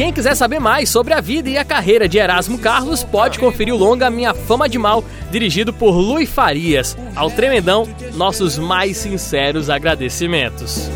Quem 0.00 0.14
quiser 0.14 0.34
saber 0.34 0.58
mais 0.58 0.88
sobre 0.88 1.12
a 1.12 1.20
vida 1.20 1.50
e 1.50 1.58
a 1.58 1.64
carreira 1.64 2.08
de 2.08 2.16
Erasmo 2.16 2.56
Carlos, 2.56 3.04
pode 3.04 3.38
conferir 3.38 3.74
o 3.74 3.76
longa 3.76 4.08
Minha 4.08 4.32
Fama 4.32 4.66
de 4.66 4.78
Mal, 4.78 5.04
dirigido 5.30 5.74
por 5.74 5.90
Lui 5.90 6.24
Farias. 6.24 6.96
Ao 7.14 7.30
Tremendão, 7.30 7.86
nossos 8.14 8.56
mais 8.56 8.96
sinceros 8.96 9.68
agradecimentos. 9.68 10.88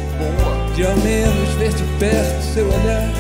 De 0.75 0.87
ao 0.87 0.97
menos 0.97 1.51
ver 1.59 1.75
de 1.75 1.83
perto 1.99 2.43
seu 2.55 2.67
olhar, 2.67 3.13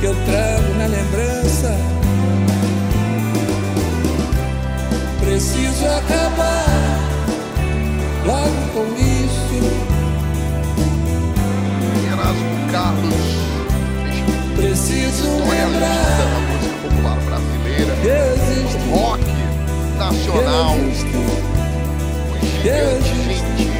que 0.00 0.06
eu 0.06 0.16
trago 0.26 0.74
na 0.76 0.86
lembrança. 0.86 1.78
Preciso 5.20 5.86
acabar 5.86 6.64
logo 8.26 8.72
com 8.74 8.84
isso. 8.96 9.60
Erasmo 12.12 12.72
Carlos. 12.72 13.39
Preciso 14.60 15.24
História 15.24 15.66
lembrar. 15.66 15.88
linda 15.88 16.24
da 16.26 16.38
música 16.52 16.76
popular 16.82 17.16
brasileira. 17.20 17.94
Do 17.96 18.90
rock 18.94 19.24
nacional. 19.96 20.74
O 20.74 20.78
Eu 22.66 23.00
gigante 23.00 23.08
gentil. 23.24 23.70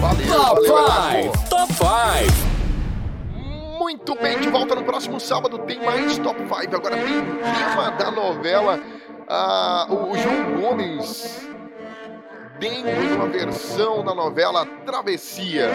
Valeu, 0.00 0.26
Top 0.26 0.66
valeu, 0.66 0.78
Erasmo. 0.78 1.32
5! 1.34 1.48
Top 1.50 1.72
5! 1.74 1.88
Muito 3.78 4.14
bem, 4.22 4.38
de 4.40 4.48
volta 4.48 4.74
no 4.74 4.84
próximo 4.84 5.20
sábado 5.20 5.58
tem 5.58 5.78
mais 5.84 6.16
Top 6.16 6.40
5. 6.40 6.76
Agora 6.76 6.96
tem 6.96 7.04
tema 7.04 7.90
da 7.90 8.10
novela. 8.10 8.80
Ah, 9.28 9.86
o 9.90 10.16
João 10.16 10.58
Gomes 10.62 11.47
de 12.58 13.14
uma 13.14 13.28
versão 13.28 14.04
da 14.04 14.14
novela 14.14 14.66
Travessia. 14.84 15.70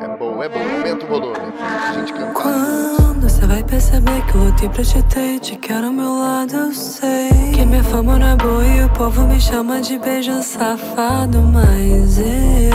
É 0.00 0.08
bom, 0.16 0.42
é 0.42 0.48
bom. 0.48 0.58
Aumenta 0.58 1.04
o 1.04 1.08
volume. 1.08 1.36
A 1.60 1.92
gente. 1.92 2.12
Quando 2.32 3.28
você 3.28 3.46
vai 3.46 3.64
perceber 3.64 4.24
que 4.26 4.34
eu 4.36 4.44
lutei 4.44 4.68
pra 4.68 4.84
te 4.84 5.02
ter 5.04 5.40
te 5.40 5.56
quero 5.56 5.86
ao 5.86 5.92
meu 5.92 6.16
lado, 6.16 6.54
eu 6.56 6.72
sei 6.72 7.30
que 7.54 7.66
minha 7.66 7.82
fama 7.82 8.18
não 8.18 8.28
é 8.28 8.36
boa 8.36 8.64
e 8.64 8.84
o 8.84 8.88
povo 8.90 9.22
me 9.26 9.40
chama 9.40 9.80
de 9.80 9.98
beijo 9.98 10.40
safado, 10.42 11.42
mas 11.42 12.18
eu 12.18 12.70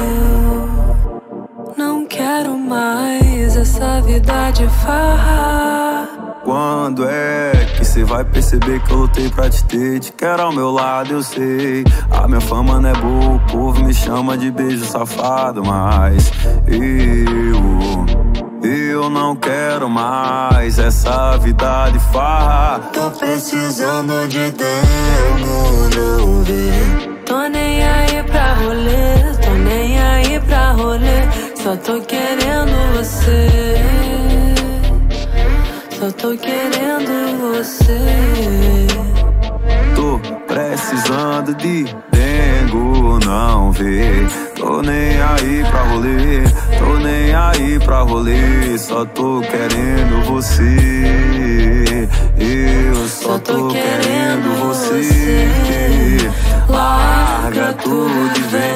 não 1.78 2.06
quero 2.06 2.58
mais 2.58 3.56
essa 3.56 4.02
vida 4.02 4.52
de 4.52 4.68
farra. 4.84 5.85
Quando 6.46 7.08
é 7.10 7.54
que 7.76 7.84
cê 7.84 8.04
vai 8.04 8.24
perceber 8.24 8.80
que 8.82 8.92
eu 8.92 8.98
lutei 8.98 9.30
pra 9.30 9.50
te 9.50 9.64
ter? 9.64 10.00
Te 10.00 10.12
quero 10.12 10.44
ao 10.44 10.54
meu 10.54 10.70
lado, 10.70 11.14
eu 11.14 11.24
sei. 11.24 11.84
A 12.12 12.28
minha 12.28 12.40
fama 12.40 12.80
não 12.80 12.88
é 12.88 12.94
boa, 12.94 13.36
o 13.38 13.40
povo 13.48 13.84
me 13.84 13.92
chama 13.92 14.38
de 14.38 14.52
beijo 14.52 14.86
safado, 14.86 15.66
mas 15.66 16.32
eu, 16.68 18.06
eu 18.64 19.10
não 19.10 19.36
quero 19.36 19.90
mais 19.90 20.78
essa 20.78 21.36
vida 21.38 21.90
de 21.90 21.98
farra. 22.14 22.78
Tô 22.94 23.10
precisando 23.10 24.28
de 24.28 24.52
tempo, 24.52 25.96
não 25.96 26.44
vê? 26.44 27.16
Tô 27.26 27.40
nem 27.48 27.84
aí 27.84 28.22
pra 28.22 28.54
rolê, 28.54 29.36
tô 29.44 29.52
nem 29.52 30.00
aí 30.00 30.40
pra 30.42 30.74
rolê. 30.74 31.26
Só 31.56 31.76
tô 31.76 32.00
querendo 32.02 32.96
você. 32.96 34.05
Só 35.98 36.12
tô 36.12 36.36
querendo 36.36 37.40
você. 37.40 37.98
Tô 39.96 40.20
precisando 40.46 41.56
de 41.56 41.86
dengo, 42.12 43.18
não 43.26 43.72
vê. 43.72 44.28
Tô 44.58 44.82
nem 44.82 45.22
aí 45.22 45.64
pra 45.72 45.84
rolê, 45.84 46.44
tô 46.78 46.98
nem 46.98 47.34
aí 47.34 47.80
pra 47.80 48.02
rolê. 48.02 48.78
Só 48.78 49.06
tô 49.06 49.40
querendo 49.40 50.26
você. 50.26 52.10
Eu 52.38 53.08
só 53.08 53.40
tô 53.40 53.70
querendo 53.70 54.54
você. 54.60 56.30
Larga 56.68 57.72
tudo 57.82 58.32
e 58.36 58.42
vem 58.42 58.75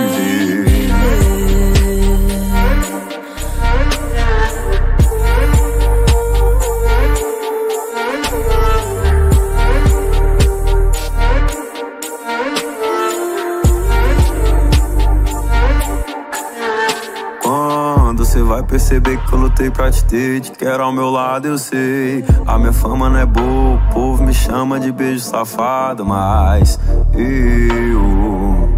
que 19.30 19.36
eu 19.36 19.40
lutei 19.40 19.70
pra 19.70 19.92
te 19.92 20.04
ter, 20.06 20.42
te 20.42 20.52
quero 20.52 20.84
ao 20.84 20.92
meu 20.92 21.10
lado, 21.10 21.48
eu 21.48 21.58
sei. 21.58 22.26
A 22.48 22.58
minha 22.58 22.74
fama 22.74 23.10
não 23.10 23.20
é 23.20 23.26
boa, 23.26 23.76
o 23.76 23.94
povo 23.94 24.24
me 24.24 24.34
chama 24.34 24.80
de 24.80 24.92
beijo 24.92 25.20
safado, 25.20 26.04
mas 26.04 26.80
eu 27.14 28.70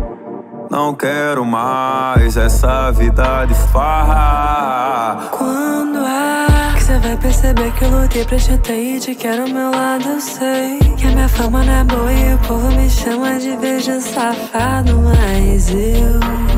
não 0.69 0.93
quero 0.93 1.45
mais 1.45 2.35
essa 2.35 2.91
vida 2.91 3.45
de 3.45 3.55
farra. 3.71 5.29
Quando 5.31 5.99
é 5.99 6.73
que 6.75 6.83
você 6.83 6.99
vai 6.99 7.17
perceber 7.17 7.71
que 7.71 7.85
eu 7.85 7.89
lutei 7.89 8.25
pra 8.25 8.37
te 8.37 8.57
ter 8.57 8.95
e 8.95 8.99
te 8.99 9.15
quero 9.15 9.43
ao 9.43 9.49
meu 9.49 9.71
lado? 9.71 10.09
Eu 10.09 10.19
sei 10.19 10.79
que 10.97 11.07
a 11.07 11.11
minha 11.11 11.29
fama 11.29 11.63
não 11.63 11.73
é 11.73 11.83
boa 11.85 12.11
e 12.11 12.33
o 12.33 12.37
povo 12.39 12.71
me 12.71 12.89
chama 12.89 13.39
de 13.39 13.55
beijo 13.55 14.01
safado, 14.01 14.97
mas 15.01 15.69
eu. 15.69 16.50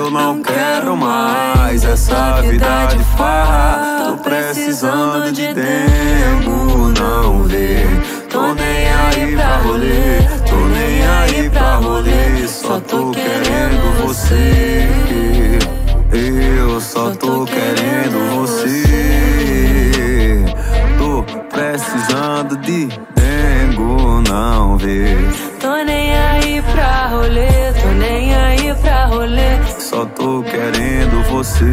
Eu 0.00 0.10
não 0.10 0.42
quero 0.42 0.96
mais 0.96 1.84
essa 1.84 2.40
vida 2.40 2.86
de 2.86 3.04
farra. 3.18 4.06
Tô 4.06 4.16
precisando 4.16 5.30
de 5.30 5.52
tempo, 5.52 6.90
não 6.98 7.42
vê. 7.42 7.84
Tô 8.30 8.54
nem 8.54 8.88
aí 8.88 9.36
pra 9.36 9.56
rolê, 9.58 10.22
tô 10.48 10.56
nem 10.56 11.06
aí 11.06 11.50
pra 11.50 11.74
rolê. 11.76 12.48
Só 12.48 12.80
tô 12.80 13.10
querendo 13.10 14.06
você. 14.06 14.88
Eu 16.14 16.80
só 16.80 17.10
tô 17.10 17.44
querendo 17.44 18.36
você. 18.36 18.82
Tô 20.96 21.22
precisando 21.50 22.56
de 22.56 22.86
dengo, 23.14 24.22
não 24.26 24.78
vê. 24.78 25.14
Tô 25.60 25.76
nem 25.84 26.16
aí 26.16 26.62
pra 26.72 27.08
rolê, 27.08 27.72
tô 27.82 27.88
nem 27.98 28.34
aí 28.34 28.74
pra 28.80 29.04
rolê. 29.04 29.60
Só 30.00 30.06
tô 30.06 30.42
querendo 30.44 31.22
você. 31.28 31.66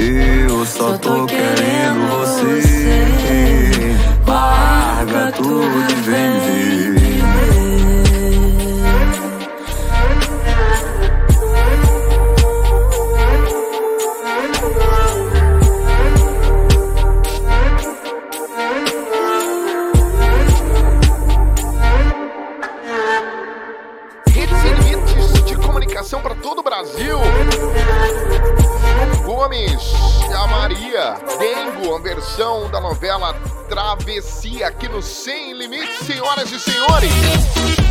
Eu 0.00 0.66
só 0.66 0.98
tô 0.98 1.24
querendo 1.26 2.08
você. 2.08 3.94
Larga 4.26 5.30
tudo 5.30 5.62
e 5.62 5.94
vem 6.02 6.40
ver. 6.40 6.99
Brasil. 26.80 27.18
Gomes, 29.22 29.92
a 30.34 30.46
Maria, 30.46 31.16
Dengo, 31.38 31.94
a 31.94 32.00
versão 32.00 32.70
da 32.70 32.80
novela 32.80 33.34
Travessia 33.68 34.68
aqui 34.68 34.88
no 34.88 35.02
Sem 35.02 35.52
Limites, 35.52 36.06
senhoras 36.06 36.50
e 36.50 36.58
senhores. 36.58 37.89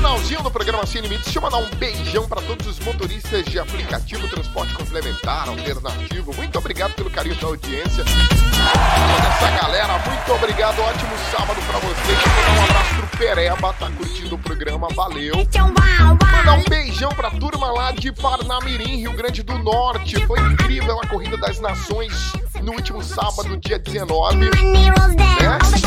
Finalzinho 0.00 0.42
do 0.42 0.50
programa 0.50 0.86
Sem 0.86 1.02
Limites, 1.02 1.24
deixa 1.24 1.38
eu 1.38 1.42
mandar 1.42 1.58
um 1.58 1.68
beijão 1.76 2.26
para 2.26 2.40
todos 2.40 2.66
os 2.66 2.78
motoristas 2.80 3.44
de 3.44 3.58
aplicativo 3.58 4.26
transporte 4.28 4.72
complementar, 4.72 5.46
alternativo. 5.46 6.32
Muito 6.36 6.58
obrigado 6.58 6.94
pelo 6.94 7.10
carinho 7.10 7.34
da 7.34 7.46
audiência. 7.48 8.02
Toda 8.02 9.28
essa 9.28 9.62
galera, 9.62 9.98
muito 9.98 10.32
obrigado. 10.32 10.80
Ótimo 10.80 11.12
sábado 11.30 11.60
para 11.66 11.78
vocês. 11.80 12.18
Um 12.18 12.64
abraço 12.64 12.94
pro 12.94 13.18
Pereba, 13.18 13.72
tá 13.74 13.90
curtindo 13.90 14.36
o 14.36 14.38
programa, 14.38 14.88
valeu. 14.88 15.34
Mandar 15.36 16.54
um 16.54 16.64
beijão 16.66 17.10
pra 17.10 17.30
turma 17.32 17.70
lá 17.70 17.92
de 17.92 18.10
Parnamirim, 18.10 19.00
Rio 19.00 19.12
Grande 19.12 19.42
do 19.42 19.58
Norte. 19.58 20.18
Foi 20.26 20.40
incrível 20.40 20.98
a 20.98 21.06
Corrida 21.08 21.36
das 21.36 21.60
Nações 21.60 22.32
no 22.62 22.72
último 22.72 23.02
sábado, 23.02 23.56
dia 23.58 23.78
19. 23.78 24.36
Né? 24.36 24.50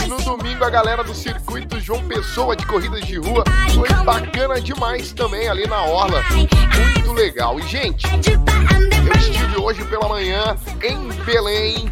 E 0.04 0.08
no 0.08 0.18
domingo, 0.22 0.64
a 0.64 0.70
galera 0.70 1.04
do 1.04 1.14
circuito 1.14 1.80
João 1.80 2.04
Pessoa 2.08 2.56
de 2.56 2.66
corridas 2.66 3.06
de 3.06 3.18
rua 3.18 3.44
foi 3.74 3.90
bacana 4.04 4.60
demais 4.60 5.12
também 5.14 5.48
ali 5.48 5.68
na 5.68 5.84
Orla. 5.84 6.24
Muito 6.32 7.14
legal. 7.14 7.60
E, 7.60 7.68
gente, 7.68 8.08
eu 8.08 9.14
estive 9.16 9.62
hoje 9.62 9.84
pela 9.86 10.08
manhã 10.08 10.58
em 10.82 11.10
Belém, 11.24 11.92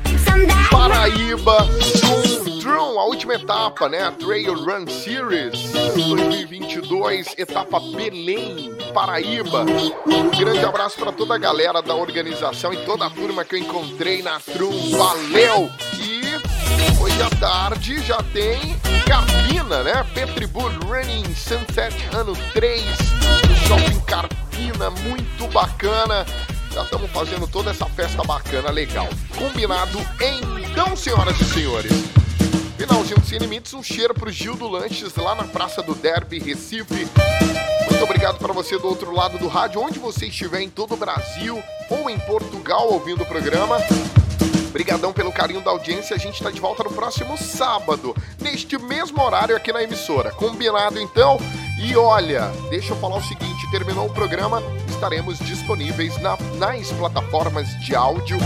Paraíba, 0.70 1.68
com 2.08 2.51
Tron, 2.62 3.00
a 3.00 3.06
última 3.06 3.34
etapa, 3.34 3.90
né? 3.90 4.04
A 4.04 4.12
Trail 4.12 4.54
Run 4.54 4.86
Series 4.88 5.72
2022, 5.96 7.34
etapa 7.36 7.80
Belém, 7.80 8.72
Paraíba. 8.94 9.66
Um 10.06 10.30
grande 10.30 10.64
abraço 10.64 10.96
para 11.00 11.12
toda 11.12 11.34
a 11.34 11.38
galera 11.40 11.82
da 11.82 11.96
organização 11.96 12.72
e 12.72 12.78
toda 12.86 13.08
a 13.08 13.10
turma 13.10 13.44
que 13.44 13.56
eu 13.56 13.60
encontrei 13.60 14.22
na 14.22 14.40
Tron. 14.40 14.72
Valeu! 14.92 15.72
E 15.98 17.02
hoje 17.02 17.24
à 17.24 17.30
tarde 17.40 18.00
já 18.04 18.22
tem 18.32 18.80
Carpina, 19.08 19.82
né? 19.82 20.06
Petribul 20.14 20.70
Running 20.86 21.34
Sunset 21.34 21.96
ano 22.14 22.38
3, 22.54 22.84
no 23.50 23.56
Shopping 23.56 24.00
Carpina, 24.02 24.92
muito 24.92 25.48
bacana. 25.48 26.28
Já 26.72 26.84
estamos 26.84 27.10
fazendo 27.10 27.48
toda 27.48 27.72
essa 27.72 27.88
festa 27.88 28.24
bacana, 28.24 28.70
legal. 28.70 29.10
Combinado 29.36 29.98
então, 30.22 30.96
senhoras 30.96 31.42
e 31.42 31.46
senhores. 31.46 32.11
Finalzinho 32.82 33.20
do 33.20 33.26
Sem 33.28 33.38
Limites, 33.38 33.76
um 33.76 33.84
cheiro 33.84 34.12
pro 34.12 34.32
Gil 34.32 34.56
do 34.56 34.68
Lanches 34.68 35.14
lá 35.16 35.36
na 35.36 35.44
Praça 35.44 35.84
do 35.84 35.94
Derby, 35.94 36.40
Recife. 36.40 37.08
Muito 37.88 38.04
obrigado 38.04 38.40
para 38.40 38.52
você 38.52 38.76
do 38.80 38.88
outro 38.88 39.14
lado 39.14 39.38
do 39.38 39.48
rádio, 39.48 39.80
onde 39.80 40.00
você 40.00 40.26
estiver 40.26 40.62
em 40.62 40.70
todo 40.70 40.96
o 40.96 40.98
Brasil 40.98 41.62
ou 41.92 42.10
em 42.10 42.18
Portugal 42.18 42.92
ouvindo 42.92 43.22
o 43.22 43.26
programa. 43.28 43.78
Obrigadão 44.70 45.14
pelo 45.14 45.32
carinho 45.32 45.62
da 45.62 45.70
audiência. 45.70 46.16
A 46.16 46.20
gente 46.20 46.34
está 46.34 46.50
de 46.50 46.60
volta 46.60 46.84
no 46.84 46.92
próximo 46.92 47.38
sábado, 47.38 48.16
neste 48.42 48.80
mesmo 48.80 49.22
horário 49.22 49.56
aqui 49.56 49.72
na 49.72 49.84
emissora. 49.84 50.32
Combinado 50.32 51.00
então? 51.00 51.38
E 51.80 51.96
olha, 51.96 52.48
deixa 52.72 52.94
eu 52.94 52.98
falar 52.98 53.18
o 53.18 53.24
seguinte: 53.24 53.70
terminou 53.70 54.08
o 54.08 54.14
programa, 54.14 54.60
estaremos 54.90 55.38
disponíveis 55.38 56.20
na- 56.20 56.38
nas 56.58 56.92
plataformas 56.94 57.68
de 57.86 57.94
áudio 57.96 58.40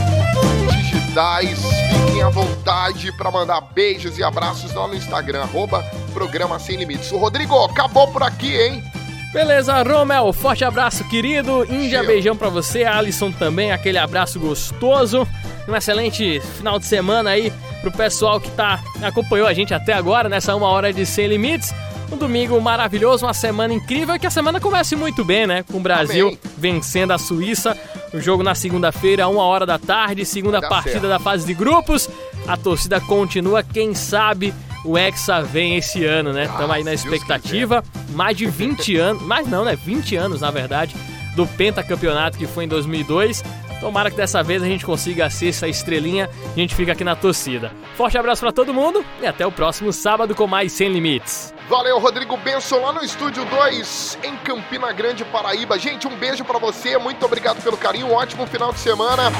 Fiquem 1.15 2.21
à 2.21 2.27
vontade 2.27 3.09
para 3.13 3.31
mandar 3.31 3.61
beijos 3.61 4.17
e 4.17 4.23
abraços 4.23 4.73
lá 4.73 4.85
no 4.85 4.95
Instagram, 4.95 5.43
arroba 5.43 5.81
Programa 6.13 6.59
Sem 6.59 6.75
Limites. 6.75 7.09
O 7.13 7.17
Rodrigo, 7.17 7.55
acabou 7.63 8.09
por 8.09 8.21
aqui, 8.21 8.53
hein? 8.53 8.83
Beleza, 9.31 9.81
Romel, 9.81 10.33
forte 10.33 10.65
abraço, 10.65 11.07
querido. 11.07 11.65
Índia, 11.71 12.03
beijão 12.03 12.35
pra 12.35 12.49
você. 12.49 12.83
Alisson 12.83 13.31
também, 13.31 13.71
aquele 13.71 13.97
abraço 13.97 14.37
gostoso. 14.41 15.25
Um 15.65 15.73
excelente 15.73 16.41
final 16.57 16.77
de 16.79 16.85
semana 16.85 17.29
aí 17.29 17.49
pro 17.79 17.93
pessoal 17.93 18.37
que 18.41 18.51
tá 18.51 18.83
acompanhou 19.01 19.47
a 19.47 19.53
gente 19.53 19.73
até 19.73 19.93
agora 19.93 20.27
nessa 20.27 20.53
uma 20.53 20.67
hora 20.67 20.91
de 20.91 21.05
Sem 21.05 21.27
Limites. 21.27 21.73
Um 22.11 22.17
domingo 22.17 22.59
maravilhoso, 22.61 23.25
uma 23.25 23.33
semana 23.33 23.73
incrível 23.73 24.15
e 24.15 24.19
que 24.19 24.27
a 24.27 24.31
semana 24.31 24.59
comece 24.59 24.95
muito 24.95 25.23
bem, 25.25 25.47
né? 25.47 25.63
Com 25.63 25.77
o 25.77 25.81
Brasil 25.81 26.27
Amém. 26.27 26.39
vencendo 26.57 27.11
a 27.11 27.17
Suíça. 27.17 27.75
O 28.13 28.21
jogo 28.21 28.43
na 28.43 28.55
segunda-feira, 28.55 29.27
uma 29.27 29.43
hora 29.43 29.65
da 29.65 29.77
tarde, 29.79 30.23
segunda 30.25 30.61
Dá 30.61 30.69
partida 30.69 30.93
certo. 30.93 31.09
da 31.09 31.19
fase 31.19 31.45
de 31.45 31.53
grupos. 31.53 32.07
A 32.47 32.55
torcida 32.55 33.01
continua, 33.01 33.63
quem 33.63 33.93
sabe 33.95 34.53
o 34.85 34.97
Hexa 34.97 35.41
vem 35.41 35.75
esse 35.77 36.05
ano, 36.05 36.31
né? 36.31 36.43
Estamos 36.45 36.71
aí 36.71 36.83
na 36.83 36.91
Ah, 36.91 36.97
se 36.97 37.03
Deus 37.03 37.15
expectativa. 37.15 37.83
Mais 38.11 38.37
de 38.37 38.45
20 38.45 38.95
anos, 38.97 39.23
mais 39.23 39.47
não, 39.47 39.65
né? 39.65 39.75
20 39.75 40.15
anos, 40.15 40.39
na 40.41 40.51
verdade, 40.51 40.95
do 41.35 41.45
pentacampeonato 41.47 42.37
que 42.37 42.45
foi 42.45 42.65
em 42.65 42.67
2002. 42.67 43.43
Tomara 43.85 44.09
que 44.09 44.17
dessa 44.17 44.41
vez 44.41 44.63
a 44.63 44.65
gente 44.65 44.83
consiga 44.83 45.29
ser 45.29 45.49
essa 45.49 45.67
estrelinha 45.67 46.27
e 46.55 46.59
a 46.59 46.61
gente 46.63 46.73
fica 46.73 46.93
aqui 46.93 47.03
na 47.03 47.15
torcida. 47.15 47.71
Forte 47.93 48.17
abraço 48.17 48.41
para 48.41 48.51
todo 48.51 48.73
mundo 48.73 49.05
e 49.21 49.27
até 49.27 49.45
o 49.45 49.51
próximo 49.51 49.93
sábado 49.93 50.33
com 50.33 50.47
mais 50.47 50.71
Sem 50.71 50.91
Limites. 50.91 51.53
Valeu, 51.69 51.99
Rodrigo 51.99 52.35
Benson, 52.35 52.79
lá 52.79 52.91
no 52.91 53.03
Estúdio 53.03 53.45
2, 53.45 54.17
em 54.23 54.35
Campina 54.37 54.91
Grande, 54.91 55.23
Paraíba. 55.25 55.77
Gente, 55.77 56.07
um 56.07 56.15
beijo 56.17 56.43
para 56.43 56.57
você, 56.57 56.97
muito 56.97 57.23
obrigado 57.23 57.61
pelo 57.61 57.77
carinho, 57.77 58.07
um 58.07 58.13
ótimo 58.13 58.47
final 58.47 58.73
de 58.73 58.79
semana. 58.79 59.31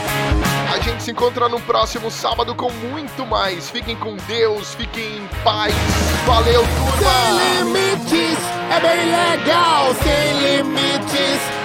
A 0.72 0.80
gente 0.80 1.02
se 1.02 1.10
encontra 1.10 1.50
no 1.50 1.60
próximo 1.62 2.12
sábado 2.12 2.54
com 2.54 2.72
muito 2.72 3.26
mais. 3.26 3.72
Fiquem 3.72 3.96
com 3.96 4.16
Deus, 4.28 4.76
fiquem 4.76 5.18
em 5.18 5.28
paz. 5.43 5.74
Valeu, 6.28 6.62
turma! 6.62 7.39
Sem 7.39 7.64
limites, 7.64 8.39
é 8.70 8.80
bem 8.80 9.06
legal, 9.12 9.96
sem 9.96 10.58
limites, 10.58 11.64